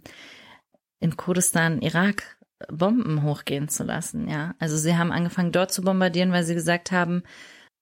in 1.00 1.16
Kurdistan, 1.16 1.80
Irak, 1.82 2.36
Bomben 2.70 3.22
hochgehen 3.22 3.68
zu 3.68 3.84
lassen, 3.84 4.28
ja. 4.28 4.54
Also 4.58 4.76
sie 4.76 4.96
haben 4.96 5.12
angefangen 5.12 5.52
dort 5.52 5.72
zu 5.72 5.82
bombardieren, 5.82 6.32
weil 6.32 6.44
sie 6.44 6.54
gesagt 6.54 6.92
haben, 6.92 7.22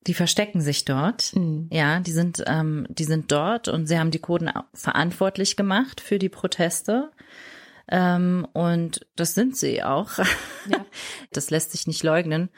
die 0.06 0.14
verstecken 0.14 0.60
sich 0.60 0.84
dort. 0.84 1.34
Mhm. 1.34 1.68
Ja, 1.72 2.00
die 2.00 2.12
sind, 2.12 2.42
ähm, 2.46 2.86
die 2.88 3.04
sind 3.04 3.32
dort 3.32 3.68
und 3.68 3.86
sie 3.86 3.98
haben 3.98 4.10
die 4.10 4.20
Kurden 4.20 4.50
verantwortlich 4.72 5.56
gemacht 5.56 6.00
für 6.00 6.18
die 6.18 6.28
Proteste. 6.28 7.10
Ähm, 7.88 8.46
und 8.52 9.06
das 9.16 9.34
sind 9.34 9.56
sie 9.56 9.82
auch. 9.82 10.12
Ja. 10.68 10.84
Das 11.30 11.50
lässt 11.50 11.70
sich 11.70 11.86
nicht 11.86 12.02
leugnen. 12.02 12.50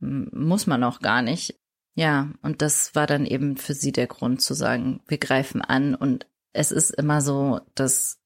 Muss 0.00 0.66
man 0.66 0.82
auch 0.82 0.98
gar 0.98 1.22
nicht. 1.22 1.60
Ja, 1.94 2.32
und 2.42 2.60
das 2.60 2.96
war 2.96 3.06
dann 3.06 3.24
eben 3.24 3.56
für 3.56 3.72
sie 3.72 3.92
der 3.92 4.08
Grund 4.08 4.42
zu 4.42 4.54
sagen, 4.54 5.00
wir 5.06 5.18
greifen 5.18 5.62
an. 5.62 5.94
Und 5.94 6.26
es 6.52 6.72
ist 6.72 6.90
immer 6.90 7.20
so, 7.20 7.60
dass, 7.76 8.20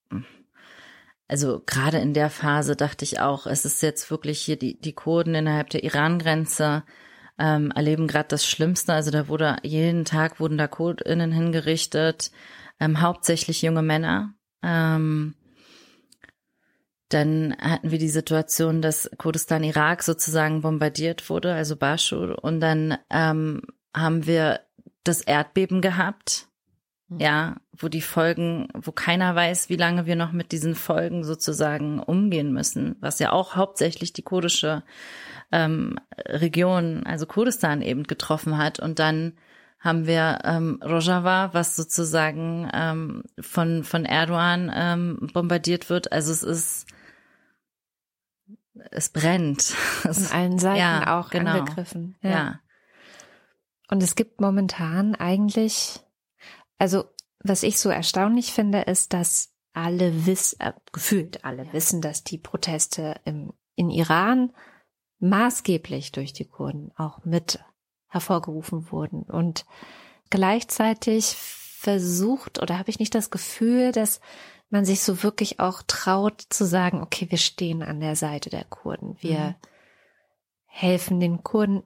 also 1.28 1.62
gerade 1.66 1.98
in 1.98 2.14
der 2.14 2.30
Phase 2.30 2.76
dachte 2.76 3.04
ich 3.04 3.20
auch, 3.20 3.46
es 3.46 3.66
ist 3.66 3.82
jetzt 3.82 4.10
wirklich 4.10 4.40
hier 4.40 4.56
die, 4.56 4.80
die 4.80 4.94
Kurden 4.94 5.34
innerhalb 5.34 5.68
der 5.68 5.84
Iran-Grenze 5.84 6.84
ähm, 7.38 7.70
erleben 7.70 8.06
gerade 8.06 8.28
das 8.28 8.46
Schlimmste. 8.46 8.92
Also 8.92 9.10
da 9.10 9.28
wurde 9.28 9.56
jeden 9.62 10.04
Tag 10.04 10.40
wurden 10.40 10.58
da 10.58 10.68
KurdInnen 10.68 11.32
hingerichtet, 11.32 12.30
ähm, 12.80 13.00
hauptsächlich 13.00 13.62
junge 13.62 13.82
Männer. 13.82 14.34
Ähm, 14.62 15.34
dann 17.08 17.56
hatten 17.60 17.90
wir 17.90 17.98
die 17.98 18.08
Situation, 18.08 18.82
dass 18.82 19.10
Kurdistan 19.16 19.62
Irak 19.62 20.02
sozusagen 20.02 20.62
bombardiert 20.62 21.30
wurde, 21.30 21.54
also 21.54 21.76
Bashur. 21.76 22.42
Und 22.42 22.60
dann 22.60 22.98
ähm, 23.10 23.62
haben 23.94 24.26
wir 24.26 24.60
das 25.04 25.20
Erdbeben 25.20 25.80
gehabt. 25.80 26.48
Ja, 27.08 27.58
wo 27.70 27.86
die 27.86 28.00
Folgen, 28.00 28.66
wo 28.74 28.90
keiner 28.90 29.32
weiß, 29.36 29.68
wie 29.68 29.76
lange 29.76 30.06
wir 30.06 30.16
noch 30.16 30.32
mit 30.32 30.50
diesen 30.50 30.74
Folgen 30.74 31.22
sozusagen 31.22 32.00
umgehen 32.00 32.52
müssen, 32.52 32.96
was 32.98 33.20
ja 33.20 33.30
auch 33.30 33.54
hauptsächlich 33.54 34.12
die 34.12 34.22
kurdische 34.22 34.82
ähm, 35.52 35.98
Region, 36.16 37.04
also 37.06 37.26
Kurdistan 37.26 37.82
eben 37.82 38.04
getroffen 38.04 38.58
hat. 38.58 38.80
Und 38.80 38.98
dann 38.98 39.34
haben 39.78 40.06
wir 40.06 40.40
ähm, 40.44 40.80
Rojava, 40.82 41.52
was 41.52 41.76
sozusagen 41.76 42.68
ähm, 42.72 43.22
von, 43.40 43.84
von 43.84 44.04
Erdogan 44.04 44.70
ähm, 44.74 45.30
bombardiert 45.32 45.90
wird. 45.90 46.12
Also 46.12 46.32
es 46.32 46.42
ist, 46.42 46.86
es 48.90 49.08
brennt. 49.10 49.62
Von 50.02 50.26
allen 50.32 50.58
Seiten 50.58 50.78
Ja, 50.78 51.18
auch 51.18 51.30
genau. 51.30 51.58
angegriffen. 51.58 52.16
ja. 52.22 52.60
Und 53.88 54.02
es 54.02 54.16
gibt 54.16 54.40
momentan 54.40 55.14
eigentlich, 55.14 56.00
also 56.78 57.04
was 57.38 57.62
ich 57.62 57.78
so 57.78 57.88
erstaunlich 57.88 58.52
finde, 58.52 58.80
ist, 58.80 59.12
dass 59.12 59.52
alle 59.72 60.26
wissen, 60.26 60.58
äh, 60.60 60.72
gefühlt 60.92 61.44
alle 61.44 61.72
wissen, 61.72 62.00
dass 62.00 62.24
die 62.24 62.38
Proteste 62.38 63.20
im, 63.24 63.52
in 63.76 63.90
Iran 63.90 64.52
maßgeblich 65.18 66.12
durch 66.12 66.32
die 66.32 66.44
Kurden 66.46 66.92
auch 66.96 67.24
mit 67.24 67.58
hervorgerufen 68.08 68.90
wurden. 68.90 69.22
Und 69.22 69.64
gleichzeitig 70.30 71.24
versucht 71.36 72.60
oder 72.60 72.78
habe 72.78 72.90
ich 72.90 72.98
nicht 72.98 73.14
das 73.14 73.30
Gefühl, 73.30 73.92
dass 73.92 74.20
man 74.70 74.84
sich 74.84 75.00
so 75.02 75.22
wirklich 75.22 75.60
auch 75.60 75.82
traut 75.86 76.42
zu 76.50 76.64
sagen, 76.64 77.00
okay, 77.00 77.26
wir 77.30 77.38
stehen 77.38 77.82
an 77.82 78.00
der 78.00 78.16
Seite 78.16 78.50
der 78.50 78.64
Kurden. 78.64 79.16
Wir 79.20 79.38
Mhm. 79.38 79.54
helfen 80.66 81.20
den 81.20 81.42
Kurden. 81.42 81.82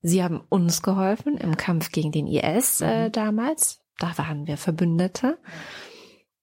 Sie 0.00 0.22
haben 0.24 0.40
uns 0.48 0.82
geholfen 0.82 1.36
im 1.36 1.56
Kampf 1.56 1.92
gegen 1.92 2.10
den 2.10 2.26
IS 2.26 2.80
äh, 2.80 3.08
Mhm. 3.08 3.12
damals. 3.12 3.80
Da 3.98 4.16
waren 4.18 4.46
wir 4.46 4.56
Verbündete. 4.56 5.38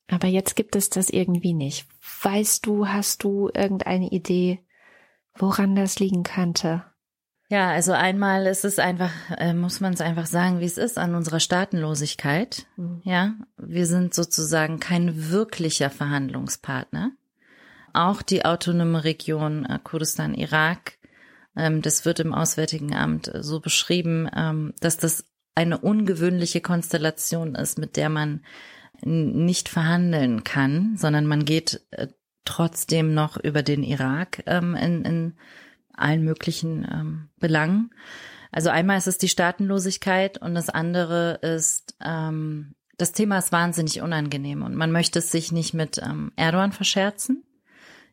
Aber 0.08 0.28
jetzt 0.28 0.56
gibt 0.56 0.76
es 0.76 0.90
das 0.90 1.10
irgendwie 1.10 1.54
nicht. 1.54 1.88
Weißt 2.24 2.66
du, 2.66 2.88
hast 2.88 3.24
du 3.24 3.50
irgendeine 3.54 4.10
Idee, 4.12 4.60
woran 5.40 5.76
das 5.76 6.00
liegen 6.00 6.24
könnte? 6.24 6.84
Ja, 7.50 7.72
also 7.72 7.94
einmal 7.94 8.46
ist 8.46 8.64
es 8.64 8.78
einfach, 8.78 9.12
äh, 9.38 9.54
muss 9.54 9.80
man 9.80 9.94
es 9.94 10.02
einfach 10.02 10.28
sagen, 10.28 10.60
wie 10.60 10.66
es 10.66 10.78
ist, 10.78 11.00
an 11.00 11.16
unserer 11.16 11.40
Staatenlosigkeit. 11.40 12.68
Mhm. 12.78 13.02
Ja, 13.04 13.34
wir 13.58 13.88
sind 13.88 14.14
sozusagen 14.14 14.80
kein 14.80 15.32
wirklicher 15.32 15.90
Verhandlungspartner. 15.90 17.12
Auch 17.92 18.22
die 18.22 18.46
autonome 18.46 19.04
Region 19.04 19.66
äh, 19.66 19.80
Kurdistan, 19.84 20.36
Irak, 20.36 21.00
ähm, 21.56 21.82
das 21.82 22.06
wird 22.06 22.20
im 22.20 22.34
Auswärtigen 22.34 22.96
Amt 22.96 23.34
äh, 23.34 23.42
so 23.42 23.60
beschrieben, 23.60 24.30
ähm, 24.36 24.74
dass 24.80 24.98
das 24.98 25.26
eine 25.56 25.80
ungewöhnliche 25.80 26.62
Konstellation 26.62 27.56
ist, 27.56 27.80
mit 27.80 27.98
der 27.98 28.10
man 28.10 28.44
nicht 29.02 29.70
verhandeln 29.70 30.44
kann, 30.44 30.98
sondern 30.98 31.26
man 31.26 31.46
geht 31.46 31.82
äh, 31.92 32.08
trotzdem 32.46 33.14
noch 33.14 33.38
über 33.38 33.64
den 33.64 33.84
Irak 33.84 34.44
ähm, 34.46 34.76
in, 34.76 35.06
in 35.06 35.38
allen 35.94 36.24
möglichen 36.24 36.88
ähm, 36.90 37.30
Belangen. 37.38 37.92
Also 38.52 38.70
einmal 38.70 38.98
ist 38.98 39.08
es 39.08 39.18
die 39.18 39.30
Staatenlosigkeit 39.30 40.40
und 40.40 40.56
das 40.56 40.70
andere 40.70 41.40
ist, 41.42 41.96
ähm, 42.04 42.74
das 42.98 43.12
Thema 43.12 43.38
ist 43.38 43.52
wahnsinnig 43.52 44.02
unangenehm 44.02 44.64
und 44.64 44.76
man 44.76 44.92
möchte 44.92 45.20
es 45.20 45.32
sich 45.32 45.52
nicht 45.52 45.74
mit 45.74 46.00
ähm, 46.00 46.32
Erdogan 46.36 46.72
verscherzen. 46.72 47.44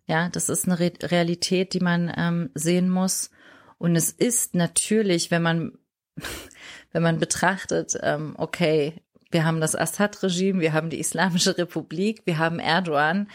Ja, 0.06 0.28
das 0.28 0.48
ist 0.48 0.66
eine 0.66 0.78
Re 0.78 0.92
Realität, 1.02 1.72
die 1.72 1.80
man 1.80 2.12
ähm, 2.16 2.50
sehen 2.54 2.88
muss. 2.90 3.30
Und 3.78 3.96
es 3.96 4.10
ist 4.10 4.54
natürlich, 4.54 5.30
wenn 5.30 5.42
man, 5.42 5.72
wenn 6.92 7.02
man 7.02 7.18
betrachtet, 7.18 7.98
ähm, 8.02 8.34
okay, 8.38 9.02
wir 9.30 9.44
haben 9.44 9.60
das 9.60 9.74
Assad-Regime, 9.74 10.60
wir 10.60 10.72
haben 10.72 10.90
die 10.90 11.00
Islamische 11.00 11.58
Republik, 11.58 12.22
wir 12.24 12.38
haben 12.38 12.60
Erdogan. 12.60 13.28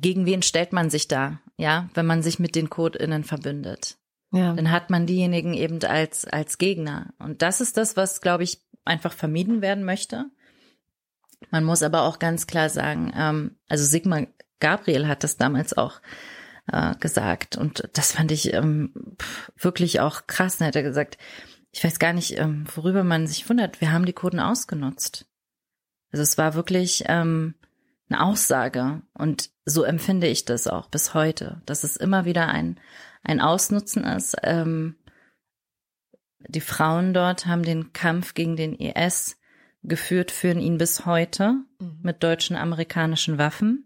Gegen 0.00 0.26
wen 0.26 0.42
stellt 0.42 0.72
man 0.72 0.90
sich 0.90 1.08
da? 1.08 1.40
Ja, 1.56 1.88
wenn 1.94 2.06
man 2.06 2.22
sich 2.22 2.38
mit 2.38 2.54
den 2.54 2.70
KurdInnen 2.70 3.24
verbündet 3.24 3.96
Ja. 4.32 4.52
dann 4.52 4.70
hat 4.70 4.90
man 4.90 5.06
diejenigen 5.06 5.54
eben 5.54 5.82
als, 5.82 6.24
als 6.24 6.58
Gegner. 6.58 7.12
Und 7.18 7.42
das 7.42 7.60
ist 7.60 7.76
das, 7.76 7.96
was, 7.96 8.20
glaube 8.20 8.44
ich, 8.44 8.60
einfach 8.84 9.12
vermieden 9.12 9.60
werden 9.60 9.84
möchte. 9.84 10.26
Man 11.50 11.64
muss 11.64 11.82
aber 11.82 12.02
auch 12.02 12.18
ganz 12.18 12.46
klar 12.46 12.68
sagen, 12.68 13.12
ähm, 13.16 13.56
also 13.68 13.84
Sigmar 13.84 14.26
Gabriel 14.60 15.06
hat 15.06 15.22
das 15.24 15.36
damals 15.36 15.76
auch 15.76 16.00
äh, 16.72 16.94
gesagt 16.96 17.56
und 17.56 17.88
das 17.94 18.12
fand 18.12 18.32
ich 18.32 18.52
ähm, 18.52 18.92
wirklich 19.56 20.00
auch 20.00 20.26
krass. 20.26 20.60
Er 20.60 20.68
hat 20.68 20.76
er 20.76 20.82
gesagt, 20.82 21.16
ich 21.70 21.84
weiß 21.84 21.98
gar 21.98 22.12
nicht, 22.12 22.38
ähm, 22.38 22.66
worüber 22.74 23.04
man 23.04 23.26
sich 23.26 23.48
wundert. 23.48 23.80
Wir 23.80 23.92
haben 23.92 24.06
die 24.06 24.12
Kurden 24.12 24.40
ausgenutzt. 24.40 25.26
Also 26.10 26.22
es 26.22 26.38
war 26.38 26.54
wirklich 26.54 27.04
ähm, 27.06 27.54
eine 28.10 28.22
Aussage 28.22 29.02
und 29.14 29.50
so 29.64 29.82
empfinde 29.84 30.26
ich 30.26 30.44
das 30.44 30.66
auch 30.66 30.88
bis 30.88 31.14
heute, 31.14 31.62
dass 31.66 31.84
es 31.84 31.96
immer 31.96 32.24
wieder 32.24 32.48
ein 32.48 32.78
ein 33.22 33.40
Ausnutzen 33.40 34.04
ist. 34.04 34.36
Ähm, 34.42 34.96
die 36.46 36.60
Frauen 36.60 37.12
dort 37.12 37.46
haben 37.46 37.62
den 37.62 37.92
Kampf 37.92 38.34
gegen 38.34 38.56
den 38.56 38.74
IS 38.74 39.36
geführt, 39.82 40.30
führen 40.30 40.60
ihn 40.60 40.78
bis 40.78 41.04
heute 41.04 41.56
Mhm. 41.80 41.98
mit 42.02 42.22
deutschen, 42.22 42.56
amerikanischen 42.56 43.38
Waffen. 43.38 43.84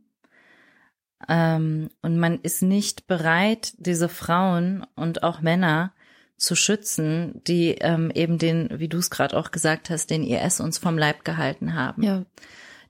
Ähm, 1.28 1.90
und 2.02 2.18
man 2.18 2.40
ist 2.40 2.62
nicht 2.62 3.06
bereit, 3.06 3.74
diese 3.78 4.08
Frauen 4.08 4.86
und 4.96 5.22
auch 5.22 5.40
Männer 5.40 5.92
zu 6.36 6.56
schützen, 6.56 7.40
die 7.46 7.76
ähm, 7.80 8.10
eben 8.14 8.38
den, 8.38 8.68
wie 8.80 8.88
du 8.88 8.98
es 8.98 9.10
gerade 9.10 9.36
auch 9.36 9.50
gesagt 9.52 9.90
hast, 9.90 10.10
den 10.10 10.24
IS 10.24 10.60
uns 10.60 10.78
vom 10.78 10.98
Leib 10.98 11.24
gehalten 11.24 11.74
haben 11.74 12.02
Ja. 12.02 12.24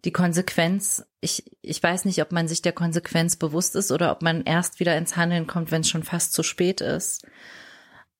Die 0.04 0.12
Konsequenz, 0.12 1.04
ich, 1.20 1.44
ich 1.62 1.82
weiß 1.82 2.04
nicht, 2.04 2.20
ob 2.22 2.32
man 2.32 2.48
sich 2.48 2.62
der 2.62 2.72
Konsequenz 2.72 3.36
bewusst 3.36 3.76
ist 3.76 3.92
oder 3.92 4.10
ob 4.10 4.22
man 4.22 4.42
erst 4.42 4.80
wieder 4.80 4.96
ins 4.96 5.16
Handeln 5.16 5.46
kommt, 5.46 5.70
wenn 5.70 5.82
es 5.82 5.88
schon 5.88 6.02
fast 6.02 6.32
zu 6.32 6.42
spät 6.42 6.80
ist. 6.80 7.26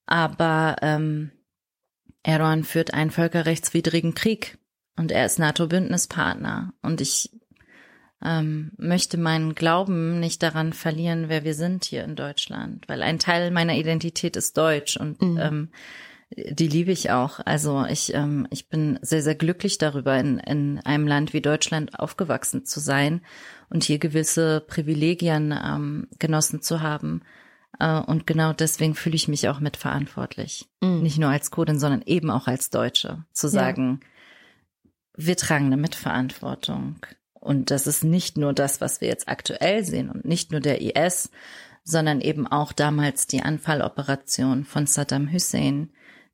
Aber 0.05 0.77
ähm, 0.81 1.31
Erdogan 2.23 2.63
führt 2.63 2.93
einen 2.93 3.11
völkerrechtswidrigen 3.11 4.15
Krieg 4.15 4.57
und 4.95 5.11
er 5.11 5.25
ist 5.25 5.39
NATO-Bündnispartner. 5.39 6.73
Und 6.81 7.01
ich 7.01 7.31
ähm, 8.23 8.71
möchte 8.77 9.17
meinen 9.17 9.53
Glauben 9.53 10.19
nicht 10.21 10.41
daran 10.41 10.71
verlieren, 10.71 11.27
wer 11.27 11.43
wir 11.43 11.53
sind 11.53 11.83
hier 11.83 12.05
in 12.05 12.15
Deutschland, 12.15 12.87
weil 12.87 13.01
ein 13.01 13.19
Teil 13.19 13.51
meiner 13.51 13.75
Identität 13.75 14.37
ist 14.37 14.57
deutsch 14.57 14.95
und 14.95 15.21
Mhm. 15.21 15.39
ähm, 15.41 15.69
die 16.35 16.67
liebe 16.67 16.91
ich 16.91 17.11
auch. 17.11 17.39
Also 17.45 17.85
ich, 17.85 18.13
ähm, 18.13 18.47
ich 18.49 18.69
bin 18.69 18.99
sehr, 19.01 19.21
sehr 19.21 19.35
glücklich 19.35 19.77
darüber, 19.77 20.17
in, 20.17 20.39
in 20.39 20.79
einem 20.79 21.07
Land 21.07 21.33
wie 21.33 21.41
Deutschland 21.41 21.99
aufgewachsen 21.99 22.65
zu 22.65 22.79
sein 22.79 23.21
und 23.69 23.83
hier 23.83 23.99
gewisse 23.99 24.61
Privilegien 24.61 25.51
ähm, 25.51 26.07
genossen 26.19 26.61
zu 26.61 26.81
haben. 26.81 27.21
Äh, 27.79 27.99
und 27.99 28.27
genau 28.27 28.53
deswegen 28.53 28.95
fühle 28.95 29.15
ich 29.15 29.27
mich 29.27 29.49
auch 29.49 29.59
mitverantwortlich. 29.59 30.69
Mhm. 30.81 31.01
Nicht 31.01 31.19
nur 31.19 31.29
als 31.29 31.51
Kurdin, 31.51 31.79
sondern 31.79 32.01
eben 32.05 32.29
auch 32.29 32.47
als 32.47 32.69
Deutsche. 32.69 33.23
Zu 33.33 33.47
sagen, 33.47 33.99
wir 35.15 35.37
tragen 35.37 35.67
eine 35.67 35.77
Mitverantwortung. 35.77 36.97
Und 37.33 37.71
das 37.71 37.87
ist 37.87 38.03
nicht 38.03 38.37
nur 38.37 38.53
das, 38.53 38.79
was 38.79 39.01
wir 39.01 39.09
jetzt 39.09 39.27
aktuell 39.27 39.83
sehen 39.83 40.09
und 40.09 40.25
nicht 40.25 40.51
nur 40.51 40.61
der 40.61 40.81
IS, 40.81 41.29
sondern 41.83 42.21
eben 42.21 42.47
auch 42.47 42.71
damals 42.71 43.27
die 43.27 43.41
Anfalloperation 43.41 44.63
von 44.63 44.87
Saddam 44.87 45.31
Hussein, 45.31 45.89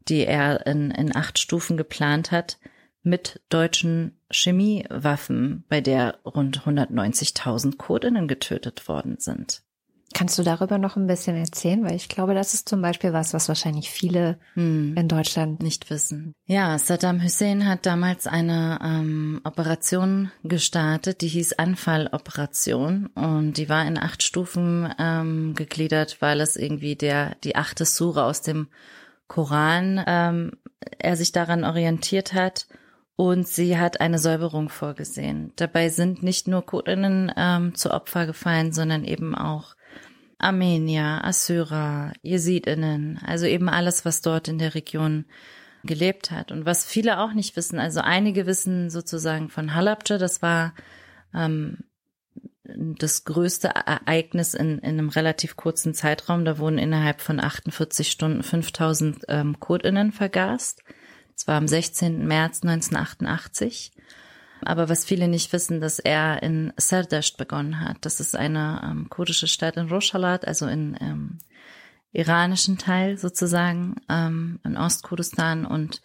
die 0.09 0.25
er 0.25 0.65
in, 0.65 0.91
in 0.91 1.15
acht 1.15 1.39
Stufen 1.39 1.77
geplant 1.77 2.31
hat, 2.31 2.57
mit 3.01 3.41
deutschen 3.49 4.17
Chemiewaffen, 4.31 5.63
bei 5.69 5.81
der 5.81 6.19
rund 6.25 6.61
190.000 6.61 7.77
Kurdinnen 7.77 8.27
getötet 8.27 8.87
worden 8.87 9.17
sind. 9.19 9.63
Kannst 10.13 10.39
du 10.39 10.43
darüber 10.43 10.79
noch 10.79 10.95
ein 10.95 11.05
bisschen 11.05 11.35
erzählen? 11.35 11.83
Weil 11.83 11.95
ich 11.95 12.09
glaube, 12.09 12.33
das 12.33 12.55
ist 12.55 12.67
zum 12.67 12.81
Beispiel 12.81 13.13
was, 13.13 13.33
was 13.33 13.47
wahrscheinlich 13.47 13.91
viele 13.91 14.39
hm. 14.55 14.95
in 14.97 15.07
Deutschland 15.07 15.61
nicht 15.61 15.89
wissen. 15.91 16.33
Ja, 16.45 16.77
Saddam 16.79 17.23
Hussein 17.23 17.67
hat 17.67 17.85
damals 17.85 18.25
eine 18.25 18.79
ähm, 18.83 19.39
Operation 19.43 20.31
gestartet, 20.43 21.21
die 21.21 21.27
hieß 21.27 21.53
Anfalloperation 21.53 23.07
und 23.07 23.53
die 23.53 23.69
war 23.69 23.85
in 23.85 23.99
acht 23.99 24.23
Stufen 24.23 24.91
ähm, 24.97 25.53
gegliedert, 25.53 26.17
weil 26.21 26.41
es 26.41 26.55
irgendwie 26.55 26.95
der 26.95 27.35
die 27.43 27.55
achte 27.55 27.85
Sure 27.85 28.23
aus 28.23 28.41
dem 28.41 28.67
Koran 29.29 30.03
ähm, 30.05 30.51
er 30.97 31.15
sich 31.15 31.31
daran 31.31 31.63
orientiert 31.63 32.33
hat 32.33 32.67
und 33.15 33.47
sie 33.47 33.77
hat 33.77 34.01
eine 34.01 34.17
Säuberung 34.19 34.69
vorgesehen. 34.69 35.53
Dabei 35.55 35.89
sind 35.89 36.23
nicht 36.23 36.47
nur 36.47 36.65
Kurdinnen 36.65 37.31
ähm, 37.37 37.75
zu 37.75 37.91
Opfer 37.91 38.25
gefallen, 38.25 38.73
sondern 38.73 39.05
eben 39.05 39.35
auch 39.35 39.75
Armenier, 40.39 41.21
Assyrer, 41.23 42.13
Jesidinnen, 42.21 43.19
also 43.25 43.45
eben 43.45 43.69
alles, 43.69 44.03
was 44.03 44.21
dort 44.21 44.47
in 44.47 44.57
der 44.57 44.73
Region 44.73 45.25
gelebt 45.83 46.31
hat. 46.31 46.51
Und 46.51 46.65
was 46.65 46.85
viele 46.85 47.19
auch 47.19 47.33
nicht 47.33 47.55
wissen, 47.55 47.77
also 47.77 47.99
einige 48.01 48.45
wissen 48.45 48.89
sozusagen 48.89 49.49
von 49.49 49.75
Halabja, 49.75 50.17
das 50.17 50.41
war 50.41 50.73
ähm, 51.33 51.79
das 52.75 53.25
größte 53.25 53.69
Ereignis 53.69 54.53
in, 54.53 54.79
in 54.79 54.99
einem 54.99 55.09
relativ 55.09 55.55
kurzen 55.55 55.93
Zeitraum. 55.93 56.45
Da 56.45 56.57
wurden 56.57 56.77
innerhalb 56.77 57.21
von 57.21 57.39
48 57.39 58.09
Stunden 58.09 58.43
5000 58.43 59.25
ähm, 59.27 59.59
Kurdinnen 59.59 60.11
vergast. 60.11 60.83
Das 61.35 61.47
war 61.47 61.55
am 61.55 61.67
16. 61.67 62.27
März 62.27 62.61
1988. 62.63 63.91
Aber 64.61 64.89
was 64.89 65.05
viele 65.05 65.27
nicht 65.27 65.53
wissen, 65.53 65.79
dass 65.79 65.99
er 65.99 66.43
in 66.43 66.73
Sardasht 66.75 67.37
begonnen 67.37 67.79
hat. 67.79 67.97
Das 68.01 68.19
ist 68.19 68.35
eine 68.35 68.81
ähm, 68.83 69.09
kurdische 69.09 69.47
Stadt 69.47 69.77
in 69.77 69.89
Roshalat, 69.89 70.45
also 70.45 70.67
in 70.67 70.97
ähm, 70.99 71.39
iranischen 72.11 72.77
Teil 72.77 73.17
sozusagen, 73.17 73.95
ähm, 74.09 74.59
in 74.65 74.77
Ostkurdistan 74.77 75.65
und 75.65 76.01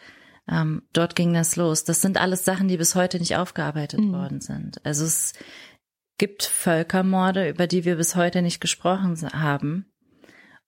ähm, 0.47 0.83
dort 0.93 1.17
ging 1.17 1.33
das 1.33 1.57
los. 1.57 1.85
Das 1.85 2.03
sind 2.03 2.19
alles 2.19 2.45
Sachen, 2.45 2.69
die 2.69 2.77
bis 2.77 2.95
heute 2.95 3.19
nicht 3.19 3.37
aufgearbeitet 3.37 4.01
mhm. 4.01 4.13
worden 4.13 4.41
sind. 4.41 4.85
Also 4.85 5.05
es 5.05 5.33
gibt 6.19 6.45
Völkermorde, 6.45 7.49
über 7.49 7.67
die 7.67 7.85
wir 7.85 7.97
bis 7.97 8.17
heute 8.17 8.43
nicht 8.43 8.61
gesprochen 8.61 9.17
haben. 9.33 9.87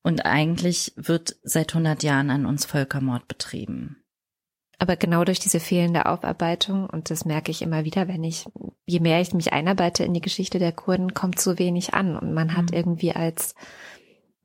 Und 0.03 0.25
eigentlich 0.25 0.93
wird 0.97 1.37
seit 1.43 1.75
100 1.75 2.03
Jahren 2.03 2.31
an 2.31 2.47
uns 2.47 2.65
Völkermord 2.65 3.27
betrieben. 3.29 4.05
Aber 4.79 4.97
genau 4.97 5.25
durch 5.25 5.39
diese 5.39 5.59
fehlende 5.59 6.07
Aufarbeitung, 6.07 6.89
und 6.89 7.11
das 7.11 7.25
merke 7.25 7.51
ich 7.51 7.63
immer 7.63 7.85
wieder, 7.85 8.09
wenn 8.09 8.23
ich, 8.23 8.45
je 8.85 9.01
mehr 9.01 9.21
ich 9.21 9.33
mich 9.33 9.53
einarbeite 9.53 10.05
in 10.05 10.13
die 10.13 10.21
Geschichte 10.21 10.59
der 10.59 10.73
Kurden, 10.73 11.15
kommt 11.15 11.41
so 11.41 11.59
wenig 11.59 11.95
an. 11.95 12.17
Und 12.17 12.35
man 12.35 12.57
hat 12.57 12.71
mhm. 12.71 12.77
irgendwie 12.77 13.13
als 13.13 13.55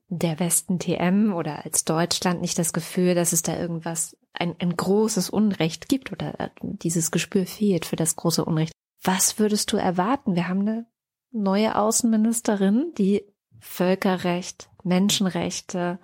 der 0.08 0.39
Westen 0.39 0.80
TM 0.80 1.34
oder 1.34 1.64
als 1.64 1.86
Deutschland 1.86 2.41
nicht 2.41 2.58
das 2.58 2.74
Gefühl, 2.74 3.16
dass 3.16 3.34
es 3.34 3.43
da 3.43 3.58
irgendwas, 3.58 4.18
ein, 4.34 4.56
ein 4.60 4.76
großes 4.76 5.30
Unrecht 5.30 5.89
gibt 5.89 6.12
oder 6.12 6.52
dieses 6.62 7.12
Gespür 7.12 7.45
fehlt 7.45 7.86
für 7.86 7.97
das 7.97 8.16
große 8.16 8.43
Unrecht. 8.43 8.74
Was 9.04 9.39
würdest 9.39 9.72
du 9.72 9.78
erwarten? 9.78 10.36
Wir 10.36 10.47
haben 10.47 10.62
eine 10.62 10.86
neue 11.32 11.76
Außenministerin, 11.76 12.93
die 12.97 13.24
Völkerrecht, 13.60 14.70
Menschenrechte, 14.84 15.99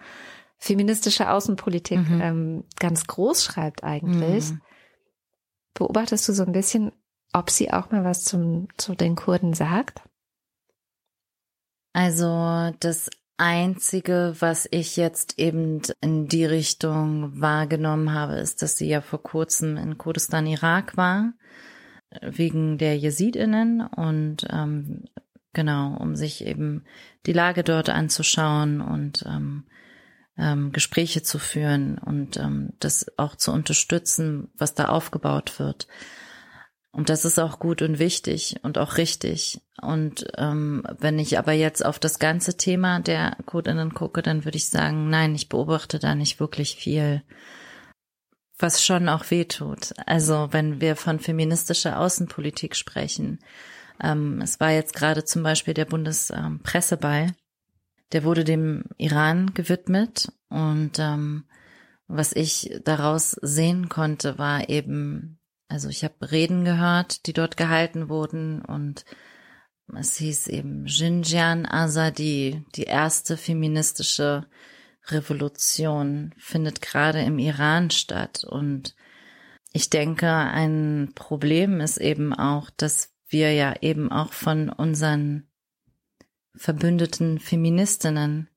feministische 0.57 1.29
Außenpolitik 1.29 2.09
mhm. 2.09 2.21
ähm, 2.21 2.63
ganz 2.79 3.05
groß 3.07 3.43
schreibt 3.43 3.83
eigentlich. 3.83 4.51
Mhm. 4.51 4.61
Beobachtest 5.73 6.27
du 6.27 6.33
so 6.33 6.43
ein 6.43 6.51
bisschen, 6.51 6.91
ob 7.33 7.49
sie 7.49 7.71
auch 7.71 7.91
mal 7.91 8.03
was 8.03 8.23
zum, 8.23 8.67
zu 8.77 8.95
den 8.95 9.15
Kurden 9.15 9.53
sagt? 9.53 10.01
Also 11.93 12.71
das 12.79 13.09
Einzige, 13.37 14.35
was 14.39 14.67
ich 14.71 14.97
jetzt 14.97 15.37
eben 15.37 15.81
in 16.01 16.27
die 16.27 16.45
Richtung 16.45 17.39
wahrgenommen 17.39 18.13
habe, 18.13 18.35
ist, 18.35 18.63
dass 18.63 18.77
sie 18.77 18.87
ja 18.87 19.01
vor 19.01 19.21
kurzem 19.21 19.77
in 19.77 19.99
Kurdistan, 19.99 20.47
Irak 20.47 20.97
war, 20.97 21.33
wegen 22.21 22.77
der 22.77 22.97
Jesidinnen 22.97 23.81
und 23.81 24.45
ähm, 24.49 25.05
genau, 25.53 25.95
um 25.97 26.15
sich 26.15 26.45
eben 26.45 26.83
die 27.25 27.33
Lage 27.33 27.63
dort 27.63 27.89
anzuschauen 27.89 28.81
und 28.81 29.25
ähm, 29.27 29.65
ähm, 30.37 30.71
Gespräche 30.71 31.23
zu 31.23 31.39
führen 31.39 31.97
und 31.97 32.37
ähm, 32.37 32.73
das 32.79 33.17
auch 33.17 33.35
zu 33.35 33.51
unterstützen, 33.51 34.49
was 34.57 34.75
da 34.75 34.85
aufgebaut 34.85 35.59
wird. 35.59 35.87
Und 36.91 37.09
das 37.09 37.25
ist 37.25 37.37
auch 37.37 37.59
gut 37.59 37.81
und 37.81 37.99
wichtig 37.99 38.55
und 38.63 38.77
auch 38.77 38.97
richtig. 38.97 39.61
Und 39.81 40.25
ähm, 40.37 40.83
wenn 40.99 41.19
ich 41.19 41.37
aber 41.37 41.53
jetzt 41.53 41.85
auf 41.85 41.99
das 41.99 42.17
ganze 42.17 42.57
Thema 42.57 42.99
der 42.99 43.37
Codeinnen 43.45 43.93
gucke, 43.93 44.23
dann 44.23 44.45
würde 44.45 44.57
ich 44.57 44.69
sagen, 44.69 45.09
nein, 45.09 45.35
ich 45.35 45.49
beobachte 45.49 45.99
da 45.99 46.15
nicht 46.15 46.39
wirklich 46.39 46.75
viel, 46.75 47.21
was 48.59 48.83
schon 48.83 49.09
auch 49.09 49.29
wehtut. 49.29 49.93
Also 50.05 50.49
wenn 50.51 50.81
wir 50.81 50.95
von 50.95 51.19
feministischer 51.19 51.99
Außenpolitik 51.99 52.75
sprechen, 52.75 53.39
ähm, 54.01 54.41
es 54.41 54.59
war 54.59 54.71
jetzt 54.71 54.93
gerade 54.93 55.23
zum 55.25 55.43
Beispiel 55.43 55.73
der 55.73 55.85
Bundespresseball, 55.85 57.33
der 58.11 58.23
wurde 58.23 58.43
dem 58.43 58.85
Iran 58.97 59.53
gewidmet 59.53 60.31
und 60.49 60.99
ähm, 60.99 61.45
was 62.07 62.31
ich 62.31 62.71
daraus 62.85 63.31
sehen 63.31 63.89
konnte, 63.89 64.37
war 64.37 64.69
eben, 64.69 65.39
also 65.67 65.89
ich 65.89 66.03
habe 66.03 66.31
Reden 66.31 66.63
gehört, 66.63 67.27
die 67.27 67.33
dort 67.33 67.57
gehalten 67.57 68.07
wurden 68.07 68.61
und 68.61 69.03
es 69.95 70.15
hieß 70.15 70.47
eben 70.47 70.85
Xinjiang 70.85 71.65
Azadi, 71.65 72.63
die 72.75 72.83
erste 72.83 73.37
feministische 73.37 74.45
Revolution 75.11 76.33
findet 76.37 76.81
gerade 76.81 77.21
im 77.21 77.39
Iran 77.39 77.89
statt 77.91 78.43
und 78.43 78.95
ich 79.73 79.89
denke, 79.89 80.31
ein 80.31 81.11
Problem 81.13 81.81
ist 81.81 81.97
eben 81.97 82.33
auch, 82.33 82.69
dass 82.69 83.13
wir 83.27 83.53
ja 83.53 83.75
eben 83.81 84.11
auch 84.11 84.33
von 84.33 84.69
unseren 84.69 85.47
verbündeten 86.55 87.39
Feministinnen 87.39 88.49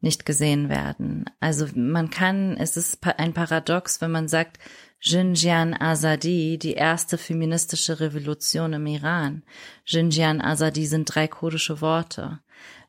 nicht 0.00 0.26
gesehen 0.26 0.68
werden. 0.68 1.24
Also 1.40 1.66
man 1.74 2.10
kann, 2.10 2.56
es 2.56 2.76
ist 2.76 2.98
ein 3.18 3.32
Paradox, 3.32 4.00
wenn 4.00 4.10
man 4.10 4.28
sagt, 4.28 4.58
Xinjiang 5.00 5.74
Azadi, 5.74 6.58
die 6.58 6.74
erste 6.74 7.18
feministische 7.18 8.00
Revolution 8.00 8.72
im 8.72 8.86
Iran. 8.86 9.44
Xinjiang 9.84 10.40
Azadi 10.40 10.86
sind 10.86 11.14
drei 11.14 11.28
kurdische 11.28 11.80
Worte. 11.80 12.40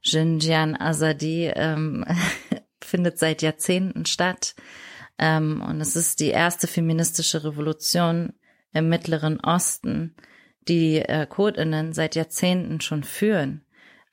Xinjiang 0.04 0.76
Azadi 0.80 1.52
ähm, 1.54 2.06
findet 2.88 3.20
seit 3.20 3.42
Jahrzehnten 3.42 4.06
statt. 4.06 4.56
Ähm, 5.18 5.62
und 5.62 5.82
es 5.82 5.96
ist 5.96 6.20
die 6.20 6.30
erste 6.30 6.68
feministische 6.68 7.44
Revolution 7.44 8.34
im 8.74 8.90
Mittleren 8.90 9.40
Osten, 9.40 10.16
die 10.68 10.98
äh, 10.98 11.26
Kurdinnen 11.28 11.94
seit 11.94 12.16
Jahrzehnten 12.16 12.82
schon 12.82 13.04
führen 13.04 13.64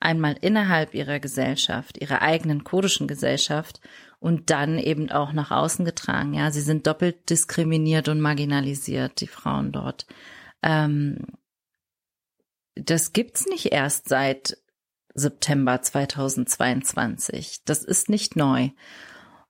einmal 0.04 0.36
innerhalb 0.40 0.94
ihrer 0.94 1.18
Gesellschaft, 1.18 2.00
ihrer 2.00 2.22
eigenen 2.22 2.62
kurdischen 2.62 3.08
Gesellschaft 3.08 3.80
und 4.20 4.50
dann 4.50 4.78
eben 4.78 5.10
auch 5.10 5.32
nach 5.32 5.50
außen 5.50 5.84
getragen. 5.84 6.34
Ja, 6.34 6.50
sie 6.50 6.60
sind 6.60 6.86
doppelt 6.86 7.30
diskriminiert 7.30 8.08
und 8.08 8.20
marginalisiert, 8.20 9.20
die 9.20 9.26
Frauen 9.26 9.72
dort. 9.72 10.06
Ähm, 10.62 11.26
das 12.74 13.12
gibt's 13.12 13.46
nicht 13.46 13.72
erst 13.72 14.08
seit 14.08 14.58
September 15.14 15.80
2022. 15.80 17.62
Das 17.64 17.82
ist 17.82 18.08
nicht 18.08 18.36
neu. 18.36 18.70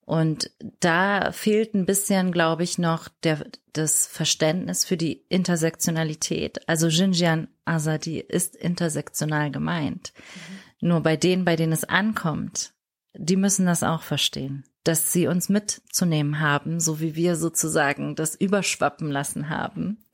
Und 0.07 0.51
da 0.81 1.33
fehlt 1.33 1.75
ein 1.75 1.87
bisschen, 1.87 2.31
glaube 2.31 2.63
ich, 2.63 2.77
noch 2.77 3.09
der, 3.23 3.47
das 3.73 4.07
Verständnis 4.07 4.85
für 4.85 4.99
die 4.99 5.25
Intersektionalität. 5.31 6.69
Also 6.69 6.89
Xinjiang 6.89 7.49
Azadi 7.65 8.21
ist 8.21 8.55
intersektional 8.55 9.51
gemeint. 9.51 10.13
Mhm. 10.15 10.89
Nur 10.89 11.01
bei 11.01 11.17
denen, 11.17 11.47
bei 11.47 11.57
denen 11.57 11.73
es 11.73 11.85
ankommt, 11.85 12.75
die 13.15 13.37
müssen 13.37 13.65
das 13.65 13.83
auch 13.83 14.03
verstehen, 14.03 14.65
dass 14.83 15.13
sie 15.13 15.27
uns 15.27 15.49
mitzunehmen 15.49 16.41
haben, 16.41 16.81
so 16.81 17.01
wie 17.01 17.15
wir 17.15 17.37
sozusagen 17.37 18.17
das 18.17 18.35
überschwappen 18.35 19.11
lassen 19.11 19.49
haben. 19.49 20.05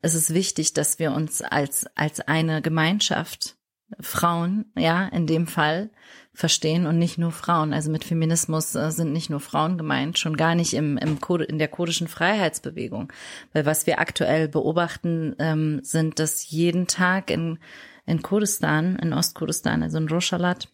Es 0.00 0.14
ist 0.14 0.34
wichtig, 0.34 0.72
dass 0.72 0.98
wir 0.98 1.12
uns 1.12 1.42
als, 1.42 1.86
als 1.94 2.20
eine 2.20 2.60
Gemeinschaft 2.60 3.56
Frauen, 4.00 4.66
ja, 4.76 5.06
in 5.08 5.26
dem 5.26 5.46
Fall 5.46 5.90
verstehen 6.34 6.86
und 6.86 6.98
nicht 6.98 7.18
nur 7.18 7.30
Frauen. 7.30 7.72
Also 7.72 7.90
mit 7.90 8.04
Feminismus 8.04 8.74
äh, 8.74 8.90
sind 8.90 9.12
nicht 9.12 9.30
nur 9.30 9.40
Frauen 9.40 9.76
gemeint, 9.76 10.18
schon 10.18 10.36
gar 10.36 10.54
nicht 10.54 10.74
im, 10.74 10.96
im 10.96 11.20
Code, 11.20 11.44
in 11.44 11.58
der 11.58 11.68
kurdischen 11.68 12.08
Freiheitsbewegung. 12.08 13.12
Weil 13.52 13.66
was 13.66 13.86
wir 13.86 14.00
aktuell 14.00 14.48
beobachten, 14.48 15.36
ähm, 15.38 15.80
sind, 15.82 16.18
dass 16.18 16.48
jeden 16.50 16.86
Tag 16.86 17.30
in, 17.30 17.58
in 18.06 18.22
Kurdistan, 18.22 18.96
in 18.96 19.12
Ostkurdistan, 19.12 19.82
also 19.82 19.98
in 19.98 20.08
Roshalat, 20.08 20.68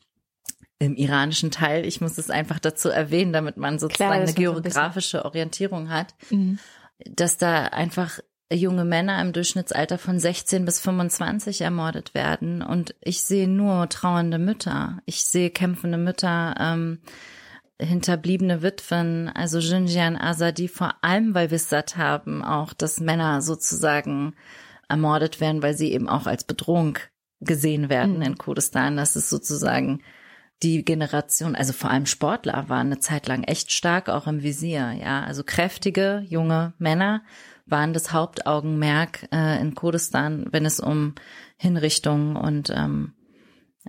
im 0.78 0.94
iranischen 0.94 1.50
Teil, 1.50 1.84
ich 1.84 2.00
muss 2.00 2.18
es 2.18 2.30
einfach 2.30 2.60
dazu 2.60 2.88
erwähnen, 2.88 3.32
damit 3.32 3.56
man 3.56 3.80
sozusagen 3.80 4.12
Klar, 4.12 4.22
eine 4.22 4.32
geografische 4.32 5.24
Orientierung 5.24 5.90
hat, 5.90 6.14
mhm. 6.30 6.60
dass 7.04 7.36
da 7.36 7.64
einfach 7.64 8.20
junge 8.52 8.84
Männer 8.84 9.20
im 9.20 9.32
Durchschnittsalter 9.32 9.98
von 9.98 10.18
16 10.18 10.64
bis 10.64 10.80
25 10.80 11.60
ermordet 11.60 12.14
werden. 12.14 12.62
Und 12.62 12.94
ich 13.00 13.22
sehe 13.22 13.48
nur 13.48 13.88
trauernde 13.88 14.38
Mütter. 14.38 14.98
Ich 15.04 15.24
sehe 15.24 15.50
kämpfende 15.50 15.98
Mütter, 15.98 16.54
ähm, 16.58 16.98
hinterbliebene 17.80 18.62
Witwen, 18.62 19.28
also 19.28 19.58
Jinjian 19.58 20.16
Azadi, 20.16 20.66
vor 20.68 20.96
allem, 21.02 21.34
weil 21.34 21.50
wir 21.50 21.56
es 21.56 21.68
satt 21.68 21.96
haben, 21.96 22.42
auch, 22.42 22.72
dass 22.72 23.00
Männer 23.00 23.40
sozusagen 23.40 24.34
ermordet 24.88 25.40
werden, 25.40 25.62
weil 25.62 25.74
sie 25.74 25.92
eben 25.92 26.08
auch 26.08 26.26
als 26.26 26.44
Bedrohung 26.44 26.98
gesehen 27.40 27.88
werden 27.88 28.16
mhm. 28.16 28.22
in 28.22 28.38
Kurdistan. 28.38 28.96
Das 28.96 29.14
ist 29.14 29.30
sozusagen 29.30 30.02
die 30.64 30.84
Generation, 30.84 31.54
also 31.54 31.72
vor 31.72 31.90
allem 31.90 32.06
Sportler 32.06 32.68
waren 32.68 32.88
eine 32.88 32.98
Zeit 32.98 33.28
lang 33.28 33.44
echt 33.44 33.70
stark 33.70 34.08
auch 34.08 34.26
im 34.26 34.42
Visier, 34.42 34.92
ja. 34.92 35.22
Also 35.22 35.44
kräftige 35.44 36.24
junge 36.28 36.72
Männer 36.78 37.22
waren 37.70 37.92
das 37.92 38.12
Hauptaugenmerk 38.12 39.28
äh, 39.32 39.60
in 39.60 39.74
Kurdistan, 39.74 40.46
wenn 40.50 40.64
es 40.64 40.80
um 40.80 41.14
Hinrichtungen 41.56 42.36
und 42.36 42.70
ähm, 42.70 43.14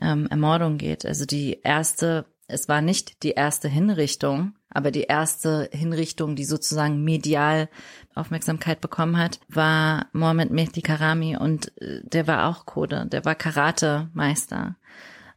ähm, 0.02 0.28
Ermordung 0.28 0.78
geht. 0.78 1.06
Also 1.06 1.26
die 1.26 1.60
erste, 1.64 2.26
es 2.48 2.68
war 2.68 2.82
nicht 2.82 3.24
die 3.24 3.32
erste 3.32 3.68
Hinrichtung, 3.68 4.54
aber 4.70 4.92
die 4.92 5.04
erste 5.04 5.70
Hinrichtung, 5.72 6.36
die 6.36 6.46
sozusagen 6.46 7.04
medial 7.04 7.70
Aufmerksamkeit 8.16 8.82
bekommen 8.82 9.18
hat, 9.18 9.40
war 9.48 10.08
Mohammed 10.14 10.52
Mehdi 10.52 10.82
Karami 10.82 11.38
und 11.38 11.72
äh, 11.82 12.02
der 12.04 12.28
war 12.28 12.48
auch 12.48 12.66
Kurde, 12.66 13.08
der 13.08 13.26
war 13.26 13.36
Karate-Meister. 13.36 14.76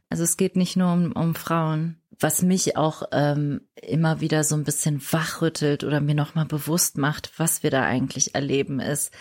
Also 0.09 0.23
es 0.23 0.37
geht 0.37 0.55
nicht 0.55 0.77
nur 0.77 0.93
um, 0.93 1.11
um 1.13 1.33
Frauen. 1.33 1.97
Was 2.19 2.41
mich 2.41 2.77
auch 2.77 3.03
ähm, 3.11 3.61
immer 3.75 4.21
wieder 4.21 4.43
so 4.43 4.55
ein 4.55 4.63
bisschen 4.63 5.01
wachrüttelt 5.11 5.83
oder 5.83 5.99
mir 5.99 6.15
nochmal 6.15 6.45
bewusst 6.45 6.97
macht, 6.97 7.31
was 7.37 7.63
wir 7.63 7.71
da 7.71 7.83
eigentlich 7.83 8.35
erleben, 8.35 8.79
ist, 8.79 9.11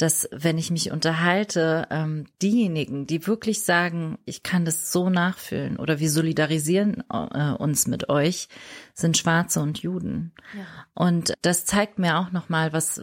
dass 0.00 0.28
wenn 0.32 0.56
ich 0.56 0.70
mich 0.70 0.92
unterhalte, 0.92 1.86
ähm, 1.90 2.24
diejenigen, 2.40 3.06
die 3.06 3.26
wirklich 3.26 3.62
sagen, 3.64 4.18
ich 4.24 4.42
kann 4.42 4.64
das 4.64 4.90
so 4.92 5.10
nachfühlen 5.10 5.76
oder 5.76 6.00
wir 6.00 6.10
solidarisieren 6.10 7.04
äh, 7.10 7.52
uns 7.52 7.86
mit 7.86 8.08
euch, 8.08 8.48
sind 8.94 9.18
Schwarze 9.18 9.60
und 9.60 9.78
Juden. 9.82 10.32
Ja. 10.56 10.64
Und 10.94 11.34
das 11.42 11.66
zeigt 11.66 11.98
mir 11.98 12.18
auch 12.18 12.30
nochmal, 12.30 12.72
was 12.72 13.02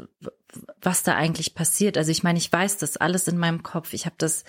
was 0.81 1.03
da 1.03 1.15
eigentlich 1.15 1.55
passiert. 1.55 1.97
Also 1.97 2.09
ich 2.09 2.23
meine, 2.23 2.39
ich 2.39 2.51
weiß 2.51 2.77
das 2.77 2.97
alles 2.97 3.27
in 3.27 3.38
meinem 3.38 3.63
Kopf. 3.63 3.93
Ich 3.93 4.05
habe 4.05 4.15
das 4.17 4.43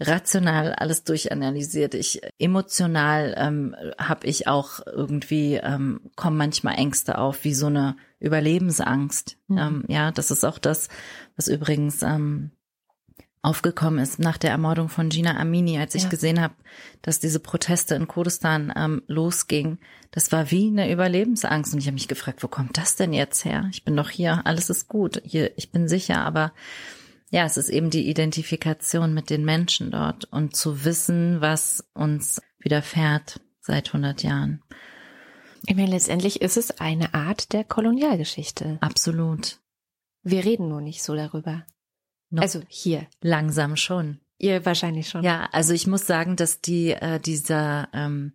rational 0.00 0.72
alles 0.74 1.04
durchanalysiert. 1.04 1.94
Ich 1.94 2.20
emotional 2.38 3.34
ähm, 3.36 3.74
habe 3.98 4.26
ich 4.26 4.46
auch 4.46 4.80
irgendwie 4.86 5.54
ähm, 5.54 6.00
kommen 6.16 6.36
manchmal 6.36 6.76
Ängste 6.76 7.18
auf, 7.18 7.44
wie 7.44 7.54
so 7.54 7.66
eine 7.66 7.96
Überlebensangst. 8.20 9.36
Mhm. 9.48 9.58
Ähm, 9.58 9.84
ja, 9.88 10.12
das 10.12 10.30
ist 10.30 10.44
auch 10.44 10.58
das, 10.58 10.88
was 11.36 11.48
übrigens 11.48 12.02
ähm, 12.02 12.52
aufgekommen 13.42 14.00
ist 14.00 14.18
nach 14.18 14.36
der 14.36 14.50
Ermordung 14.50 14.88
von 14.88 15.08
Gina 15.08 15.36
Amini, 15.36 15.78
als 15.78 15.94
ich 15.94 16.04
ja. 16.04 16.08
gesehen 16.08 16.40
habe, 16.40 16.54
dass 17.02 17.20
diese 17.20 17.40
Proteste 17.40 17.94
in 17.94 18.08
Kurdistan 18.08 18.72
ähm, 18.76 19.02
losgingen. 19.06 19.78
Das 20.10 20.32
war 20.32 20.50
wie 20.50 20.68
eine 20.68 20.90
Überlebensangst 20.92 21.72
und 21.72 21.78
ich 21.80 21.86
habe 21.86 21.94
mich 21.94 22.08
gefragt, 22.08 22.42
wo 22.42 22.48
kommt 22.48 22.76
das 22.76 22.96
denn 22.96 23.12
jetzt 23.12 23.44
her? 23.44 23.68
Ich 23.70 23.84
bin 23.84 23.96
doch 23.96 24.10
hier, 24.10 24.46
alles 24.46 24.70
ist 24.70 24.88
gut, 24.88 25.22
hier, 25.24 25.56
ich 25.56 25.70
bin 25.70 25.88
sicher, 25.88 26.24
aber 26.24 26.52
ja, 27.30 27.44
es 27.44 27.56
ist 27.56 27.68
eben 27.68 27.90
die 27.90 28.08
Identifikation 28.08 29.12
mit 29.14 29.30
den 29.30 29.44
Menschen 29.44 29.90
dort 29.90 30.24
und 30.26 30.56
zu 30.56 30.84
wissen, 30.84 31.40
was 31.40 31.84
uns 31.94 32.40
widerfährt 32.58 33.40
seit 33.60 33.88
100 33.88 34.22
Jahren. 34.22 34.62
Ich 35.66 35.76
meine, 35.76 35.90
letztendlich 35.90 36.40
ist 36.40 36.56
es 36.56 36.80
eine 36.80 37.14
Art 37.14 37.52
der 37.52 37.64
Kolonialgeschichte. 37.64 38.78
Absolut. 38.80 39.58
Wir 40.22 40.44
reden 40.44 40.68
nur 40.68 40.80
nicht 40.80 41.02
so 41.02 41.14
darüber. 41.14 41.66
Noch 42.30 42.42
also 42.42 42.62
hier. 42.68 43.06
Langsam 43.20 43.76
schon. 43.76 44.20
Ihr 44.38 44.64
wahrscheinlich 44.64 45.08
schon. 45.08 45.24
Ja, 45.24 45.48
also 45.52 45.72
ich 45.72 45.86
muss 45.86 46.06
sagen, 46.06 46.36
dass 46.36 46.60
die 46.60 46.92
äh, 46.92 47.18
dieser 47.18 47.88
ähm, 47.92 48.32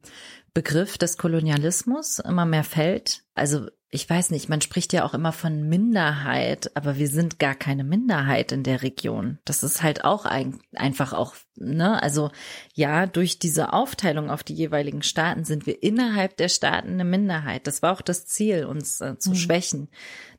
Begriff 0.53 0.97
des 0.97 1.17
Kolonialismus 1.17 2.19
immer 2.19 2.45
mehr 2.45 2.63
fällt. 2.63 3.23
Also 3.33 3.67
ich 3.93 4.09
weiß 4.09 4.31
nicht, 4.31 4.49
man 4.49 4.59
spricht 4.59 4.91
ja 4.91 5.05
auch 5.05 5.13
immer 5.13 5.31
von 5.31 5.69
Minderheit, 5.69 6.75
aber 6.75 6.97
wir 6.97 7.07
sind 7.07 7.37
gar 7.37 7.53
keine 7.53 7.83
Minderheit 7.83 8.51
in 8.51 8.63
der 8.63 8.81
Region. 8.81 9.37
Das 9.45 9.61
ist 9.61 9.83
halt 9.83 10.03
auch 10.03 10.25
ein, 10.25 10.59
einfach 10.73 11.13
auch, 11.13 11.35
ne, 11.55 12.01
also 12.01 12.31
ja, 12.73 13.05
durch 13.05 13.37
diese 13.37 13.71
Aufteilung 13.71 14.31
auf 14.31 14.43
die 14.43 14.55
jeweiligen 14.55 15.03
Staaten 15.03 15.45
sind 15.45 15.67
wir 15.67 15.83
innerhalb 15.83 16.37
der 16.37 16.49
Staaten 16.49 16.93
eine 16.93 17.05
Minderheit. 17.05 17.67
Das 17.67 17.83
war 17.83 17.93
auch 17.93 18.01
das 18.01 18.25
Ziel, 18.25 18.65
uns 18.65 18.99
äh, 18.99 19.19
zu 19.19 19.29
mhm. 19.29 19.35
schwächen, 19.35 19.89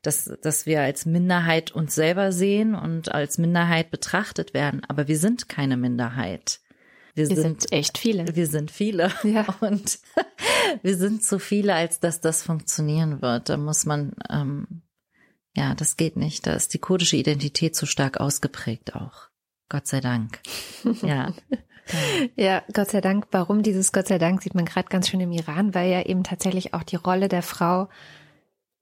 dass, 0.01 0.29
dass 0.41 0.65
wir 0.65 0.81
als 0.81 1.05
Minderheit 1.05 1.71
uns 1.71 1.95
selber 1.95 2.33
sehen 2.33 2.75
und 2.75 3.13
als 3.13 3.37
Minderheit 3.37 3.89
betrachtet 3.89 4.53
werden. 4.53 4.81
Aber 4.89 5.07
wir 5.07 5.17
sind 5.17 5.47
keine 5.47 5.77
Minderheit. 5.77 6.59
Wir, 7.15 7.29
wir 7.29 7.35
sind, 7.37 7.61
sind, 7.61 7.71
echt 7.71 7.97
viele. 7.97 8.35
Wir 8.35 8.47
sind 8.47 8.69
viele. 8.69 9.09
Ja. 9.23 9.45
Und 9.61 9.99
wir 10.81 10.97
sind 10.97 11.23
zu 11.23 11.39
viele, 11.39 11.73
als 11.73 11.99
dass 11.99 12.21
das 12.21 12.43
funktionieren 12.43 13.21
wird. 13.21 13.49
Da 13.49 13.57
muss 13.57 13.85
man, 13.85 14.13
ähm, 14.29 14.81
ja, 15.55 15.75
das 15.75 15.97
geht 15.97 16.17
nicht. 16.17 16.47
Da 16.47 16.53
ist 16.53 16.73
die 16.73 16.79
kurdische 16.79 17.17
Identität 17.17 17.75
zu 17.75 17.85
stark 17.85 18.19
ausgeprägt 18.19 18.95
auch. 18.95 19.29
Gott 19.69 19.87
sei 19.87 20.01
Dank. 20.01 20.39
Ja. 21.01 21.33
Ja, 22.35 22.63
Gott 22.73 22.89
sei 22.89 22.99
Dank. 22.99 23.27
Warum 23.29 23.61
dieses 23.61 23.91
Gott 23.91 24.07
sei 24.07 24.17
Dank 24.17 24.41
sieht 24.41 24.55
man 24.55 24.65
gerade 24.65 24.89
ganz 24.89 25.07
schön 25.07 25.19
im 25.19 25.31
Iran, 25.31 25.75
weil 25.75 25.91
ja 25.91 26.01
eben 26.01 26.23
tatsächlich 26.23 26.73
auch 26.73 26.81
die 26.81 26.95
Rolle 26.95 27.27
der 27.27 27.43
Frau 27.43 27.89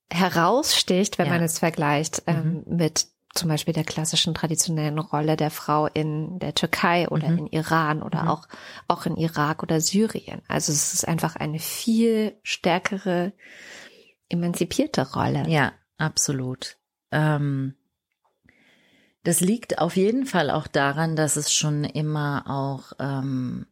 heraussticht, 0.10 1.18
wenn 1.18 1.26
ja. 1.28 1.34
man 1.34 1.44
es 1.44 1.60
vergleicht 1.60 2.24
ähm, 2.28 2.64
mhm. 2.66 2.78
mit 2.78 3.08
zum 3.34 3.50
Beispiel 3.50 3.74
der 3.74 3.84
klassischen 3.84 4.36
traditionellen 4.36 5.00
Rolle 5.00 5.36
der 5.36 5.50
Frau 5.50 5.88
in 5.88 6.38
der 6.40 6.54
Türkei 6.54 7.08
oder 7.10 7.30
mhm. 7.30 7.40
in 7.40 7.48
Iran 7.48 8.04
oder 8.04 8.24
mhm. 8.24 8.28
auch, 8.28 8.48
auch 8.88 9.06
in 9.06 9.18
Irak 9.18 9.64
oder 9.64 9.82
Syrien. 9.82 10.42
Also 10.48 10.72
es 10.72 10.94
ist 10.94 11.08
einfach 11.08 11.36
eine 11.36 11.60
viel 11.60 12.38
stärkere, 12.44 13.34
emanzipierte 14.30 15.14
Rolle. 15.14 15.46
Ja, 15.48 15.74
absolut. 15.98 16.78
Ähm, 17.12 17.76
das 19.24 19.40
liegt 19.40 19.80
auf 19.80 19.96
jeden 19.96 20.26
Fall 20.26 20.52
auch 20.52 20.68
daran, 20.68 21.16
dass 21.16 21.36
es 21.36 21.52
schon 21.52 21.86
immer 21.86 22.44
auch, 22.48 22.94
ähm, 23.00 23.66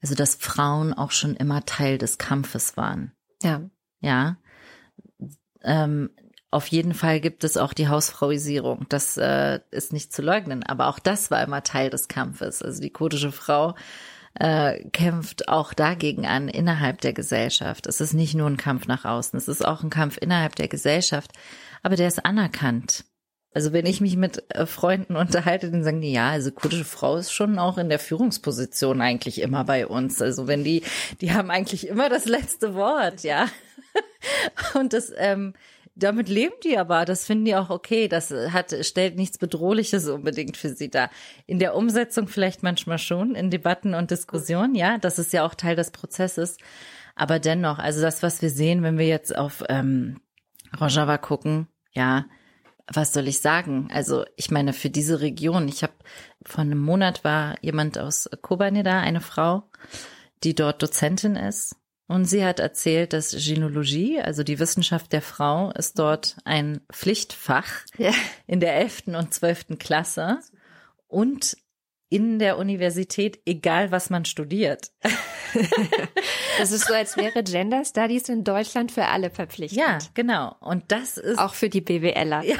also 0.00 0.16
dass 0.16 0.34
Frauen 0.34 0.92
auch 0.92 1.12
schon 1.12 1.36
immer 1.36 1.64
Teil 1.66 1.98
des 1.98 2.18
Kampfes 2.18 2.76
waren. 2.76 3.12
Ja. 3.42 3.62
Ja. 4.00 4.38
Ähm, 5.62 6.10
auf 6.50 6.66
jeden 6.68 6.94
Fall 6.94 7.20
gibt 7.20 7.44
es 7.44 7.56
auch 7.56 7.74
die 7.74 7.88
Hausfrauisierung. 7.88 8.86
Das 8.88 9.16
äh, 9.18 9.60
ist 9.70 9.92
nicht 9.92 10.12
zu 10.12 10.22
leugnen, 10.22 10.62
aber 10.62 10.88
auch 10.88 10.98
das 10.98 11.30
war 11.30 11.42
immer 11.42 11.62
Teil 11.62 11.90
des 11.90 12.08
Kampfes. 12.08 12.62
Also 12.62 12.80
die 12.80 12.90
kurdische 12.90 13.32
Frau 13.32 13.74
äh, 14.34 14.82
kämpft 14.90 15.48
auch 15.48 15.74
dagegen 15.74 16.26
an 16.26 16.48
innerhalb 16.48 17.00
der 17.00 17.12
Gesellschaft. 17.12 17.86
Es 17.86 18.00
ist 18.00 18.14
nicht 18.14 18.34
nur 18.34 18.48
ein 18.48 18.56
Kampf 18.56 18.86
nach 18.86 19.04
außen, 19.04 19.36
es 19.36 19.48
ist 19.48 19.66
auch 19.66 19.82
ein 19.82 19.90
Kampf 19.90 20.16
innerhalb 20.18 20.56
der 20.56 20.68
Gesellschaft, 20.68 21.32
aber 21.82 21.96
der 21.96 22.08
ist 22.08 22.24
anerkannt. 22.24 23.04
Also 23.52 23.72
wenn 23.72 23.86
ich 23.86 24.00
mich 24.00 24.16
mit 24.16 24.44
äh, 24.54 24.66
Freunden 24.66 25.16
unterhalte, 25.16 25.70
dann 25.70 25.82
sagen 25.82 26.00
die, 26.00 26.12
ja, 26.12 26.30
also 26.30 26.50
kurdische 26.52 26.84
Frau 26.84 27.16
ist 27.16 27.32
schon 27.32 27.58
auch 27.58 27.76
in 27.76 27.88
der 27.88 27.98
Führungsposition 27.98 29.00
eigentlich 29.00 29.40
immer 29.40 29.64
bei 29.64 29.86
uns. 29.86 30.22
Also 30.22 30.46
wenn 30.46 30.64
die, 30.64 30.82
die 31.20 31.32
haben 31.32 31.50
eigentlich 31.50 31.88
immer 31.88 32.08
das 32.08 32.26
letzte 32.26 32.74
Wort, 32.74 33.22
ja. 33.22 33.48
Und 34.74 34.92
das, 34.92 35.12
ähm, 35.16 35.54
damit 35.98 36.28
leben 36.28 36.54
die 36.64 36.78
aber, 36.78 37.04
das 37.04 37.26
finden 37.26 37.44
die 37.44 37.56
auch 37.56 37.70
okay. 37.70 38.08
Das 38.08 38.30
hat, 38.30 38.74
stellt 38.82 39.16
nichts 39.16 39.38
Bedrohliches 39.38 40.08
unbedingt 40.08 40.56
für 40.56 40.70
sie 40.70 40.90
dar. 40.90 41.10
In 41.46 41.58
der 41.58 41.74
Umsetzung 41.74 42.28
vielleicht 42.28 42.62
manchmal 42.62 42.98
schon, 42.98 43.34
in 43.34 43.50
Debatten 43.50 43.94
und 43.94 44.10
Diskussionen, 44.10 44.74
ja, 44.74 44.98
das 44.98 45.18
ist 45.18 45.32
ja 45.32 45.44
auch 45.44 45.54
Teil 45.54 45.76
des 45.76 45.90
Prozesses. 45.90 46.56
Aber 47.16 47.40
dennoch, 47.40 47.78
also 47.78 48.00
das, 48.00 48.22
was 48.22 48.40
wir 48.42 48.50
sehen, 48.50 48.82
wenn 48.82 48.96
wir 48.96 49.06
jetzt 49.06 49.36
auf 49.36 49.64
ähm, 49.68 50.20
Rojava 50.80 51.18
gucken, 51.18 51.66
ja, 51.92 52.26
was 52.86 53.12
soll 53.12 53.26
ich 53.26 53.40
sagen? 53.40 53.88
Also 53.92 54.24
ich 54.36 54.50
meine, 54.50 54.72
für 54.72 54.90
diese 54.90 55.20
Region, 55.20 55.68
ich 55.68 55.82
habe 55.82 55.94
vor 56.46 56.62
einem 56.62 56.78
Monat 56.78 57.24
war 57.24 57.56
jemand 57.60 57.98
aus 57.98 58.30
Kobane 58.40 58.82
da, 58.82 59.00
eine 59.00 59.20
Frau, 59.20 59.64
die 60.44 60.54
dort 60.54 60.80
Dozentin 60.80 61.34
ist 61.34 61.74
und 62.08 62.24
sie 62.24 62.44
hat 62.44 62.58
erzählt, 62.58 63.12
dass 63.12 63.32
Gynäologie, 63.32 64.20
also 64.20 64.42
die 64.42 64.58
Wissenschaft 64.58 65.12
der 65.12 65.22
Frau, 65.22 65.70
ist 65.72 65.98
dort 65.98 66.38
ein 66.44 66.80
Pflichtfach 66.90 67.68
ja. 67.98 68.12
in 68.46 68.60
der 68.60 68.74
elften 68.76 69.14
und 69.14 69.34
zwölften 69.34 69.78
Klasse 69.78 70.38
und 71.06 71.56
in 72.10 72.38
der 72.38 72.56
Universität, 72.56 73.40
egal 73.44 73.90
was 73.90 74.10
man 74.10 74.24
studiert. 74.24 74.90
Das 76.58 76.72
ist 76.72 76.86
so, 76.88 76.94
als 76.94 77.16
wäre 77.16 77.44
Gender 77.44 77.84
Studies 77.84 78.28
in 78.28 78.42
Deutschland 78.42 78.90
für 78.90 79.06
alle 79.06 79.30
verpflichtend. 79.30 79.80
Ja, 79.80 79.98
genau. 80.14 80.56
Und 80.60 80.90
das 80.90 81.16
ist 81.16 81.38
auch 81.38 81.54
für 81.54 81.68
die 81.68 81.80
BWLer. 81.80 82.42
Ja. 82.42 82.56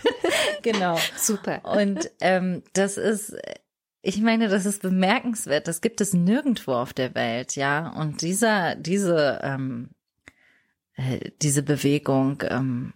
genau. 0.62 0.98
Super. 1.16 1.64
Und 1.64 2.10
ähm, 2.20 2.64
das 2.72 2.96
ist 2.96 3.36
ich 4.00 4.20
meine, 4.20 4.48
das 4.48 4.66
ist 4.66 4.82
bemerkenswert. 4.82 5.68
Das 5.68 5.80
gibt 5.80 6.00
es 6.00 6.12
nirgendwo 6.12 6.72
auf 6.72 6.92
der 6.92 7.14
Welt, 7.14 7.56
ja. 7.56 7.88
Und 7.88 8.22
dieser, 8.22 8.76
diese, 8.76 9.40
ähm, 9.42 9.90
äh, 10.94 11.30
diese 11.42 11.62
Bewegung, 11.62 12.42
ähm, 12.48 12.94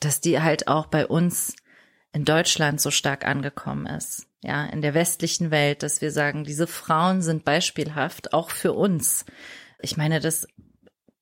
dass 0.00 0.20
die 0.20 0.40
halt 0.40 0.68
auch 0.68 0.86
bei 0.86 1.06
uns 1.06 1.56
in 2.12 2.24
Deutschland 2.24 2.80
so 2.80 2.90
stark 2.90 3.26
angekommen 3.26 3.86
ist, 3.86 4.26
ja, 4.42 4.66
in 4.66 4.82
der 4.82 4.94
westlichen 4.94 5.50
Welt, 5.50 5.82
dass 5.82 6.00
wir 6.00 6.10
sagen, 6.10 6.44
diese 6.44 6.66
Frauen 6.66 7.22
sind 7.22 7.44
beispielhaft, 7.44 8.32
auch 8.32 8.50
für 8.50 8.72
uns. 8.72 9.24
Ich 9.80 9.96
meine, 9.96 10.20
das 10.20 10.46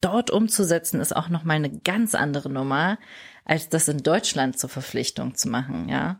dort 0.00 0.30
umzusetzen 0.30 1.00
ist 1.00 1.14
auch 1.14 1.28
nochmal 1.28 1.56
eine 1.56 1.80
ganz 1.80 2.14
andere 2.14 2.50
Nummer, 2.50 2.98
als 3.44 3.68
das 3.68 3.88
in 3.88 4.02
Deutschland 4.02 4.58
zur 4.58 4.68
Verpflichtung 4.68 5.34
zu 5.34 5.48
machen, 5.48 5.88
ja. 5.88 6.18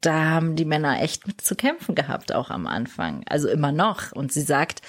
Da 0.00 0.26
haben 0.26 0.56
die 0.56 0.64
Männer 0.64 1.02
echt 1.02 1.26
mit 1.26 1.40
zu 1.40 1.56
kämpfen 1.56 1.94
gehabt, 1.94 2.32
auch 2.32 2.50
am 2.50 2.66
Anfang. 2.66 3.24
Also 3.28 3.48
immer 3.48 3.72
noch. 3.72 4.12
Und 4.12 4.32
sie 4.32 4.42
sagt, 4.42 4.82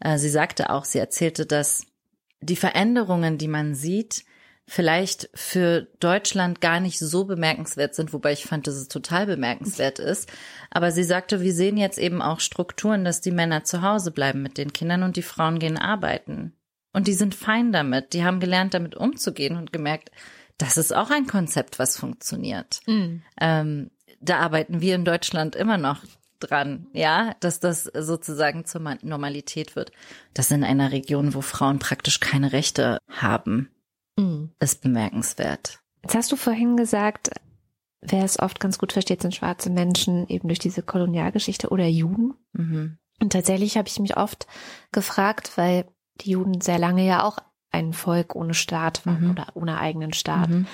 äh, 0.00 0.18
sie 0.18 0.28
sagte 0.28 0.70
auch, 0.70 0.84
sie 0.84 0.98
erzählte, 0.98 1.46
dass 1.46 1.86
die 2.40 2.56
Veränderungen, 2.56 3.38
die 3.38 3.48
man 3.48 3.74
sieht, 3.74 4.24
vielleicht 4.66 5.28
für 5.34 5.88
Deutschland 6.00 6.60
gar 6.60 6.80
nicht 6.80 6.98
so 6.98 7.24
bemerkenswert 7.24 7.94
sind, 7.94 8.12
wobei 8.12 8.32
ich 8.32 8.44
fand, 8.44 8.66
dass 8.66 8.76
es 8.76 8.88
total 8.88 9.26
bemerkenswert 9.26 9.98
ist. 9.98 10.30
Aber 10.70 10.90
sie 10.90 11.04
sagte, 11.04 11.42
wir 11.42 11.52
sehen 11.52 11.76
jetzt 11.76 11.98
eben 11.98 12.22
auch 12.22 12.40
Strukturen, 12.40 13.04
dass 13.04 13.20
die 13.20 13.30
Männer 13.30 13.64
zu 13.64 13.82
Hause 13.82 14.10
bleiben 14.10 14.42
mit 14.42 14.56
den 14.56 14.72
Kindern 14.72 15.02
und 15.02 15.16
die 15.16 15.22
Frauen 15.22 15.58
gehen 15.58 15.76
arbeiten. 15.76 16.54
Und 16.92 17.08
die 17.08 17.12
sind 17.12 17.34
fein 17.34 17.72
damit. 17.72 18.12
Die 18.14 18.24
haben 18.24 18.40
gelernt, 18.40 18.72
damit 18.72 18.94
umzugehen 18.94 19.56
und 19.56 19.72
gemerkt, 19.72 20.10
das 20.56 20.76
ist 20.76 20.94
auch 20.94 21.10
ein 21.10 21.26
Konzept, 21.26 21.78
was 21.78 21.98
funktioniert. 21.98 22.80
Mhm. 22.86 23.22
Ähm, 23.40 23.90
da 24.24 24.38
arbeiten 24.38 24.80
wir 24.80 24.94
in 24.94 25.04
Deutschland 25.04 25.56
immer 25.56 25.78
noch 25.78 25.98
dran, 26.40 26.86
ja, 26.92 27.34
dass 27.40 27.60
das 27.60 27.84
sozusagen 27.84 28.64
zur 28.64 28.80
Normalität 29.02 29.76
wird. 29.76 29.92
Das 30.34 30.50
in 30.50 30.64
einer 30.64 30.92
Region, 30.92 31.34
wo 31.34 31.40
Frauen 31.40 31.78
praktisch 31.78 32.20
keine 32.20 32.52
Rechte 32.52 32.98
haben 33.08 33.70
mhm. 34.16 34.50
ist 34.60 34.82
bemerkenswert. 34.82 35.80
Jetzt 36.02 36.14
hast 36.14 36.32
du 36.32 36.36
vorhin 36.36 36.76
gesagt, 36.76 37.30
wer 38.00 38.24
es 38.24 38.38
oft 38.38 38.60
ganz 38.60 38.78
gut 38.78 38.92
versteht, 38.92 39.22
sind 39.22 39.34
schwarze 39.34 39.70
Menschen 39.70 40.28
eben 40.28 40.48
durch 40.48 40.58
diese 40.58 40.82
Kolonialgeschichte 40.82 41.70
oder 41.70 41.86
Juden. 41.86 42.34
Mhm. 42.52 42.98
Und 43.20 43.32
tatsächlich 43.32 43.76
habe 43.76 43.88
ich 43.88 43.98
mich 43.98 44.16
oft 44.16 44.46
gefragt, 44.92 45.52
weil 45.56 45.86
die 46.20 46.30
Juden 46.30 46.60
sehr 46.60 46.78
lange 46.78 47.06
ja 47.06 47.22
auch 47.22 47.38
ein 47.70 47.92
Volk 47.92 48.36
ohne 48.36 48.54
Staat 48.54 49.06
waren 49.06 49.24
mhm. 49.24 49.30
oder 49.30 49.46
ohne 49.54 49.78
eigenen 49.78 50.12
Staat. 50.12 50.50
Mhm. 50.50 50.66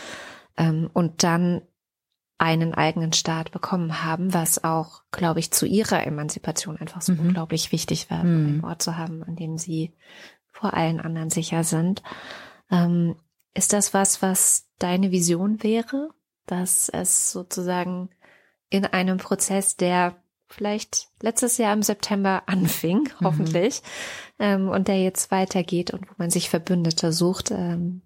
Ähm, 0.57 0.91
und 0.93 1.23
dann 1.23 1.63
einen 2.41 2.73
eigenen 2.73 3.13
Staat 3.13 3.51
bekommen 3.53 4.03
haben, 4.03 4.33
was 4.33 4.65
auch, 4.65 5.03
glaube 5.11 5.41
ich, 5.41 5.51
zu 5.51 5.67
ihrer 5.67 6.07
Emanzipation 6.07 6.79
einfach 6.79 7.03
so 7.03 7.13
mhm. 7.13 7.21
unglaublich 7.21 7.71
wichtig 7.71 8.11
war, 8.11 8.25
mhm. 8.25 8.47
einen 8.47 8.65
Ort 8.65 8.81
zu 8.81 8.97
haben, 8.97 9.23
an 9.23 9.37
dem 9.37 9.59
sie 9.59 9.93
vor 10.51 10.73
allen 10.73 11.01
anderen 11.01 11.29
sicher 11.29 11.65
sind. 11.65 12.03
Ähm, 12.71 13.17
ist 13.53 13.75
das 13.75 13.93
was, 13.93 14.23
was 14.23 14.69
deine 14.79 15.11
Vision 15.11 15.63
wäre, 15.63 16.09
dass 16.47 16.89
es 16.89 17.31
sozusagen 17.31 18.09
in 18.71 18.87
einem 18.87 19.19
Prozess, 19.19 19.77
der 19.77 20.17
vielleicht 20.49 21.09
letztes 21.21 21.59
Jahr 21.59 21.75
im 21.75 21.83
September 21.83 22.45
anfing, 22.47 23.01
mhm. 23.03 23.25
hoffentlich, 23.27 23.83
mhm. 24.39 24.45
ähm, 24.45 24.69
und 24.71 24.89
der 24.89 25.03
jetzt 25.03 25.31
weitergeht 25.31 25.93
und 25.93 26.09
wo 26.09 26.15
man 26.17 26.31
sich 26.31 26.49
Verbündete 26.49 27.13
sucht, 27.13 27.51
ähm, 27.51 28.01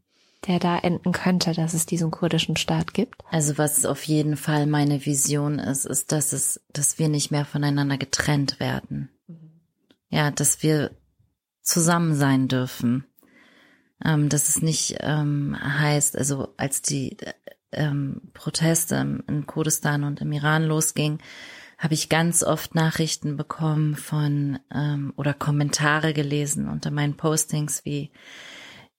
der 0.47 0.59
da 0.59 0.79
enden 0.79 1.13
könnte, 1.13 1.53
dass 1.53 1.75
es 1.75 1.87
diesen 1.87 2.11
kurdischen 2.11 2.57
Staat 2.57 2.95
gibt? 2.95 3.23
Also 3.31 3.59
was 3.59 3.85
auf 3.87 4.05
jeden 4.05 4.37
Fall 4.37 4.67
meine 4.67 5.05
Vision 5.07 5.59
ist, 5.59 5.85
ist, 5.85 6.13
dass 6.13 6.33
es, 6.33 6.61
dass 6.73 6.99
wir 6.99 7.09
nicht 7.09 7.31
mehr 7.31 7.45
voneinander 7.45 7.99
getrennt 7.99 8.61
werden. 8.61 9.11
Mhm. 9.27 9.61
Ja, 10.11 10.31
dass 10.31 10.63
wir 10.63 10.91
zusammen 11.63 12.15
sein 12.15 12.49
dürfen 12.49 13.07
ähm, 14.05 14.29
dass 14.29 14.49
es 14.49 14.63
nicht 14.63 14.97
ähm, 15.01 15.57
heißt, 15.61 16.17
also 16.17 16.55
als 16.57 16.83
die 16.83 17.17
ähm, 17.73 18.23
Proteste 18.35 19.23
in 19.27 19.47
Kurdistan 19.47 20.05
und 20.05 20.21
im 20.21 20.33
Iran 20.33 20.65
losging, 20.65 21.19
habe 21.79 21.95
ich 21.95 22.09
ganz 22.09 22.43
oft 22.43 22.75
Nachrichten 22.75 23.37
bekommen 23.37 23.97
von 23.97 24.59
ähm, 24.73 25.13
oder 25.17 25.35
Kommentare 25.35 26.15
gelesen 26.15 26.69
unter 26.69 26.91
meinen 26.91 27.17
Postings 27.17 27.85
wie 27.85 28.11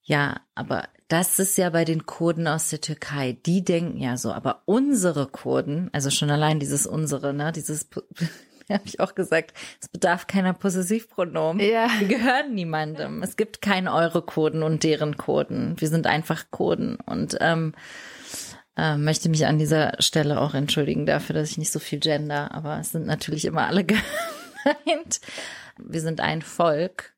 ja, 0.06 0.40
aber 0.54 0.84
das 1.08 1.40
ist 1.40 1.58
ja 1.58 1.70
bei 1.70 1.84
den 1.84 2.06
Kurden 2.06 2.46
aus 2.46 2.70
der 2.70 2.80
Türkei. 2.80 3.38
Die 3.44 3.64
denken 3.64 3.98
ja 3.98 4.16
so, 4.16 4.32
aber 4.32 4.62
unsere 4.64 5.26
Kurden, 5.26 5.90
also 5.92 6.10
schon 6.10 6.30
allein 6.30 6.60
dieses 6.60 6.86
unsere, 6.86 7.34
ne, 7.34 7.50
dieses 7.50 7.88
habe 8.70 8.84
ich 8.84 9.00
auch 9.00 9.16
gesagt, 9.16 9.52
es 9.80 9.88
bedarf 9.88 10.28
keiner 10.28 10.52
Possessivpronomen. 10.52 11.64
Ja. 11.64 11.88
Wir 11.98 12.06
gehören 12.06 12.54
niemandem. 12.54 13.22
Es 13.24 13.36
gibt 13.36 13.60
keinen 13.60 13.88
eure 13.88 14.22
Kurden 14.22 14.62
und 14.62 14.84
deren 14.84 15.16
Kurden. 15.16 15.74
Wir 15.78 15.88
sind 15.88 16.06
einfach 16.06 16.52
Kurden 16.52 16.96
und 16.96 17.36
ähm, 17.40 17.74
äh, 18.76 18.96
möchte 18.96 19.28
mich 19.28 19.46
an 19.46 19.58
dieser 19.58 19.94
Stelle 20.00 20.40
auch 20.40 20.54
entschuldigen 20.54 21.06
dafür, 21.06 21.34
dass 21.34 21.50
ich 21.50 21.58
nicht 21.58 21.72
so 21.72 21.80
viel 21.80 21.98
gender, 21.98 22.52
aber 22.52 22.78
es 22.78 22.92
sind 22.92 23.06
natürlich 23.06 23.44
immer 23.44 23.66
alle 23.66 23.84
gemeint. 23.84 25.20
Wir 25.78 26.00
sind 26.00 26.20
ein 26.20 26.42
Volk. 26.42 27.15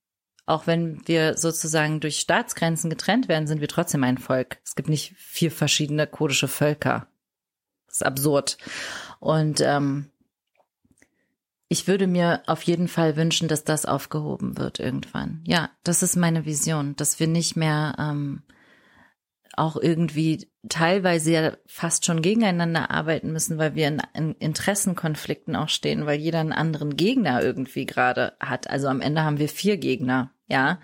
Auch 0.49 0.66
wenn 0.66 1.07
wir 1.07 1.36
sozusagen 1.36 2.01
durch 2.01 2.20
Staatsgrenzen 2.20 2.88
getrennt 2.88 3.28
werden, 3.28 3.46
sind 3.46 3.61
wir 3.61 3.68
trotzdem 3.68 4.03
ein 4.03 4.16
Volk. 4.16 4.57
Es 4.64 4.76
gibt 4.76 4.88
nicht 4.88 5.12
vier 5.18 5.51
verschiedene 5.51 6.07
kurdische 6.07 6.49
Völker. 6.49 7.07
Das 7.86 7.96
ist 7.96 8.07
absurd. 8.07 8.57
Und 9.20 9.61
ähm, 9.61 10.11
ich 11.68 11.86
würde 11.86 12.07
mir 12.07 12.40
auf 12.46 12.62
jeden 12.62 12.88
Fall 12.88 13.16
wünschen, 13.16 13.46
dass 13.46 13.64
das 13.64 13.84
aufgehoben 13.84 14.57
wird 14.57 14.80
irgendwann. 14.80 15.42
Ja, 15.46 15.68
das 15.84 16.03
ist 16.03 16.16
meine 16.16 16.46
Vision, 16.46 16.96
dass 16.96 17.20
wir 17.20 17.26
nicht 17.26 17.55
mehr 17.55 17.94
ähm, 17.99 18.42
auch 19.55 19.76
irgendwie 19.76 20.51
teilweise 20.66 21.30
ja 21.30 21.53
fast 21.66 22.07
schon 22.07 22.22
gegeneinander 22.22 22.90
arbeiten 22.90 23.32
müssen, 23.32 23.59
weil 23.59 23.74
wir 23.74 23.88
in, 23.88 24.01
in 24.14 24.32
Interessenkonflikten 24.36 25.57
auch 25.57 25.68
stehen, 25.68 26.07
weil 26.07 26.18
jeder 26.18 26.40
einen 26.40 26.55
anderen 26.55 26.96
Gegner 26.96 27.42
irgendwie 27.42 27.84
gerade 27.84 28.32
hat. 28.40 28.70
Also 28.70 28.88
am 28.88 29.03
Ende 29.03 29.24
haben 29.24 29.38
wir 29.38 29.51
vier 29.51 29.76
Gegner, 29.76 30.30
ja. 30.49 30.80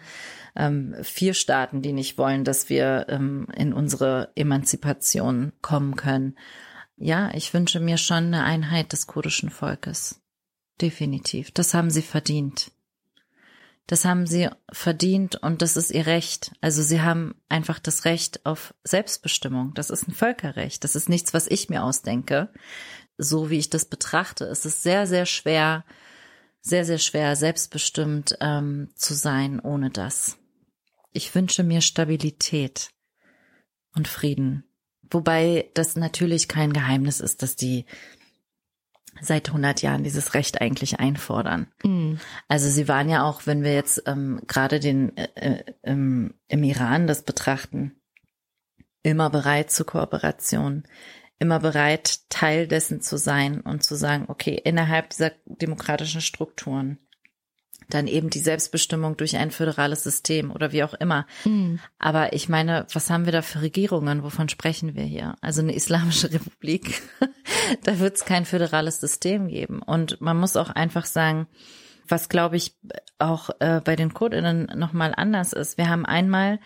Ähm, 0.56 0.94
vier 1.02 1.34
Staaten, 1.34 1.82
die 1.82 1.92
nicht 1.92 2.16
wollen, 2.16 2.44
dass 2.44 2.68
wir 2.68 3.06
ähm, 3.08 3.48
in 3.56 3.72
unsere 3.72 4.30
Emanzipation 4.36 5.52
kommen 5.62 5.96
können. 5.96 6.36
Ja, 6.96 7.32
ich 7.34 7.52
wünsche 7.52 7.80
mir 7.80 7.98
schon 7.98 8.26
eine 8.26 8.44
Einheit 8.44 8.92
des 8.92 9.08
kurdischen 9.08 9.50
Volkes. 9.50 10.22
Definitiv. 10.80 11.50
Das 11.50 11.74
haben 11.74 11.90
sie 11.90 12.02
verdient. 12.02 12.70
Das 13.86 14.04
haben 14.04 14.26
sie 14.26 14.48
verdient 14.72 15.36
und 15.36 15.60
das 15.60 15.76
ist 15.76 15.90
ihr 15.90 16.06
Recht. 16.06 16.52
Also 16.60 16.82
sie 16.82 17.02
haben 17.02 17.34
einfach 17.48 17.78
das 17.78 18.04
Recht 18.04 18.46
auf 18.46 18.74
Selbstbestimmung. 18.82 19.74
Das 19.74 19.90
ist 19.90 20.08
ein 20.08 20.14
Völkerrecht. 20.14 20.84
Das 20.84 20.96
ist 20.96 21.08
nichts, 21.08 21.34
was 21.34 21.46
ich 21.46 21.68
mir 21.68 21.82
ausdenke. 21.82 22.50
So 23.18 23.50
wie 23.50 23.58
ich 23.58 23.70
das 23.70 23.84
betrachte, 23.84 24.46
es 24.46 24.64
ist 24.64 24.82
sehr, 24.82 25.06
sehr 25.06 25.26
schwer, 25.26 25.84
sehr, 26.64 26.84
sehr 26.86 26.98
schwer, 26.98 27.36
selbstbestimmt 27.36 28.38
ähm, 28.40 28.88
zu 28.96 29.14
sein 29.14 29.60
ohne 29.60 29.90
das. 29.90 30.38
Ich 31.12 31.32
wünsche 31.34 31.62
mir 31.62 31.82
Stabilität 31.82 32.90
und 33.94 34.08
Frieden. 34.08 34.64
Wobei 35.10 35.70
das 35.74 35.94
natürlich 35.94 36.48
kein 36.48 36.72
Geheimnis 36.72 37.20
ist, 37.20 37.42
dass 37.42 37.54
die 37.54 37.84
seit 39.20 39.48
100 39.48 39.82
Jahren 39.82 40.02
dieses 40.02 40.34
Recht 40.34 40.60
eigentlich 40.60 40.98
einfordern. 40.98 41.68
Mhm. 41.84 42.18
Also 42.48 42.68
sie 42.68 42.88
waren 42.88 43.10
ja 43.10 43.24
auch, 43.24 43.42
wenn 43.44 43.62
wir 43.62 43.74
jetzt 43.74 44.02
ähm, 44.06 44.40
gerade 44.46 44.80
den 44.80 45.16
äh, 45.18 45.28
äh, 45.34 45.64
im, 45.82 46.34
im 46.48 46.64
Iran 46.64 47.06
das 47.06 47.22
betrachten, 47.22 47.94
immer 49.02 49.28
bereit 49.28 49.70
zur 49.70 49.86
Kooperation, 49.86 50.84
immer 51.38 51.60
bereit, 51.60 52.20
Teil 52.28 52.66
dessen 52.66 53.00
zu 53.00 53.16
sein 53.16 53.60
und 53.60 53.82
zu 53.82 53.96
sagen, 53.96 54.26
okay, 54.28 54.60
innerhalb 54.62 55.10
dieser 55.10 55.32
demokratischen 55.46 56.20
Strukturen 56.20 56.98
dann 57.90 58.06
eben 58.06 58.30
die 58.30 58.40
Selbstbestimmung 58.40 59.16
durch 59.16 59.36
ein 59.36 59.50
föderales 59.50 60.02
System 60.02 60.50
oder 60.50 60.72
wie 60.72 60.84
auch 60.84 60.94
immer. 60.94 61.26
Mhm. 61.44 61.80
Aber 61.98 62.32
ich 62.32 62.48
meine, 62.48 62.86
was 62.92 63.10
haben 63.10 63.26
wir 63.26 63.32
da 63.32 63.42
für 63.42 63.62
Regierungen? 63.62 64.22
Wovon 64.22 64.48
sprechen 64.48 64.94
wir 64.94 65.04
hier? 65.04 65.36
Also 65.40 65.60
eine 65.60 65.74
islamische 65.74 66.32
Republik, 66.32 67.02
da 67.84 67.98
wird 67.98 68.16
es 68.16 68.24
kein 68.24 68.44
föderales 68.44 69.00
System 69.00 69.48
geben. 69.48 69.82
Und 69.82 70.20
man 70.20 70.38
muss 70.38 70.56
auch 70.56 70.70
einfach 70.70 71.04
sagen, 71.04 71.46
was 72.08 72.28
glaube 72.28 72.56
ich 72.56 72.76
auch 73.18 73.50
äh, 73.60 73.80
bei 73.82 73.96
den 73.96 74.12
Kurdinnen 74.12 74.70
nochmal 74.76 75.14
anders 75.16 75.52
ist. 75.52 75.78
Wir 75.78 75.88
haben 75.88 76.04
einmal 76.04 76.60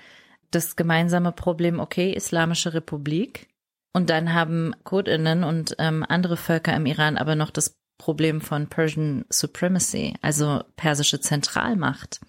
das 0.50 0.76
gemeinsame 0.76 1.32
Problem, 1.32 1.78
okay, 1.78 2.12
islamische 2.12 2.74
Republik. 2.74 3.48
Und 3.92 4.10
dann 4.10 4.34
haben 4.34 4.74
Kurdinnen 4.84 5.44
und 5.44 5.74
ähm, 5.78 6.04
andere 6.08 6.36
Völker 6.36 6.74
im 6.74 6.86
Iran 6.86 7.16
aber 7.16 7.34
noch 7.34 7.50
das 7.50 7.78
Problem 7.96 8.40
von 8.40 8.68
Persian 8.68 9.24
Supremacy, 9.28 10.14
also 10.22 10.62
persische 10.76 11.20
Zentralmacht. 11.20 12.20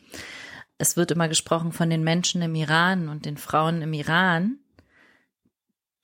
Es 0.78 0.97
wird 0.97 1.12
immer 1.12 1.28
gesprochen 1.28 1.72
von 1.72 1.89
den 1.89 2.03
Menschen 2.03 2.41
im 2.41 2.55
Iran 2.55 3.07
und 3.07 3.26
den 3.26 3.38
Frauen 3.38 3.82
im 3.82 3.93
Iran. 3.93 4.57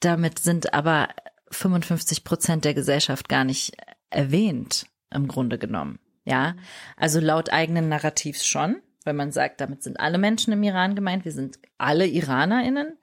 Damit 0.01 0.39
sind 0.39 0.74
aber 0.74 1.10
55 1.49 2.24
Prozent 2.24 2.66
der 2.66 2.74
Gesellschaft 2.74 3.28
gar 3.28 3.43
nicht 3.43 3.76
erwähnt, 4.10 4.86
im 5.10 5.28
Grunde 5.28 5.58
genommen. 5.58 5.99
Ja, 6.26 6.56
also 6.97 7.20
laut 7.20 7.51
eigenen 7.51 7.89
Narrativs 7.89 8.45
schon, 8.45 8.82
wenn 9.03 9.16
man 9.16 9.32
sagt, 9.32 9.62
damit 9.62 9.84
sind 9.84 9.99
alle 9.99 10.18
Menschen 10.18 10.53
im 10.53 10.64
Iran 10.64 10.95
gemeint, 10.95 11.26
wir 11.26 11.32
sind 11.32 11.60
alle 11.78 12.08
IranerInnen. 12.08 12.97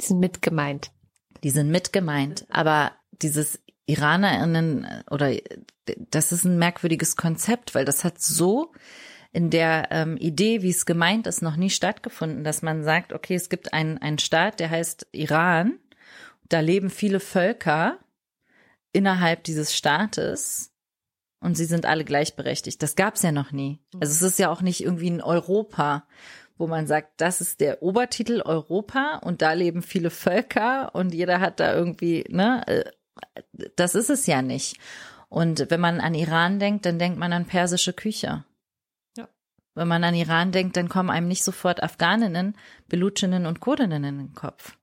Die 0.00 0.06
sind 0.06 0.18
mitgemeint. 0.18 0.90
Die 1.44 1.50
sind 1.50 1.70
mitgemeint, 1.70 2.46
aber 2.48 2.92
dieses 3.12 3.60
IranerInnen 3.86 5.04
oder 5.10 5.32
das 6.10 6.32
ist 6.32 6.44
ein 6.44 6.58
merkwürdiges 6.58 7.16
Konzept, 7.16 7.74
weil 7.74 7.84
das 7.84 8.02
hat 8.02 8.20
so 8.20 8.72
in 9.30 9.50
der 9.50 9.88
ähm, 9.90 10.16
Idee, 10.16 10.62
wie 10.62 10.70
es 10.70 10.86
gemeint 10.86 11.26
ist, 11.26 11.42
noch 11.42 11.56
nie 11.56 11.70
stattgefunden, 11.70 12.44
dass 12.44 12.62
man 12.62 12.82
sagt, 12.82 13.12
okay, 13.12 13.34
es 13.34 13.48
gibt 13.48 13.74
einen, 13.74 13.98
einen 13.98 14.18
Staat, 14.18 14.58
der 14.58 14.70
heißt 14.70 15.08
Iran, 15.12 15.78
da 16.48 16.60
leben 16.60 16.88
viele 16.88 17.20
Völker 17.20 17.98
innerhalb 18.92 19.44
dieses 19.44 19.76
Staates 19.76 20.72
und 21.40 21.56
sie 21.56 21.66
sind 21.66 21.84
alle 21.84 22.04
gleichberechtigt. 22.04 22.82
Das 22.82 22.96
gab 22.96 23.16
es 23.16 23.22
ja 23.22 23.32
noch 23.32 23.52
nie. 23.52 23.80
Also 24.00 24.12
es 24.12 24.22
ist 24.22 24.38
ja 24.38 24.48
auch 24.48 24.62
nicht 24.62 24.82
irgendwie 24.82 25.10
ein 25.10 25.20
Europa, 25.20 26.06
wo 26.56 26.66
man 26.66 26.86
sagt, 26.86 27.20
das 27.20 27.40
ist 27.40 27.60
der 27.60 27.82
Obertitel 27.82 28.40
Europa 28.44 29.16
und 29.22 29.42
da 29.42 29.52
leben 29.52 29.82
viele 29.82 30.10
Völker 30.10 30.94
und 30.94 31.14
jeder 31.14 31.40
hat 31.40 31.60
da 31.60 31.74
irgendwie, 31.74 32.24
ne, 32.28 32.62
äh, 32.66 32.84
das 33.76 33.94
ist 33.94 34.10
es 34.10 34.26
ja 34.26 34.42
nicht. 34.42 34.78
Und 35.28 35.70
wenn 35.70 35.80
man 35.80 36.00
an 36.00 36.14
Iran 36.14 36.60
denkt, 36.60 36.86
dann 36.86 36.98
denkt 36.98 37.18
man 37.18 37.32
an 37.32 37.46
persische 37.46 37.92
Küche. 37.92 38.44
Ja. 39.16 39.28
Wenn 39.74 39.88
man 39.88 40.04
an 40.04 40.14
Iran 40.14 40.52
denkt, 40.52 40.76
dann 40.76 40.88
kommen 40.88 41.10
einem 41.10 41.26
nicht 41.28 41.42
sofort 41.42 41.82
Afghaninnen, 41.82 42.56
Belutschinnen 42.88 43.46
und 43.46 43.60
Kurdinnen 43.60 44.04
in 44.04 44.18
den 44.18 44.34
Kopf. 44.34 44.76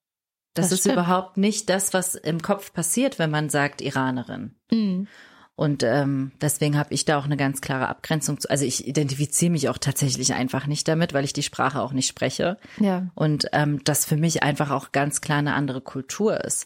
Das, 0.54 0.66
das 0.66 0.72
ist 0.74 0.80
stimmt. 0.82 0.94
überhaupt 0.96 1.38
nicht 1.38 1.70
das, 1.70 1.94
was 1.94 2.16
im 2.16 2.42
Kopf 2.42 2.74
passiert, 2.74 3.18
wenn 3.20 3.32
man 3.32 3.50
sagt 3.50 3.80
Iranerin. 3.82 4.56
Mhm. 4.70 5.08
Und 5.56 5.84
ähm, 5.84 6.32
deswegen 6.42 6.78
habe 6.78 6.94
ich 6.94 7.06
da 7.06 7.20
auch 7.20 7.26
eine 7.26 7.38
ganz 7.38 7.62
klare 7.62 7.88
Abgrenzung 7.88 8.40
zu. 8.40 8.50
Also 8.50 8.66
ich 8.66 8.88
identifiziere 8.88 9.52
mich 9.52 9.70
auch 9.70 9.78
tatsächlich 9.78 10.34
einfach 10.34 10.66
nicht 10.66 10.88
damit, 10.88 11.14
weil 11.14 11.24
ich 11.24 11.34
die 11.34 11.44
Sprache 11.44 11.82
auch 11.82 11.92
nicht 11.92 12.08
spreche. 12.08 12.58
Ja. 12.80 13.08
Und 13.16 13.48
ähm, 13.54 13.84
das 13.84 14.06
für 14.06 14.18
mich 14.18 14.44
einfach 14.44 14.72
auch 14.72 14.92
ganz 14.92 15.22
klar 15.22 15.40
eine 15.40 15.54
andere 15.54 15.82
Kultur 15.82 16.44
ist. 16.44 16.66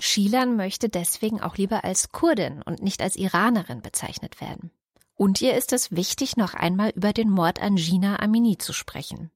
Shilan 0.00 0.56
möchte 0.56 0.88
deswegen 0.88 1.40
auch 1.40 1.56
lieber 1.56 1.84
als 1.84 2.10
Kurdin 2.10 2.62
und 2.62 2.82
nicht 2.82 3.02
als 3.02 3.16
Iranerin 3.16 3.82
bezeichnet 3.82 4.40
werden. 4.40 4.70
Und 5.14 5.40
ihr 5.40 5.54
ist 5.54 5.72
es 5.72 5.92
wichtig, 5.92 6.36
noch 6.36 6.54
einmal 6.54 6.90
über 6.90 7.12
den 7.12 7.30
Mord 7.30 7.60
an 7.60 7.76
Gina 7.76 8.20
Amini 8.20 8.58
zu 8.58 8.72
sprechen. 8.72 9.30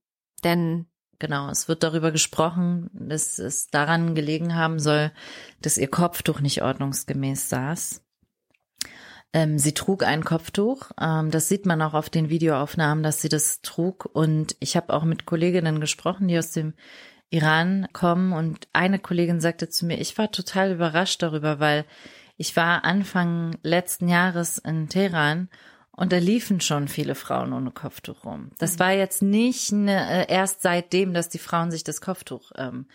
Denn 0.44 0.86
Genau, 1.20 1.50
es 1.50 1.68
wird 1.68 1.82
darüber 1.82 2.10
gesprochen, 2.12 2.90
dass 2.94 3.38
es 3.38 3.68
daran 3.68 4.14
gelegen 4.14 4.56
haben 4.56 4.80
soll, 4.80 5.12
dass 5.60 5.76
ihr 5.76 5.88
Kopftuch 5.88 6.40
nicht 6.40 6.62
ordnungsgemäß 6.62 7.50
saß. 7.50 8.02
Ähm, 9.34 9.58
sie 9.58 9.74
trug 9.74 10.02
ein 10.02 10.24
Kopftuch. 10.24 10.90
Ähm, 10.98 11.30
das 11.30 11.48
sieht 11.48 11.66
man 11.66 11.82
auch 11.82 11.92
auf 11.92 12.08
den 12.08 12.30
Videoaufnahmen, 12.30 13.04
dass 13.04 13.20
sie 13.20 13.28
das 13.28 13.60
trug. 13.60 14.08
Und 14.10 14.56
ich 14.60 14.76
habe 14.76 14.94
auch 14.94 15.04
mit 15.04 15.26
Kolleginnen 15.26 15.78
gesprochen, 15.78 16.26
die 16.26 16.38
aus 16.38 16.52
dem 16.52 16.72
Iran 17.28 17.86
kommen. 17.92 18.32
Und 18.32 18.66
eine 18.72 18.98
Kollegin 18.98 19.42
sagte 19.42 19.68
zu 19.68 19.84
mir, 19.84 20.00
ich 20.00 20.16
war 20.16 20.32
total 20.32 20.72
überrascht 20.72 21.22
darüber, 21.22 21.60
weil 21.60 21.84
ich 22.38 22.56
war 22.56 22.84
Anfang 22.84 23.58
letzten 23.62 24.08
Jahres 24.08 24.56
in 24.56 24.88
Teheran 24.88 25.50
und 25.92 26.12
da 26.12 26.18
liefen 26.18 26.60
schon 26.60 26.88
viele 26.88 27.14
Frauen 27.14 27.52
ohne 27.52 27.70
Kopftuch 27.70 28.24
rum. 28.24 28.50
Das 28.58 28.78
war 28.78 28.92
jetzt 28.92 29.22
nicht 29.22 29.72
eine, 29.72 30.26
äh, 30.28 30.32
erst 30.32 30.62
seitdem, 30.62 31.14
dass 31.14 31.28
die 31.28 31.38
Frauen 31.38 31.70
sich 31.70 31.84
das 31.84 32.00
Kopftuch 32.00 32.52
ähm, 32.56 32.86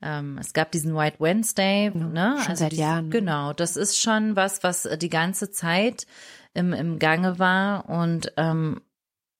ähm, 0.00 0.38
es 0.38 0.52
gab 0.52 0.70
diesen 0.70 0.94
White 0.94 1.18
Wednesday, 1.18 1.86
ja, 1.86 1.92
ne? 1.92 2.36
Schon 2.38 2.50
also 2.50 2.64
seit 2.64 2.72
dies, 2.72 2.78
Jahren. 2.78 3.10
Genau, 3.10 3.52
das 3.52 3.76
ist 3.76 3.98
schon 3.98 4.36
was, 4.36 4.62
was 4.62 4.86
äh, 4.86 4.96
die 4.96 5.08
ganze 5.08 5.50
Zeit 5.50 6.06
im, 6.54 6.72
im 6.72 6.98
Gange 6.98 7.38
war 7.38 7.88
und 7.88 8.32
ähm, 8.36 8.80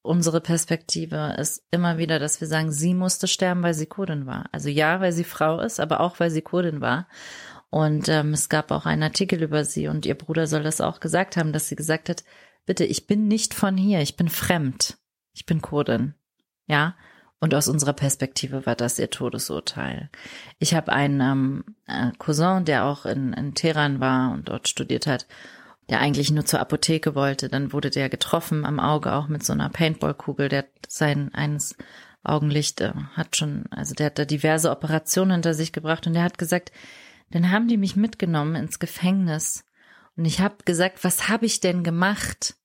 unsere 0.03 0.41
Perspektive 0.41 1.37
ist 1.39 1.63
immer 1.71 1.99
wieder, 1.99 2.19
dass 2.19 2.41
wir 2.41 2.49
sagen, 2.49 2.73
sie 2.73 2.95
musste 2.95 3.29
sterben, 3.29 3.63
weil 3.63 3.75
sie 3.75 3.87
Kurdin 3.87 4.27
war. 4.27 4.47
Also 4.53 4.69
ja, 4.69 5.01
weil 5.01 5.13
sie 5.13 5.25
Frau 5.25 5.61
ist, 5.61 5.81
aber 5.81 6.01
auch 6.01 6.19
weil 6.19 6.31
sie 6.31 6.43
Kurdin 6.43 6.81
war. 6.81 7.07
Und 7.71 8.09
ähm, 8.09 8.33
es 8.33 8.49
gab 8.49 8.71
auch 8.71 8.87
einen 8.87 9.03
Artikel 9.03 9.43
über 9.43 9.65
sie 9.65 9.89
und 9.89 10.07
ihr 10.07 10.17
Bruder 10.17 10.47
soll 10.47 10.63
das 10.63 10.81
auch 10.81 11.01
gesagt 11.01 11.37
haben, 11.37 11.53
dass 11.53 11.69
sie 11.69 11.77
gesagt 11.77 12.09
hat, 12.09 12.25
bitte, 12.67 12.85
ich 12.85 13.07
bin 13.07 13.29
nicht 13.29 13.55
von 13.55 13.77
hier, 13.77 14.01
ich 14.01 14.17
bin 14.17 14.29
fremd. 14.29 14.99
Ich 15.33 15.47
bin 15.47 15.63
Kurdin. 15.63 16.15
Ja. 16.67 16.97
Und 17.41 17.55
aus 17.55 17.69
unserer 17.69 17.93
Perspektive 17.93 18.67
war 18.67 18.75
das 18.75 18.99
ihr 18.99 19.11
Todesurteil. 19.11 20.11
Ich 20.59 20.75
habe 20.75 20.93
einen 20.93 21.21
ähm, 21.21 21.65
äh, 21.87 22.11
Cousin, 22.19 22.65
der 22.65 22.85
auch 22.85 23.07
in, 23.07 23.33
in 23.33 23.55
Teheran 23.55 24.01
war 24.01 24.33
und 24.33 24.49
dort 24.49 24.67
studiert 24.67 25.07
hat, 25.07 25.29
der 25.89 26.01
eigentlich 26.01 26.33
nur 26.33 26.45
zur 26.45 26.59
Apotheke 26.59 27.15
wollte. 27.15 27.49
Dann 27.49 27.73
wurde 27.73 27.91
der 27.91 28.09
getroffen 28.09 28.65
am 28.65 28.81
Auge 28.81 29.13
auch 29.13 29.29
mit 29.29 29.45
so 29.45 29.53
einer 29.53 29.69
Paintballkugel. 29.69 30.49
Der 30.49 30.65
sein 30.89 31.33
eines 31.33 31.77
Augenlicht 32.25 32.81
äh, 32.81 32.93
hat 33.13 33.37
schon, 33.37 33.67
also 33.71 33.95
der 33.95 34.07
hat 34.07 34.19
da 34.19 34.25
diverse 34.25 34.73
Operationen 34.73 35.33
hinter 35.33 35.55
sich 35.55 35.73
gebracht 35.73 36.09
und 36.09 36.15
der 36.15 36.25
hat 36.25 36.39
gesagt, 36.39 36.73
dann 37.31 37.53
haben 37.53 37.69
die 37.69 37.77
mich 37.77 37.95
mitgenommen 37.95 38.57
ins 38.57 38.81
Gefängnis 38.81 39.65
und 40.19 40.25
ich 40.25 40.41
habe 40.41 40.57
gesagt, 40.65 41.05
was 41.05 41.29
habe 41.29 41.47
ich 41.47 41.61
denn 41.61 41.85
gemacht? 41.85 42.57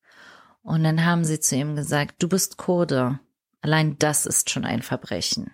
Und 0.63 0.83
dann 0.83 1.05
haben 1.05 1.23
sie 1.23 1.39
zu 1.39 1.55
ihm 1.55 1.75
gesagt, 1.75 2.15
du 2.23 2.27
bist 2.27 2.57
Kurde. 2.57 3.19
Allein 3.61 3.99
das 3.99 4.25
ist 4.25 4.49
schon 4.49 4.65
ein 4.65 4.81
Verbrechen. 4.81 5.51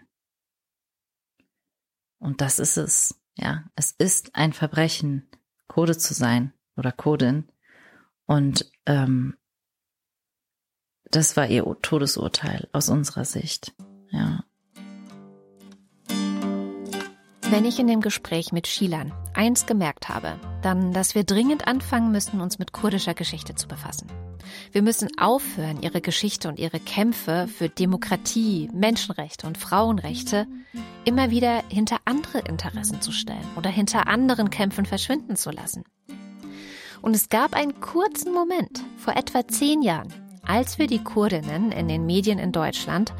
Und 2.17 2.39
das 2.39 2.57
ist 2.57 2.77
es. 2.77 3.21
Ja, 3.35 3.65
es 3.75 3.91
ist 3.91 4.33
ein 4.35 4.53
Verbrechen, 4.53 5.29
Kurde 5.67 5.97
zu 5.97 6.13
sein 6.13 6.53
oder 6.77 6.93
Kurdin. 6.93 7.51
Und 8.25 8.71
ähm, 8.85 9.37
das 11.03 11.35
war 11.35 11.47
ihr 11.47 11.65
Todesurteil 11.81 12.69
aus 12.71 12.87
unserer 12.87 13.25
Sicht. 13.25 13.73
Ja. 14.09 14.45
Wenn 17.51 17.65
ich 17.65 17.79
in 17.79 17.87
dem 17.87 18.01
Gespräch 18.01 18.51
mit 18.51 18.67
Shilan 18.67 19.11
eins 19.33 19.65
gemerkt 19.65 20.07
habe, 20.07 20.39
dann, 20.61 20.93
dass 20.93 21.15
wir 21.15 21.23
dringend 21.23 21.67
anfangen 21.67 22.11
müssen, 22.11 22.41
uns 22.41 22.59
mit 22.59 22.73
kurdischer 22.73 23.15
Geschichte 23.15 23.55
zu 23.55 23.67
befassen. 23.67 24.07
Wir 24.71 24.83
müssen 24.83 25.09
aufhören, 25.17 25.81
ihre 25.81 25.99
Geschichte 25.99 26.47
und 26.47 26.59
ihre 26.59 26.79
Kämpfe 26.79 27.47
für 27.47 27.67
Demokratie, 27.67 28.69
Menschenrechte 28.71 29.47
und 29.47 29.57
Frauenrechte 29.57 30.45
immer 31.05 31.31
wieder 31.31 31.63
hinter 31.69 31.97
andere 32.05 32.39
Interessen 32.39 33.01
zu 33.01 33.11
stellen 33.11 33.47
oder 33.55 33.71
hinter 33.71 34.07
anderen 34.07 34.51
Kämpfen 34.51 34.85
verschwinden 34.85 35.35
zu 35.35 35.49
lassen. 35.49 35.83
Und 37.01 37.15
es 37.15 37.29
gab 37.29 37.55
einen 37.55 37.81
kurzen 37.81 38.31
Moment 38.31 38.83
vor 38.97 39.15
etwa 39.15 39.47
zehn 39.47 39.81
Jahren, 39.81 40.13
als 40.45 40.79
wir 40.79 40.87
die 40.87 41.03
Kurdinnen 41.03 41.71
in 41.71 41.87
den 41.87 42.05
Medien 42.05 42.39
in 42.39 42.51
Deutschland, 42.51 43.13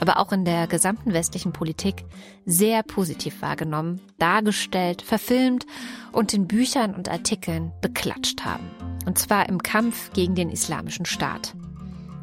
aber 0.00 0.18
auch 0.18 0.32
in 0.32 0.44
der 0.44 0.66
gesamten 0.66 1.12
westlichen 1.12 1.52
Politik 1.52 2.04
sehr 2.44 2.82
positiv 2.82 3.42
wahrgenommen, 3.42 4.00
dargestellt, 4.18 5.02
verfilmt 5.02 5.66
und 6.12 6.32
in 6.34 6.46
Büchern 6.46 6.94
und 6.94 7.08
Artikeln 7.08 7.72
beklatscht 7.80 8.44
haben. 8.44 8.70
Und 9.06 9.18
zwar 9.18 9.48
im 9.48 9.62
Kampf 9.62 10.12
gegen 10.12 10.34
den 10.34 10.50
islamischen 10.50 11.06
Staat. 11.06 11.54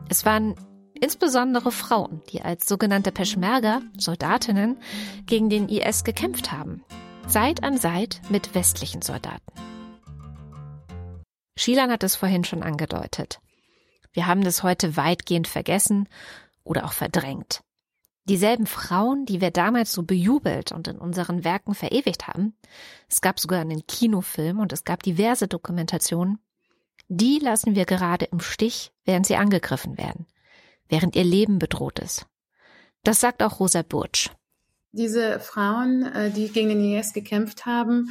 Es 0.10 0.26
waren 0.26 0.56
insbesondere 0.94 1.72
Frauen, 1.72 2.22
die 2.32 2.42
als 2.42 2.68
sogenannte 2.68 3.12
Peschmerga, 3.12 3.82
Soldatinnen, 3.98 4.78
gegen 5.26 5.50
den 5.50 5.70
IS 5.70 6.04
gekämpft 6.04 6.52
haben. 6.52 6.84
Seit 7.28 7.64
an 7.64 7.78
Seit 7.78 8.22
mit 8.30 8.54
westlichen 8.56 9.02
Soldaten. 9.02 9.54
Shilan 11.58 11.92
hat 11.92 12.04
es 12.04 12.16
vorhin 12.16 12.44
schon 12.44 12.64
angedeutet. 12.64 13.40
Wir 14.14 14.28
haben 14.28 14.44
das 14.44 14.64
heute 14.64 14.96
weitgehend 14.96 15.48
vergessen 15.48 16.08
oder 16.64 16.86
auch 16.86 16.94
verdrängt. 16.94 17.64
Dieselben 18.26 18.68
Frauen, 18.68 19.26
die 19.26 19.42
wir 19.42 19.52
damals 19.52 19.92
so 19.92 20.04
bejubelt 20.04 20.72
und 20.72 20.88
in 20.88 20.98
unseren 20.98 21.44
Werken 21.44 21.76
verewigt 21.76 22.28
haben, 22.28 22.56
es 23.10 23.20
gab 23.20 23.38
sogar 23.38 23.60
einen 23.60 23.86
Kinofilm 23.86 24.60
und 24.60 24.72
es 24.72 24.86
gab 24.86 25.04
diverse 25.04 25.50
Dokumentationen, 25.50 26.40
die 27.10 27.40
lassen 27.40 27.76
wir 27.76 27.86
gerade 27.86 28.26
im 28.26 28.40
Stich, 28.40 28.94
während 29.04 29.26
sie 29.26 29.36
angegriffen 29.36 29.98
werden, 29.98 30.26
während 30.88 31.18
ihr 31.18 31.26
Leben 31.26 31.60
bedroht 31.60 32.00
ist. 32.00 32.28
Das 33.04 33.20
sagt 33.20 33.44
auch 33.44 33.60
Rosa 33.60 33.82
Burtsch. 33.82 34.30
Diese 34.94 35.40
Frauen, 35.40 36.06
äh, 36.06 36.32
die 36.32 36.48
gegen 36.48 36.70
den 36.70 36.94
IS 36.94 37.12
gekämpft 37.12 37.66
haben 37.66 38.10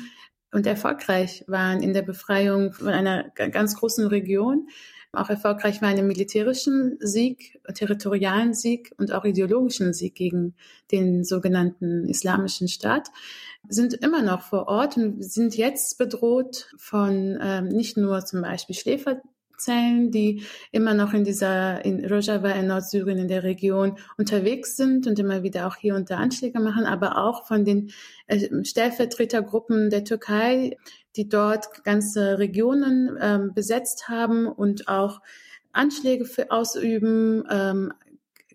und 0.51 0.67
erfolgreich 0.67 1.45
waren 1.47 1.83
in 1.83 1.95
der 1.95 2.03
Befreiung 2.03 2.75
von 2.75 2.89
einer 2.89 3.31
ganz 3.31 3.77
großen 3.77 4.07
Region, 4.09 4.69
auch 5.13 5.29
erfolgreich 5.29 5.83
war 5.83 5.91
in 5.91 6.07
militärischen 6.07 6.97
Sieg, 7.01 7.61
territorialen 7.75 8.55
Sieg 8.55 8.93
und 8.97 9.13
auch 9.13 9.25
ideologischen 9.25 9.93
Sieg 9.93 10.15
gegen 10.15 10.55
den 10.91 11.23
sogenannten 11.23 12.07
Islamischen 12.07 12.69
Staat, 12.69 13.09
sind 13.69 13.95
immer 13.95 14.23
noch 14.23 14.41
vor 14.41 14.69
Ort 14.69 14.97
und 14.97 15.23
sind 15.23 15.57
jetzt 15.57 15.99
bedroht 15.99 16.73
von 16.79 17.39
ähm, 17.41 17.69
nicht 17.69 17.97
nur 17.97 18.25
zum 18.25 18.43
Beispiel 18.43 18.75
Schläfer 18.75 19.21
Zellen, 19.63 20.11
die 20.11 20.43
immer 20.73 20.95
noch 20.95 21.15
in 21.15 21.25
dieser, 21.25 21.85
in 21.85 22.05
Rojava 22.05 22.51
in 22.51 22.67
Nordsyrien 22.67 23.19
in 23.19 23.29
der 23.29 23.45
Region 23.45 23.97
unterwegs 24.19 24.77
sind 24.77 25.07
und 25.07 25.19
immer 25.19 25.43
wieder 25.43 25.67
auch 25.67 25.77
hier 25.77 25.95
und 25.95 26.11
da 26.11 26.17
Anschläge 26.17 26.61
machen, 26.61 26.85
aber 26.85 27.19
auch 27.19 27.47
von 27.47 27.65
den 27.65 27.93
äh, 28.27 28.65
Stellvertretergruppen 28.65 29.91
der 29.91 30.05
Türkei, 30.05 30.77
die 31.17 31.29
dort 31.29 31.85
ganze 31.85 32.39
Regionen 32.39 33.19
ähm, 33.21 33.55
besetzt 33.55 34.09
haben 34.09 34.47
und 34.47 34.89
auch 34.89 35.21
Anschläge 35.73 36.25
für 36.25 36.51
ausüben, 36.51 37.45
ähm, 37.51 37.93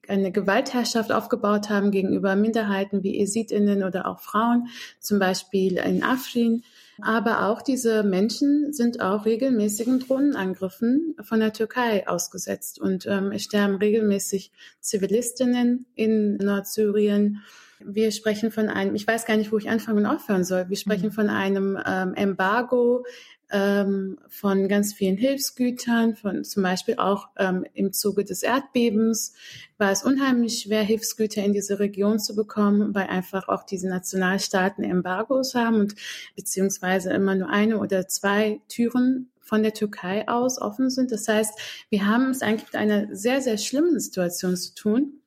eine 0.08 0.32
Gewaltherrschaft 0.32 1.12
aufgebaut 1.12 1.70
haben 1.70 1.92
gegenüber 1.92 2.36
Minderheiten 2.36 3.04
wie 3.04 3.20
Esitinnen 3.20 3.84
oder 3.84 4.08
auch 4.08 4.20
Frauen, 4.20 4.68
zum 5.00 5.20
Beispiel 5.20 5.78
in 5.78 6.04
Afrin. 6.04 6.64
Aber 7.02 7.48
auch 7.48 7.62
diese 7.62 8.04
Menschen 8.04 8.74
sind 8.74 9.02
auch 9.02 9.26
regelmäßigen 9.26 10.00
Drohnenangriffen 10.00 11.16
von 11.22 11.40
der 11.40 11.54
Türkei 11.54 12.08
ausgesetzt 12.08 12.80
und 12.80 13.06
ähm, 13.06 13.32
es 13.32 13.44
sterben 13.44 13.76
regelmäßig 13.76 14.52
Zivilistinnen 14.80 15.86
in 15.94 16.38
Nordsyrien. 16.38 17.44
Wir 17.80 18.12
sprechen 18.12 18.52
von 18.52 18.70
einem, 18.70 18.96
ich 18.96 19.06
weiß 19.06 19.26
gar 19.26 19.38
nicht, 19.38 19.52
wo 19.52 19.58
ich 19.58 19.70
anfangen 19.70 20.00
und 20.00 20.06
aufhören 20.06 20.44
soll. 20.44 20.70
Wir 20.70 20.78
sprechen 20.78 21.08
mhm. 21.08 21.12
von 21.14 21.30
einem 21.30 21.80
ähm, 21.86 22.14
Embargo 22.16 23.06
ähm, 23.50 24.18
von 24.28 24.68
ganz 24.68 24.94
vielen 24.94 25.18
Hilfsgütern, 25.18 26.16
von 26.16 26.44
zum 26.44 26.64
Beispiel 26.64 26.96
auch 26.98 27.30
ähm, 27.38 27.66
im 27.74 27.94
Zuge 27.94 28.26
des 28.26 28.44
Erdbebens 28.44 29.34
war 29.78 29.92
es 29.92 30.04
unheimlich 30.04 30.60
schwer, 30.60 30.84
Hilfsgüter 30.84 31.44
in 31.44 31.54
diese 31.54 31.80
Region 31.80 32.20
zu 32.20 32.36
bekommen, 32.36 32.94
weil 32.94 33.08
einfach 33.08 33.48
auch 33.48 33.64
diese 33.64 33.88
Nationalstaaten 33.88 34.84
Embargos 34.84 35.56
haben 35.56 35.80
und 35.80 35.96
beziehungsweise 36.36 37.12
immer 37.12 37.36
nur 37.36 37.50
eine 37.50 37.80
oder 37.80 38.08
zwei 38.08 38.60
Türen 38.68 39.32
von 39.40 39.64
der 39.64 39.74
Türkei 39.74 40.28
aus 40.28 40.62
offen 40.62 40.90
sind. 40.90 41.12
Das 41.12 41.28
heißt, 41.28 41.58
wir 41.90 42.06
haben 42.06 42.32
es 42.32 42.42
eigentlich 42.42 42.66
mit 42.66 42.76
einer 42.76 43.16
sehr, 43.16 43.42
sehr 43.42 43.58
schlimmen 43.58 43.98
Situation 44.00 44.58
zu 44.58 44.76
tun, 44.76 45.22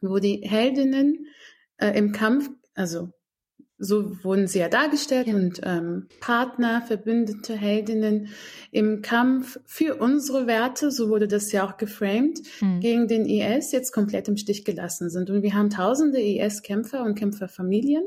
wo 0.00 0.18
die 0.18 0.42
Heldinnen 0.44 1.26
äh, 1.80 1.96
im 1.96 2.12
Kampf, 2.12 2.50
also 2.74 3.12
so 3.82 4.22
wurden 4.22 4.46
sie 4.46 4.58
ja 4.58 4.68
dargestellt 4.68 5.26
ja. 5.26 5.34
und 5.34 5.60
ähm, 5.64 6.06
Partner, 6.20 6.82
Verbündete, 6.82 7.56
Heldinnen 7.56 8.28
im 8.70 9.00
Kampf 9.00 9.58
für 9.64 9.96
unsere 9.96 10.46
Werte, 10.46 10.90
so 10.90 11.08
wurde 11.08 11.26
das 11.26 11.50
ja 11.50 11.66
auch 11.66 11.78
geframed, 11.78 12.40
mhm. 12.60 12.80
gegen 12.80 13.08
den 13.08 13.24
IS 13.24 13.72
jetzt 13.72 13.92
komplett 13.92 14.28
im 14.28 14.36
Stich 14.36 14.66
gelassen 14.66 15.08
sind. 15.08 15.30
Und 15.30 15.42
wir 15.42 15.54
haben 15.54 15.70
tausende 15.70 16.20
IS-Kämpfer 16.20 17.02
und 17.02 17.14
Kämpferfamilien, 17.14 18.04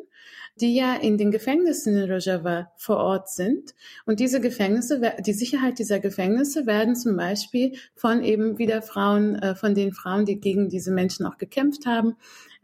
die 0.62 0.76
ja 0.76 0.94
in 0.94 1.18
den 1.18 1.32
Gefängnissen 1.32 1.98
in 1.98 2.12
Rojava 2.12 2.72
vor 2.78 2.98
Ort 2.98 3.30
sind. 3.30 3.74
Und 4.06 4.20
diese 4.20 4.40
Gefängnisse, 4.40 5.02
die 5.26 5.34
Sicherheit 5.34 5.80
dieser 5.80 6.00
Gefängnisse 6.00 6.68
werden 6.68 6.96
zum 6.96 7.18
Beispiel 7.18 7.74
von 7.96 8.24
eben 8.24 8.60
wieder 8.60 8.84
Frauen, 8.84 9.36
äh, 9.36 9.56
von 9.56 9.74
den 9.74 9.92
Frauen, 9.92 10.26
die 10.26 10.40
gegen 10.40 10.70
diese 10.70 10.92
Menschen 10.92 11.26
auch 11.26 11.40
gekämpft 11.40 11.88
haben, 11.88 12.16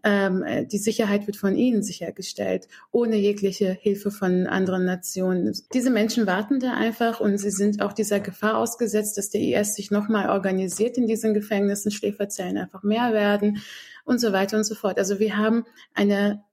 ähm, 0.04 0.43
äh, 0.43 0.66
die 0.66 0.78
Sicherheit 0.78 1.28
wird 1.28 1.38
von 1.38 1.56
ihnen 1.56 1.84
sichergestellt, 1.84 2.68
ohne 2.91 3.18
jegliche 3.18 3.72
Hilfe 3.72 4.12
von 4.12 4.47
anderen 4.47 4.86
Nationen. 4.86 5.54
Diese 5.74 5.89
Menschen 5.89 6.28
warten 6.28 6.60
da 6.60 6.74
einfach 6.74 7.20
und 7.20 7.38
sie 7.38 7.52
sind 7.52 7.82
auch 7.82 7.93
dieser 7.93 8.20
Gefahr 8.20 8.58
ausgesetzt, 8.58 9.18
dass 9.18 9.30
der 9.30 9.41
IS 9.41 9.76
sich 9.76 9.91
nochmal 9.91 10.30
organisiert 10.30 10.97
in 10.97 11.08
diesen 11.08 11.34
Gefängnissen, 11.34 11.91
Schläferzellen 11.91 12.58
einfach 12.58 12.84
mehr 12.84 13.14
werden 13.14 13.62
und 14.06 14.20
so 14.20 14.34
weiter 14.34 14.58
und 14.58 14.64
so 14.64 14.76
fort. 14.76 14.97
Also 14.97 15.20
wir 15.20 15.38
haben 15.38 15.66
eine 15.93 16.43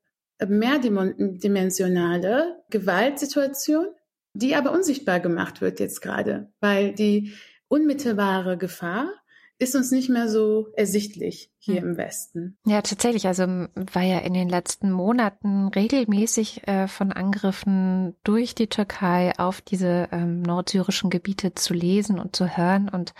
mehrdimensionale 0.46 2.62
Gewaltsituation, 2.70 3.86
die 4.34 4.54
aber 4.54 4.72
unsichtbar 4.72 5.20
gemacht 5.20 5.62
wird 5.62 5.80
jetzt 5.80 6.02
gerade, 6.02 6.50
weil 6.60 6.92
die 6.92 7.32
unmittelbare 7.68 8.58
Gefahr 8.58 9.08
ist 9.58 9.74
uns 9.74 9.90
nicht 9.90 10.10
mehr 10.10 10.28
so 10.28 10.68
ersichtlich 10.76 11.50
hier 11.58 11.80
hm. 11.80 11.90
im 11.90 11.96
Westen. 11.96 12.58
Ja, 12.66 12.82
tatsächlich. 12.82 13.26
Also 13.26 13.44
war 13.44 14.02
ja 14.02 14.18
in 14.18 14.34
den 14.34 14.48
letzten 14.48 14.92
Monaten 14.92 15.68
regelmäßig 15.68 16.66
äh, 16.68 16.88
von 16.88 17.12
Angriffen 17.12 18.14
durch 18.22 18.54
die 18.54 18.66
Türkei 18.66 19.32
auf 19.38 19.62
diese 19.62 20.08
ähm, 20.12 20.42
nordsyrischen 20.42 21.08
Gebiete 21.08 21.54
zu 21.54 21.72
lesen 21.72 22.18
und 22.18 22.36
zu 22.36 22.56
hören. 22.56 22.88
Und 22.88 23.14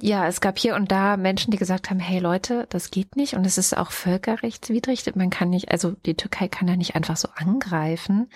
ja, 0.00 0.26
es 0.26 0.40
gab 0.40 0.58
hier 0.58 0.74
und 0.74 0.90
da 0.90 1.16
Menschen, 1.16 1.52
die 1.52 1.58
gesagt 1.58 1.90
haben, 1.90 2.00
hey 2.00 2.18
Leute, 2.18 2.66
das 2.70 2.90
geht 2.90 3.14
nicht 3.14 3.34
und 3.34 3.46
es 3.46 3.56
ist 3.56 3.76
auch 3.76 3.92
völkerrechtswidrig. 3.92 5.04
Man 5.14 5.30
kann 5.30 5.50
nicht, 5.50 5.70
also 5.70 5.92
die 5.92 6.16
Türkei 6.16 6.48
kann 6.48 6.66
da 6.66 6.74
nicht 6.74 6.96
einfach 6.96 7.16
so 7.16 7.28
angreifen. 7.36 8.28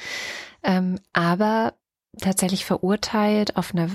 Ähm, 0.62 1.00
aber 1.12 1.74
tatsächlich 2.20 2.64
verurteilt 2.64 3.56
auf 3.56 3.74
einer 3.74 3.88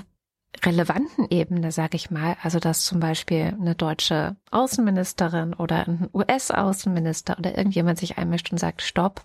relevanten 0.64 1.26
Ebene, 1.30 1.72
sage 1.72 1.96
ich 1.96 2.10
mal, 2.10 2.36
also 2.42 2.58
dass 2.58 2.84
zum 2.84 3.00
Beispiel 3.00 3.54
eine 3.58 3.74
deutsche 3.74 4.36
Außenministerin 4.50 5.54
oder 5.54 5.86
ein 5.86 6.08
US-Außenminister 6.12 7.38
oder 7.38 7.56
irgendjemand 7.56 7.98
sich 7.98 8.18
einmischt 8.18 8.52
und 8.52 8.58
sagt, 8.58 8.82
stopp, 8.82 9.22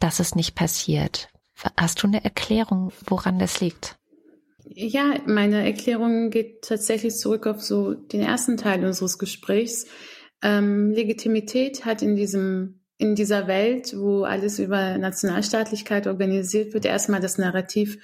das 0.00 0.20
ist 0.20 0.36
nicht 0.36 0.54
passiert. 0.54 1.28
Hast 1.76 2.02
du 2.02 2.06
eine 2.06 2.22
Erklärung, 2.24 2.92
woran 3.06 3.38
das 3.38 3.60
liegt? 3.60 3.96
Ja, 4.68 5.14
meine 5.26 5.64
Erklärung 5.64 6.30
geht 6.30 6.62
tatsächlich 6.62 7.16
zurück 7.16 7.46
auf 7.46 7.62
so 7.62 7.94
den 7.94 8.20
ersten 8.20 8.56
Teil 8.56 8.84
unseres 8.84 9.18
Gesprächs. 9.18 9.86
Ähm, 10.42 10.90
Legitimität 10.90 11.84
hat 11.84 12.02
in 12.02 12.16
diesem 12.16 12.80
in 12.98 13.14
dieser 13.14 13.46
Welt, 13.46 13.94
wo 13.96 14.22
alles 14.24 14.58
über 14.58 14.96
Nationalstaatlichkeit 14.96 16.06
organisiert 16.06 16.72
wird, 16.72 16.86
erstmal 16.86 17.20
das 17.20 17.36
Narrativ 17.36 17.98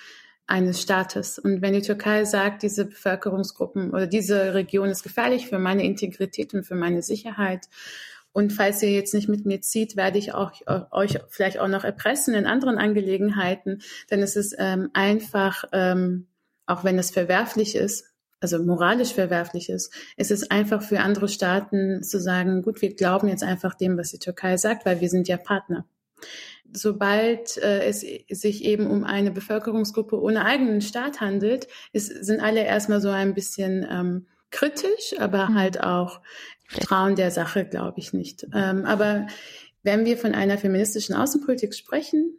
eines 0.53 0.82
Staates. 0.82 1.38
Und 1.38 1.62
wenn 1.62 1.72
die 1.72 1.80
Türkei 1.80 2.26
sagt, 2.26 2.62
diese 2.62 2.84
Bevölkerungsgruppen 2.84 3.90
oder 3.90 4.07
diese 4.07 4.53
Region 4.53 4.90
ist 4.90 5.03
gefährlich 5.03 5.48
für 5.48 5.59
meine 5.59 5.82
Integrität 5.82 6.53
und 6.53 6.64
für 6.64 6.74
meine 6.74 7.00
Sicherheit, 7.00 7.68
und 8.34 8.53
falls 8.53 8.82
ihr 8.82 8.90
jetzt 8.90 9.12
nicht 9.12 9.28
mit 9.28 9.44
mir 9.44 9.61
zieht, 9.61 9.94
werde 9.94 10.18
ich 10.18 10.32
auch 10.32 10.53
euch 10.90 11.18
vielleicht 11.28 11.59
auch 11.59 11.68
noch 11.68 11.84
erpressen 11.84 12.34
in 12.34 12.46
anderen 12.46 12.78
Angelegenheiten, 12.78 13.82
denn 14.11 14.22
es 14.22 14.36
ist 14.36 14.55
ähm, 14.59 14.88
einfach, 14.94 15.64
ähm, 15.72 16.28
auch 16.66 16.82
wenn 16.82 16.98
es 16.98 17.11
verwerflich 17.11 17.76
ist, 17.76 18.05
also 18.40 18.62
moralisch 18.62 19.12
verwerflich 19.12 19.68
ist, 19.68 19.92
es 20.16 20.30
ist 20.30 20.50
einfach 20.50 20.82
für 20.82 21.00
andere 21.00 21.28
Staaten 21.28 22.03
zu 22.03 22.18
sagen, 22.18 22.62
gut, 22.62 22.80
wir 22.80 22.94
glauben 22.94 23.28
jetzt 23.28 23.44
einfach 23.44 23.74
dem, 23.74 23.98
was 23.98 24.11
die 24.11 24.18
Türkei 24.18 24.57
sagt, 24.57 24.86
weil 24.86 25.00
wir 25.03 25.11
sind 25.11 25.28
ja 25.28 25.36
Partner 25.36 25.86
sobald 26.73 27.57
äh, 27.59 27.85
es 27.87 28.01
sich 28.01 28.64
eben 28.64 28.87
um 28.87 29.05
eine 29.05 29.31
Bevölkerungsgruppe 29.31 30.20
ohne 30.20 30.45
eigenen 30.45 30.81
Staat 30.81 31.20
handelt, 31.20 31.68
ist, 31.93 32.25
sind 32.25 32.41
alle 32.41 32.64
erstmal 32.64 33.01
so 33.01 33.11
ein 33.11 33.35
bisschen 33.35 33.87
ähm, 33.91 34.27
kritisch, 34.51 35.14
aber 35.18 35.51
mhm. 35.51 35.55
halt 35.55 35.83
auch 35.83 36.20
trauen 36.81 37.16
der 37.16 37.31
Sache, 37.31 37.64
glaube 37.64 37.99
ich 37.99 38.12
nicht. 38.12 38.47
Ähm, 38.55 38.85
aber 38.85 39.27
wenn 39.83 40.05
wir 40.05 40.16
von 40.16 40.35
einer 40.35 40.59
feministischen 40.59 41.14
Außenpolitik 41.14 41.75
sprechen, 41.75 42.39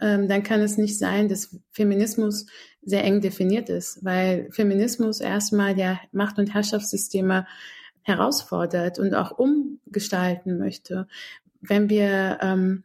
ähm, 0.00 0.28
dann 0.28 0.42
kann 0.42 0.60
es 0.60 0.78
nicht 0.78 0.98
sein, 0.98 1.28
dass 1.28 1.56
Feminismus 1.70 2.46
sehr 2.82 3.04
eng 3.04 3.20
definiert 3.20 3.68
ist, 3.68 4.04
weil 4.04 4.48
Feminismus 4.52 5.20
erstmal 5.20 5.78
ja 5.78 6.00
Macht- 6.12 6.38
und 6.38 6.54
Herrschaftssysteme 6.54 7.46
herausfordert 8.02 8.98
und 8.98 9.14
auch 9.14 9.32
umgestalten 9.38 10.58
möchte. 10.58 11.06
Wenn 11.60 11.90
wir 11.90 12.38
ähm, 12.40 12.84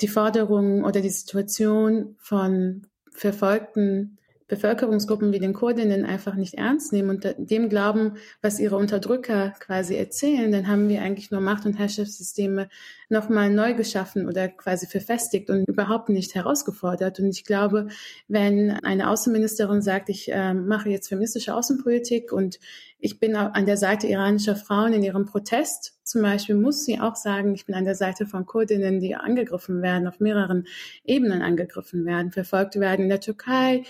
die 0.00 0.08
Forderungen 0.08 0.84
oder 0.84 1.00
die 1.00 1.10
Situation 1.10 2.16
von 2.18 2.86
verfolgten 3.10 4.18
Bevölkerungsgruppen 4.48 5.32
wie 5.32 5.38
den 5.38 5.52
Kurdinnen 5.52 6.06
einfach 6.06 6.34
nicht 6.34 6.54
ernst 6.54 6.92
nehmen 6.92 7.10
und 7.10 7.34
dem 7.36 7.68
glauben, 7.68 8.14
was 8.40 8.58
ihre 8.58 8.76
Unterdrücker 8.76 9.54
quasi 9.60 9.94
erzählen, 9.94 10.50
dann 10.50 10.66
haben 10.68 10.88
wir 10.88 11.02
eigentlich 11.02 11.30
nur 11.30 11.42
Macht- 11.42 11.66
und 11.66 11.78
Herrschaftssysteme 11.78 12.68
nochmal 13.10 13.50
neu 13.50 13.74
geschaffen 13.74 14.26
oder 14.26 14.48
quasi 14.48 14.86
verfestigt 14.86 15.50
und 15.50 15.68
überhaupt 15.68 16.08
nicht 16.08 16.34
herausgefordert. 16.34 17.20
Und 17.20 17.28
ich 17.28 17.44
glaube, 17.44 17.88
wenn 18.26 18.70
eine 18.70 19.10
Außenministerin 19.10 19.82
sagt, 19.82 20.08
ich 20.08 20.32
äh, 20.32 20.54
mache 20.54 20.88
jetzt 20.88 21.08
feministische 21.08 21.54
Außenpolitik 21.54 22.32
und 22.32 22.58
ich 23.00 23.20
bin 23.20 23.36
an 23.36 23.66
der 23.66 23.76
Seite 23.76 24.08
iranischer 24.08 24.56
Frauen 24.56 24.92
in 24.92 25.04
ihrem 25.04 25.24
Protest, 25.24 25.94
zum 26.02 26.22
Beispiel 26.22 26.56
muss 26.56 26.84
sie 26.84 26.98
auch 26.98 27.14
sagen, 27.14 27.54
ich 27.54 27.66
bin 27.66 27.74
an 27.74 27.84
der 27.84 27.94
Seite 27.94 28.26
von 28.26 28.44
Kurdinnen, 28.44 28.98
die 28.98 29.14
angegriffen 29.14 29.82
werden, 29.82 30.08
auf 30.08 30.20
mehreren 30.20 30.66
Ebenen 31.04 31.42
angegriffen 31.42 32.06
werden, 32.06 32.32
verfolgt 32.32 32.80
werden 32.80 33.02
in 33.02 33.08
der 33.08 33.20
Türkei, 33.20 33.84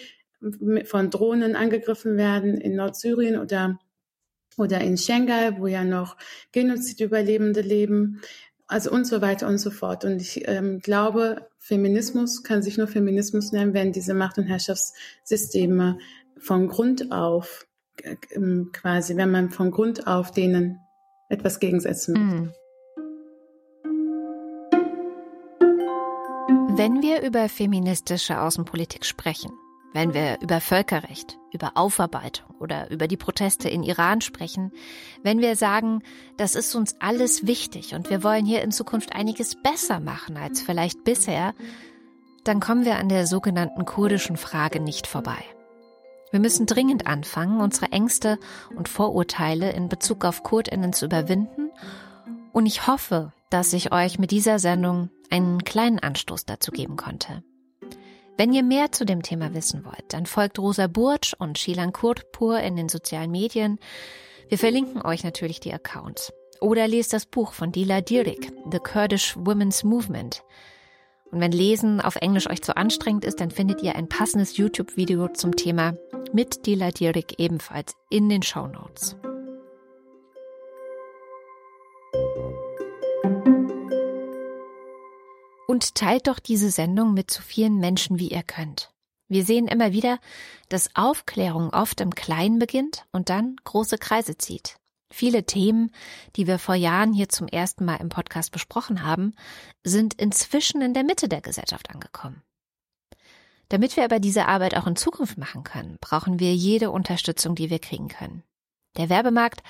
von 0.84 1.10
Drohnen 1.10 1.56
angegriffen 1.56 2.16
werden 2.16 2.56
in 2.56 2.76
Nordsyrien 2.76 3.38
oder, 3.38 3.78
oder 4.56 4.80
in 4.80 4.96
Schengal, 4.96 5.58
wo 5.58 5.66
ja 5.66 5.84
noch 5.84 6.16
Genozidüberlebende 6.52 7.60
leben, 7.60 8.20
also 8.66 8.90
und 8.90 9.06
so 9.06 9.20
weiter 9.20 9.48
und 9.48 9.58
so 9.58 9.70
fort. 9.70 10.04
Und 10.04 10.20
ich 10.20 10.46
ähm, 10.46 10.80
glaube, 10.80 11.48
Feminismus 11.58 12.42
kann 12.42 12.62
sich 12.62 12.78
nur 12.78 12.86
Feminismus 12.86 13.50
nennen, 13.50 13.74
wenn 13.74 13.92
diese 13.92 14.14
Macht- 14.14 14.38
und 14.38 14.44
Herrschaftssysteme 14.44 15.98
von 16.38 16.68
Grund 16.68 17.10
auf 17.10 17.66
äh, 18.02 18.16
ähm, 18.32 18.70
quasi, 18.72 19.16
wenn 19.16 19.30
man 19.30 19.50
von 19.50 19.70
Grund 19.70 20.06
auf 20.06 20.30
denen 20.30 20.78
etwas 21.28 21.60
gegensetzen 21.60 22.12
möchte. 22.12 22.36
Mm. 22.36 22.52
Wenn 26.76 27.02
wir 27.02 27.22
über 27.22 27.48
feministische 27.48 28.40
Außenpolitik 28.40 29.04
sprechen, 29.04 29.50
wenn 29.92 30.14
wir 30.14 30.38
über 30.40 30.60
Völkerrecht, 30.60 31.38
über 31.52 31.72
Aufarbeitung 31.76 32.54
oder 32.58 32.90
über 32.90 33.08
die 33.08 33.16
Proteste 33.16 33.68
in 33.68 33.82
Iran 33.82 34.20
sprechen, 34.20 34.72
wenn 35.22 35.40
wir 35.40 35.56
sagen, 35.56 36.02
das 36.36 36.54
ist 36.54 36.74
uns 36.74 36.96
alles 37.00 37.46
wichtig 37.46 37.94
und 37.94 38.10
wir 38.10 38.22
wollen 38.22 38.44
hier 38.44 38.62
in 38.62 38.70
Zukunft 38.70 39.14
einiges 39.14 39.54
besser 39.60 40.00
machen 40.00 40.36
als 40.36 40.60
vielleicht 40.60 41.04
bisher, 41.04 41.54
dann 42.44 42.60
kommen 42.60 42.84
wir 42.84 42.96
an 42.96 43.08
der 43.08 43.26
sogenannten 43.26 43.84
kurdischen 43.84 44.36
Frage 44.36 44.80
nicht 44.80 45.06
vorbei. 45.06 45.42
Wir 46.30 46.40
müssen 46.40 46.66
dringend 46.66 47.06
anfangen, 47.06 47.60
unsere 47.60 47.90
Ängste 47.92 48.38
und 48.76 48.88
Vorurteile 48.88 49.72
in 49.72 49.88
Bezug 49.88 50.24
auf 50.24 50.42
Kurdinnen 50.42 50.92
zu 50.92 51.06
überwinden 51.06 51.70
Und 52.52 52.66
ich 52.66 52.86
hoffe, 52.86 53.32
dass 53.50 53.72
ich 53.72 53.92
euch 53.92 54.18
mit 54.18 54.30
dieser 54.30 54.58
Sendung 54.58 55.10
einen 55.30 55.64
kleinen 55.64 55.98
Anstoß 55.98 56.44
dazu 56.44 56.70
geben 56.70 56.96
konnte. 56.96 57.42
Wenn 58.38 58.52
ihr 58.52 58.62
mehr 58.62 58.92
zu 58.92 59.04
dem 59.04 59.22
Thema 59.22 59.52
wissen 59.52 59.84
wollt, 59.84 60.12
dann 60.12 60.24
folgt 60.24 60.60
Rosa 60.60 60.86
Burtsch 60.86 61.34
und 61.36 61.58
Shilan 61.58 61.92
Kurtpur 61.92 62.60
in 62.60 62.76
den 62.76 62.88
sozialen 62.88 63.32
Medien. 63.32 63.80
Wir 64.48 64.58
verlinken 64.58 65.02
euch 65.04 65.24
natürlich 65.24 65.58
die 65.58 65.74
Accounts. 65.74 66.32
Oder 66.60 66.86
lest 66.86 67.12
das 67.12 67.26
Buch 67.26 67.52
von 67.52 67.72
Dila 67.72 68.00
Dirik, 68.00 68.52
The 68.70 68.78
Kurdish 68.78 69.36
Women's 69.36 69.82
Movement. 69.82 70.44
Und 71.32 71.40
wenn 71.40 71.50
Lesen 71.50 72.00
auf 72.00 72.14
Englisch 72.14 72.48
euch 72.48 72.62
zu 72.62 72.76
anstrengend 72.76 73.24
ist, 73.24 73.40
dann 73.40 73.50
findet 73.50 73.82
ihr 73.82 73.96
ein 73.96 74.08
passendes 74.08 74.56
YouTube-Video 74.56 75.28
zum 75.28 75.56
Thema 75.56 75.94
mit 76.32 76.64
Dila 76.64 76.92
Dirik 76.92 77.40
ebenfalls 77.40 77.96
in 78.08 78.28
den 78.28 78.44
Show 78.44 78.68
Notes. 78.68 79.16
Und 85.70 85.94
teilt 85.94 86.28
doch 86.28 86.38
diese 86.38 86.70
Sendung 86.70 87.12
mit 87.12 87.30
so 87.30 87.42
vielen 87.42 87.76
Menschen, 87.78 88.18
wie 88.18 88.30
ihr 88.30 88.42
könnt. 88.42 88.90
Wir 89.28 89.44
sehen 89.44 89.68
immer 89.68 89.92
wieder, 89.92 90.18
dass 90.70 90.96
Aufklärung 90.96 91.74
oft 91.74 92.00
im 92.00 92.14
Kleinen 92.14 92.58
beginnt 92.58 93.04
und 93.12 93.28
dann 93.28 93.56
große 93.64 93.98
Kreise 93.98 94.38
zieht. 94.38 94.78
Viele 95.10 95.44
Themen, 95.44 95.90
die 96.36 96.46
wir 96.46 96.58
vor 96.58 96.74
Jahren 96.74 97.12
hier 97.12 97.28
zum 97.28 97.48
ersten 97.48 97.84
Mal 97.84 97.96
im 97.96 98.08
Podcast 98.08 98.50
besprochen 98.50 99.02
haben, 99.02 99.34
sind 99.84 100.14
inzwischen 100.14 100.80
in 100.80 100.94
der 100.94 101.04
Mitte 101.04 101.28
der 101.28 101.42
Gesellschaft 101.42 101.90
angekommen. 101.90 102.42
Damit 103.68 103.94
wir 103.98 104.04
aber 104.04 104.20
diese 104.20 104.46
Arbeit 104.46 104.74
auch 104.74 104.86
in 104.86 104.96
Zukunft 104.96 105.36
machen 105.36 105.64
können, 105.64 105.98
brauchen 106.00 106.40
wir 106.40 106.54
jede 106.54 106.90
Unterstützung, 106.90 107.54
die 107.54 107.68
wir 107.68 107.78
kriegen 107.78 108.08
können. 108.08 108.42
Der 108.96 109.10
Werbemarkt 109.10 109.62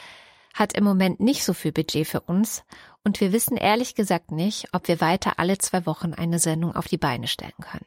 hat 0.55 0.75
im 0.75 0.85
Moment 0.85 1.19
nicht 1.19 1.45
so 1.45 1.55
viel 1.55 1.73
Budget 1.73 2.07
für 2.07 2.20
uns 2.20 2.62
und 3.09 3.23
wir 3.23 3.33
wissen 3.33 3.57
ehrlich 3.57 3.95
gesagt 3.95 4.33
nicht, 4.33 4.69
ob 4.75 4.87
wir 4.87 5.01
weiter 5.01 5.39
alle 5.39 5.57
zwei 5.57 5.87
Wochen 5.87 6.13
eine 6.13 6.39
Sendung 6.39 6.77
auf 6.77 6.89
die 6.89 6.99
Beine 6.99 7.27
stellen 7.27 7.57
können. 7.59 7.87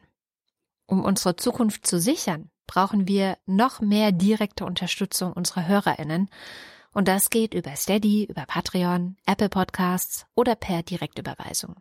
Um 0.86 1.04
unsere 1.04 1.36
Zukunft 1.36 1.86
zu 1.86 2.00
sichern, 2.00 2.50
brauchen 2.66 3.06
wir 3.06 3.38
noch 3.46 3.80
mehr 3.80 4.10
direkte 4.10 4.64
Unterstützung 4.64 5.32
unserer 5.32 5.68
Hörerinnen 5.68 6.28
und 6.92 7.06
das 7.06 7.30
geht 7.30 7.54
über 7.54 7.76
Steady, 7.76 8.24
über 8.24 8.46
Patreon, 8.46 9.16
Apple 9.24 9.48
Podcasts 9.48 10.26
oder 10.34 10.56
per 10.56 10.82
Direktüberweisung. 10.82 11.76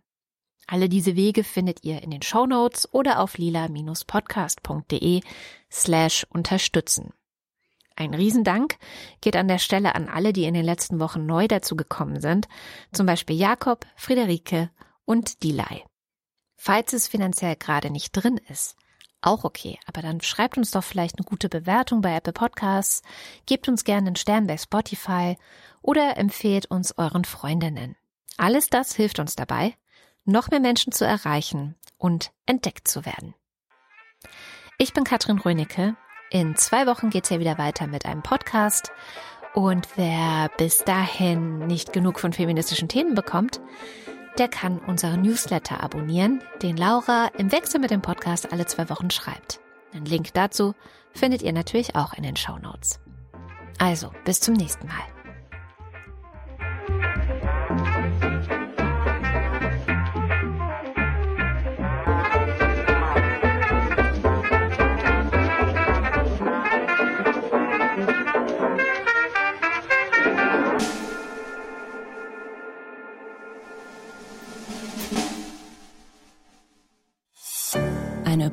Alle 0.68 0.88
diese 0.88 1.16
Wege 1.16 1.44
findet 1.44 1.84
ihr 1.84 2.04
in 2.04 2.12
den 2.12 2.22
Show 2.22 2.46
Notes 2.46 2.94
oder 2.94 3.22
auf 3.22 3.40
lila-podcast.de 3.40 5.22
slash 5.72 6.28
unterstützen. 6.30 7.12
Ein 8.02 8.16
Riesendank 8.16 8.78
geht 9.22 9.36
an 9.36 9.48
der 9.48 9.60
Stelle 9.60 9.94
an 9.94 10.10
alle, 10.10 10.34
die 10.34 10.46
in 10.46 10.56
den 10.56 10.66
letzten 10.66 11.00
Wochen 11.00 11.28
neu 11.28 11.48
dazu 11.48 11.76
gekommen 11.76 12.20
sind, 12.20 12.48
zum 12.92 13.06
Beispiel 13.06 13.36
Jakob, 13.36 13.86
Friederike 13.96 14.72
und 15.06 15.44
Dilei. 15.44 15.86
Falls 16.58 16.94
es 16.94 17.08
finanziell 17.08 17.56
gerade 17.58 17.92
nicht 17.92 18.14
drin 18.14 18.40
ist, 18.50 18.76
auch 19.22 19.44
okay, 19.44 19.78
aber 19.86 20.02
dann 20.02 20.20
schreibt 20.20 20.58
uns 20.58 20.72
doch 20.72 20.84
vielleicht 20.84 21.20
eine 21.20 21.26
gute 21.26 21.48
Bewertung 21.48 22.02
bei 22.02 22.16
Apple 22.16 22.34
Podcasts, 22.34 23.04
gebt 23.46 23.70
uns 23.70 23.84
gerne 23.84 24.08
einen 24.08 24.16
Stern 24.16 24.48
bei 24.48 24.58
Spotify 24.58 25.38
oder 25.84 26.18
empfehlt 26.18 26.66
uns 26.66 26.98
euren 26.98 27.24
Freundinnen. 27.24 27.96
Alles 28.36 28.72
das 28.72 28.96
hilft 28.96 29.20
uns 29.20 29.36
dabei, 29.36 29.76
noch 30.26 30.50
mehr 30.50 30.60
Menschen 30.60 30.92
zu 30.92 31.06
erreichen 31.06 31.76
und 31.98 32.32
entdeckt 32.48 32.88
zu 32.88 33.06
werden. 33.06 33.36
Ich 34.80 34.92
bin 34.92 35.04
Katrin 35.04 35.38
Rönicke. 35.38 35.96
In 36.32 36.56
zwei 36.56 36.88
Wochen 36.88 37.10
geht's 37.10 37.30
ja 37.30 37.42
wieder 37.42 37.58
weiter 37.58 37.88
mit 37.88 38.06
einem 38.06 38.24
Podcast. 38.24 38.94
Und 39.54 39.86
wer 39.98 40.50
bis 40.58 40.78
dahin 40.86 41.68
nicht 41.68 41.92
genug 41.92 42.22
von 42.22 42.32
feministischen 42.32 42.88
Themen 42.88 43.16
bekommt, 43.16 43.60
der 44.38 44.48
kann 44.48 44.80
unseren 44.80 45.24
Newsletter 45.24 45.84
abonnieren, 45.84 46.42
den 46.62 46.78
Laura 46.78 47.30
im 47.38 47.52
Wechsel 47.52 47.82
mit 47.82 47.92
dem 47.92 48.02
Podcast 48.02 48.54
alle 48.54 48.66
zwei 48.66 48.90
Wochen 48.90 49.12
schreibt. 49.12 49.60
Einen 49.94 50.06
Link 50.06 50.34
dazu 50.34 50.74
findet 51.14 51.42
ihr 51.42 51.52
natürlich 51.52 51.98
auch 51.98 52.14
in 52.14 52.24
den 52.24 52.38
Show 52.38 52.58
Notes. 52.58 53.02
Also, 53.78 54.14
bis 54.24 54.40
zum 54.40 54.54
nächsten 54.54 54.88
Mal. 54.88 55.21